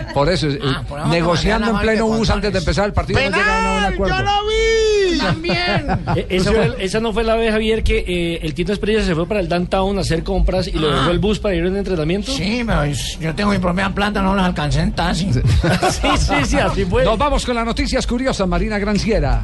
[0.14, 2.92] Por eso, eh, Ah, por eso negociando me en pleno bus antes de empezar el
[2.92, 4.16] partido, no llegaron a un acuerdo.
[4.48, 5.18] vi!
[5.24, 5.86] También.
[6.16, 9.14] Eh, Esa, fue, esa no fue la vez, Javier, que eh, el Tito Esprella se
[9.14, 10.96] fue para el downtown a hacer compras y lo Ah.
[10.98, 12.32] dejó el bus para ir a un entrenamiento.
[12.32, 12.80] Sí, pero
[13.20, 15.32] yo tengo mi propia planta, no las alcancé en taxi.
[15.32, 15.40] sí,
[16.18, 17.04] sí, sí, así fue.
[17.04, 19.42] Nos vamos con las noticias curiosas, Marina Granciera.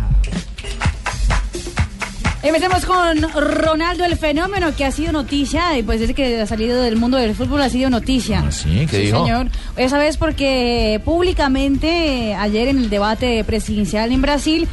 [2.43, 6.81] Empecemos con Ronaldo el fenómeno que ha sido noticia y pues desde que ha salido
[6.81, 8.51] del mundo del fútbol ha sido noticia.
[8.51, 8.87] sí?
[8.91, 9.25] ¿Qué dijo?
[9.25, 9.49] señor.
[9.77, 14.69] Esa vez porque públicamente ayer en el debate presidencial en Brasil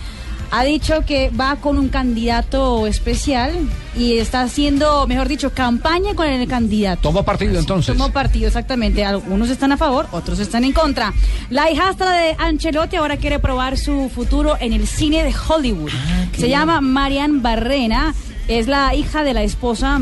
[0.52, 3.54] ha dicho que va con un candidato especial
[3.96, 7.02] y está haciendo, mejor dicho, campaña con el candidato.
[7.02, 7.96] Tomó partido entonces.
[7.96, 9.04] Tomó partido, exactamente.
[9.04, 11.14] Algunos están a favor, otros están en contra.
[11.50, 15.92] La hijastra de Ancelotti ahora quiere probar su futuro en el cine de Hollywood.
[16.38, 18.14] Se llama Marian Barrena,
[18.48, 20.00] es la hija de la esposa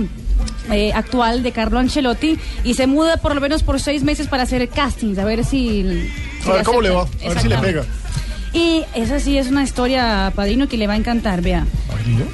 [0.71, 4.43] eh, actual de Carlo Ancelotti y se muda por lo menos por seis meses para
[4.43, 5.83] hacer castings, a ver si...
[6.43, 7.83] si A ver cómo le va, a ver si le pega.
[8.55, 11.65] Y esa sí es una historia, padrino, que le va a encantar, vea.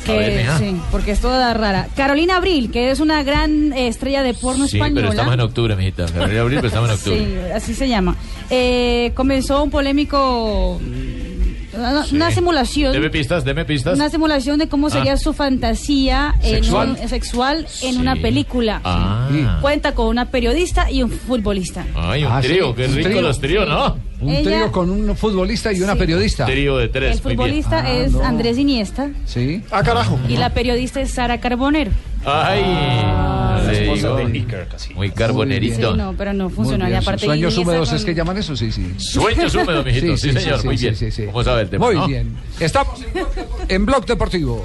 [0.05, 1.87] Que, A ver, sí, porque es toda rara.
[1.95, 5.01] Carolina Abril, que es una gran eh, estrella de porno Sí, española.
[5.01, 6.05] pero estamos en octubre, mijita.
[6.31, 7.17] Y abril, pero estamos en octubre.
[7.19, 8.15] Sí, así se llama.
[8.51, 10.79] Eh, comenzó un polémico.
[11.73, 12.91] Una, una simulación.
[12.93, 13.95] Deme pistas, deme pistas.
[13.95, 15.17] Una simulación de cómo sería Ah.
[15.17, 16.97] su fantasía en ¿Sexual?
[17.01, 18.81] un- sexual en una película.
[18.83, 19.57] Ah.
[19.61, 21.85] Cuenta con una periodista y un futbolista.
[21.95, 23.21] Ay, un Ah, sí, trío, qué rico trío.
[23.21, 23.97] los tríos, ¿no?
[24.19, 26.45] Un Ella- trío con un futbolista y una periodista.
[26.45, 28.23] Trío de tres, El futbolista Ah, es no.
[28.23, 29.63] Andrés Iniesta Sí.
[29.71, 30.19] Ah, carajo.
[30.29, 31.91] y la periodista es Sara Carbonero.
[32.25, 34.15] Ay, Ah, la esposa digo.
[34.17, 34.93] de Iker, casi.
[34.93, 35.91] Muy carbonerito.
[35.91, 36.89] Sí, no, pero no Muy funciona.
[36.89, 38.93] Y aparte Sueños húmedos con- es que llaman eso, sí, sí.
[38.97, 40.15] Sueños húmedos, mijito.
[40.17, 40.95] Sí, señor, muy bien.
[41.27, 42.07] ¿Cómo sabe el tema, Muy no?
[42.07, 42.37] bien.
[42.59, 42.99] Estamos
[43.67, 44.63] en Blog Deportivo.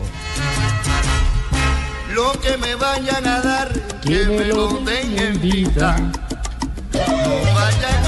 [2.14, 3.68] Lo que me vayan a dar,
[4.02, 5.96] que me lo den en vida.
[6.94, 7.00] No
[7.54, 8.04] vayan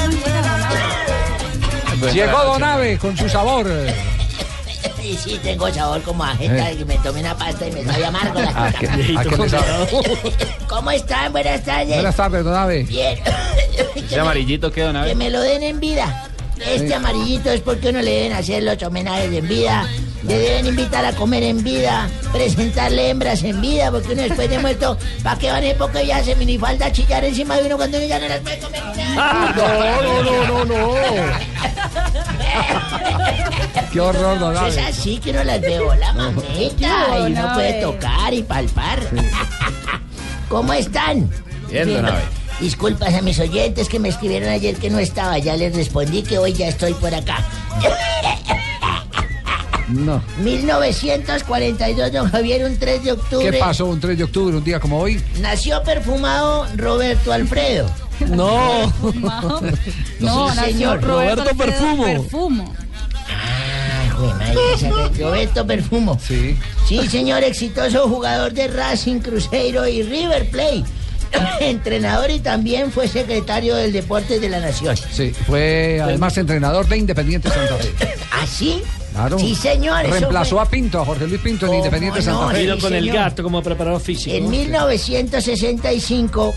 [2.07, 3.67] a Llegó Donave con su sabor.
[5.09, 6.79] Sí, sí, tengo sabor como a jeta Eh.
[6.81, 8.73] y me tomé una pasta y me sabe amargo la Ah.
[8.79, 9.89] ¿qué- a qué le sabe?
[10.69, 11.33] ¿Cómo están?
[11.33, 11.95] Buenas tardes.
[11.95, 12.83] Buenas tardes, Donave.
[12.83, 13.19] Bien.
[13.97, 15.17] Ese amarillito queda una Que vez.
[15.17, 16.29] me lo den en vida.
[16.59, 16.93] Este Sí.
[16.93, 19.89] amarillito es porque uno le deben hacer los homenajes en vida.
[20.25, 24.59] Le deben invitar a comer en vida, presentarle hembras en vida, porque uno después de
[24.59, 28.07] muerto, ¿para qué van época ya hace minifalda a chillar encima de uno cuando uno
[28.07, 28.83] ya no las puede comer?
[29.19, 30.95] No, no, no, no, no.
[33.93, 34.81] Qué horror, Es Donave.
[34.83, 39.01] así que uno las ve, la mamita, y uno puede tocar y palpar.
[40.49, 41.29] ¿Cómo están?
[41.71, 42.15] Bien, don.
[42.61, 46.39] Disculpas a mis oyentes que me escribieron ayer que no estaba, ya les respondí que
[46.39, 47.39] hoy ya estoy por acá.
[49.89, 50.23] No.
[50.43, 53.51] 1942, don Javier, un 3 de octubre.
[53.51, 55.23] ¿Qué pasó un 3 de octubre, un día como hoy?
[55.41, 57.91] Nació perfumado Roberto Alfredo.
[58.29, 58.93] No.
[60.21, 61.03] No, Sí, nació señor.
[61.03, 62.05] Roberto, Roberto Perfumo.
[62.05, 62.75] Perfumo.
[65.15, 66.19] Que- Roberto Perfumo.
[66.27, 66.59] Sí.
[66.87, 70.85] Sí, señor, exitoso jugador de Racing, Cruzeiro y River Plate.
[71.61, 74.97] Entrenador y también fue secretario del Deporte de la Nación.
[74.97, 77.93] Sí, fue además entrenador de Independiente Santa Fe.
[78.33, 78.83] ¿Ah, sí?
[79.19, 79.37] Claro.
[79.37, 80.05] Sí, señor.
[80.05, 82.25] eso Reemplazó fue- a Pinto, a Jorge Luis Pinto en ¿Cómo Independiente no?
[82.25, 82.63] Santa Fe.
[82.63, 84.37] Ido con el gato como preparador físico.
[84.37, 86.55] En 1965,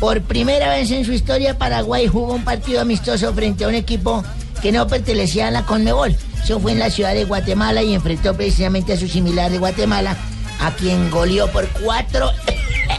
[0.00, 4.24] por primera vez en su historia, Paraguay jugó un partido amistoso frente a un equipo
[4.60, 6.16] que no pertenecía a la Conmebol.
[6.42, 10.16] Eso fue en la ciudad de Guatemala y enfrentó precisamente a su similar de Guatemala,
[10.58, 12.28] a quien goleó por cuatro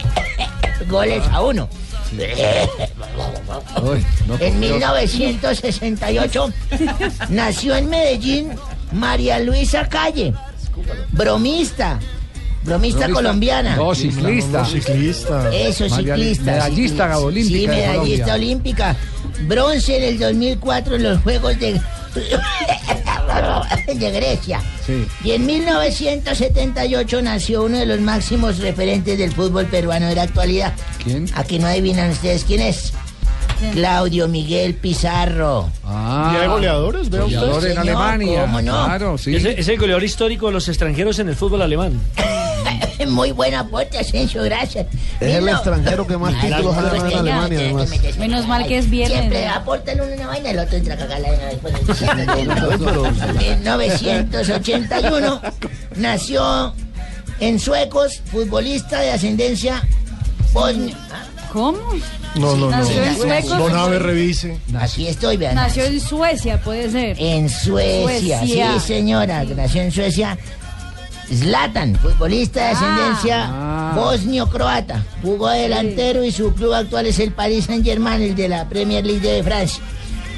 [0.87, 1.67] goles a uno.
[4.39, 6.53] En 1968
[7.29, 8.49] nació en Medellín
[8.91, 10.33] María Luisa Calle,
[11.11, 11.99] bromista,
[12.63, 13.09] bromista Bromista.
[13.09, 13.75] colombiana.
[13.75, 14.65] No, ciclista.
[14.65, 15.49] Ciclista.
[15.53, 16.43] Eso, María- ciclista.
[16.51, 17.19] medallista ciclista.
[17.19, 18.95] olímpica Sí, medallista olímpica.
[19.47, 21.81] Bronce en el 2004 en los Juegos de,
[23.95, 24.61] de Grecia.
[24.85, 25.05] Sí.
[25.23, 30.73] Y en 1978 nació uno de los máximos referentes del fútbol peruano de la actualidad.
[31.03, 31.27] ¿Quién?
[31.35, 32.93] Aquí no adivinan ustedes quién es.
[33.73, 35.69] Claudio Miguel Pizarro.
[35.83, 37.03] Ah, ¿Y hay goleadores?
[37.03, 37.21] Usted.
[37.21, 38.41] goleador en Señor, Alemania.
[38.41, 38.85] ¿cómo no?
[38.85, 39.35] Claro, sí.
[39.35, 41.99] Es, es el goleador histórico de los extranjeros en el fútbol alemán.
[43.07, 44.85] Muy buen aporte, Asensio, gracias.
[45.19, 47.89] Es el extranjero que más títulos ha no, ganado en ya, Alemania, además.
[48.19, 50.93] Menos en mal que es viernes, Siempre aporta el uno una vaina, el otro entra
[50.93, 51.57] a cagarla de una vez.
[51.61, 52.01] pues,
[53.41, 55.41] En 1981
[55.95, 56.73] nació
[57.39, 59.81] en Suecos, futbolista de ascendencia
[60.53, 60.95] bosnia.
[61.51, 61.79] ¿Cómo?
[62.35, 62.69] No, no, no.
[62.71, 63.47] Nació en.
[63.49, 64.57] Don Ave revise.
[64.79, 65.55] Aquí estoy, vean.
[65.55, 67.15] Nació en Suecia, puede ser.
[67.19, 68.73] En Suecia, Suecia.
[68.73, 70.37] sí señora, nació en Suecia.
[71.33, 73.93] Zlatan, futbolista de ascendencia Ah.
[73.95, 75.03] bosnio-croata.
[75.21, 79.05] Jugó de delantero y su club actual es el Paris Saint-Germain, el de la Premier
[79.05, 79.81] League de Francia.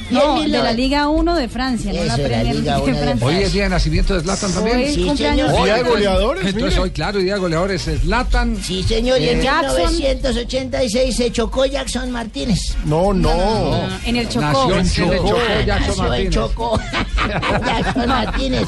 [0.09, 3.01] No, el de la Liga 1 de Francia, no la Premier Liga de 1 de
[3.03, 3.27] Francia.
[3.27, 4.77] Hoy es día de nacimiento de Zlatan también.
[4.77, 5.65] Hoy Sí, cumpleaños señor.
[5.65, 8.57] Día de goleadores, Entonces hoy, claro, día de goleadores, Zlatan.
[8.61, 9.91] Sí, señor, y en Eh, Jackson.
[9.93, 12.59] 1986 se chocó Jackson Martínez.
[12.85, 13.87] No, no.
[14.05, 14.41] En el Chocó.
[14.69, 16.33] Nació en Chile, Chocó, Jackson Nació en Martínez.
[16.33, 16.79] Chocó.
[17.65, 18.65] Jackson Martínez,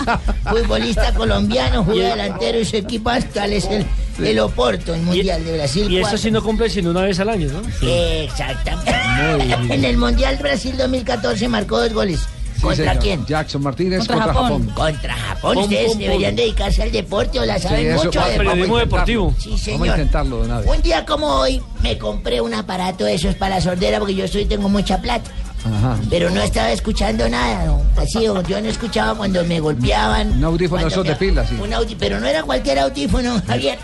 [0.49, 3.85] futbolista colombiano, juega delantero y su equipo actual es el,
[4.23, 5.91] el Oporto, el Mundial de Brasil.
[5.91, 7.61] Y eso sí no cumple sino una vez al año, ¿no?
[7.87, 8.93] Exactamente.
[9.73, 12.19] En el Mundial Brasil 2014 marcó dos goles.
[12.55, 13.03] Sí, ¿Contra señor.
[13.03, 13.25] quién?
[13.25, 14.67] Jackson Martínez Contra contra, Japón.
[14.69, 14.85] Japón.
[14.91, 15.53] Contra Japón.
[15.55, 16.37] Pum, Ustedes pum, deberían pum.
[16.37, 18.19] dedicarse al deporte o la saben Sí, eso, mucho.
[18.19, 19.35] vamos de a periodismo deportivo.
[19.37, 19.87] Sí, Vamos a señor.
[19.87, 20.69] intentarlo de una vez.
[20.69, 24.25] Un día como hoy me compré un aparato de esos para la sordera porque yo
[24.25, 25.29] estoy tengo mucha plata.
[25.65, 25.99] Ajá.
[26.09, 27.85] Pero no estaba escuchando nada, ¿no?
[27.97, 30.31] así o yo no escuchaba cuando me golpeaban.
[30.33, 31.55] Un audífono esos de pila, sí.
[31.55, 33.79] un pero no era cualquier audífono, Javier.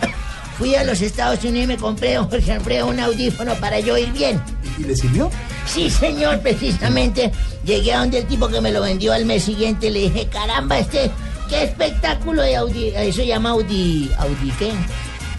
[0.58, 4.12] Fui a los Estados Unidos y me compré, Jorge Alfredo, un audífono para yo ir
[4.12, 4.40] bien.
[4.78, 5.32] ¿Y le sirvió?
[5.66, 7.32] Sí, señor, precisamente.
[7.66, 10.78] Llegué a donde el tipo que me lo vendió al mes siguiente le dije, caramba,
[10.78, 11.10] este,
[11.50, 12.90] qué espectáculo de audi...
[12.90, 14.12] Eso se llama audi...
[14.20, 14.72] ¿Audi qué?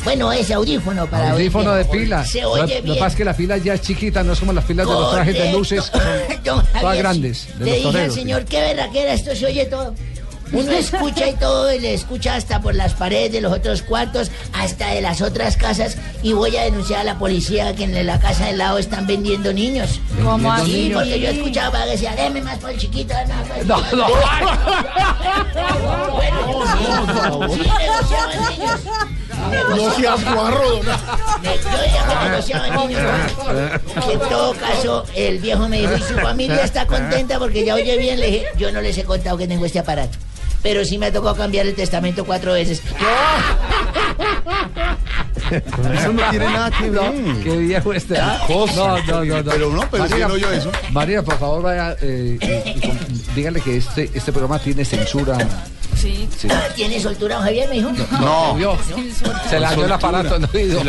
[0.05, 2.05] Bueno, ese audífono para oír Audífono de bien.
[2.05, 2.25] pila.
[2.25, 2.99] Se Lo, oye lo que bien.
[2.99, 5.11] pasa es que la fila ya es chiquita, no es como las filas de los
[5.13, 5.91] trajes de luces,
[6.45, 9.95] todas Javier, grandes, de Le dije al señor, qué verraquera, esto se oye todo.
[10.55, 14.31] Uno escucha y todo, y le escucha hasta por las paredes de los otros cuartos,
[14.53, 18.21] hasta de las otras casas, y voy a denunciar a la policía que en la
[18.21, 19.99] casa del lado están vendiendo niños.
[20.23, 20.91] ¿Cómo Sí, así?
[20.93, 23.77] porque yo escuchaba que decía, deme más por el chiquito, deme más por el No,
[23.79, 23.97] chiquito".
[23.97, 24.07] no.
[26.13, 28.81] Bueno, sí, negociaban niños.
[29.77, 30.87] No seas guarro, don
[31.43, 34.13] Yo decía que.
[34.13, 37.97] En todo caso, el viejo me dijo, y su familia está contenta porque ya oye
[37.99, 38.21] bien.
[38.21, 40.19] Le dije, yo no les he contado que tengo este aparato.
[40.63, 42.83] Pero sí me ha tocado cambiar el testamento cuatro veces.
[45.57, 47.13] Eso no tiene nada que ver.
[47.43, 48.17] Qué viejo este.
[48.47, 48.75] Cosa.
[48.77, 49.51] No, no, no, no.
[49.51, 50.71] Pero no, pero María, si no yo eso.
[50.91, 55.39] María, por favor, vaya eh, y- y con- dígale que este, este programa tiene censura.
[55.97, 56.29] Sí.
[56.37, 56.49] Sí.
[56.75, 57.69] ¿Tiene soltura, Javier?
[57.69, 57.91] Me dijo.
[58.21, 58.57] No.
[59.49, 60.83] Se le dañó el aparato en el oído.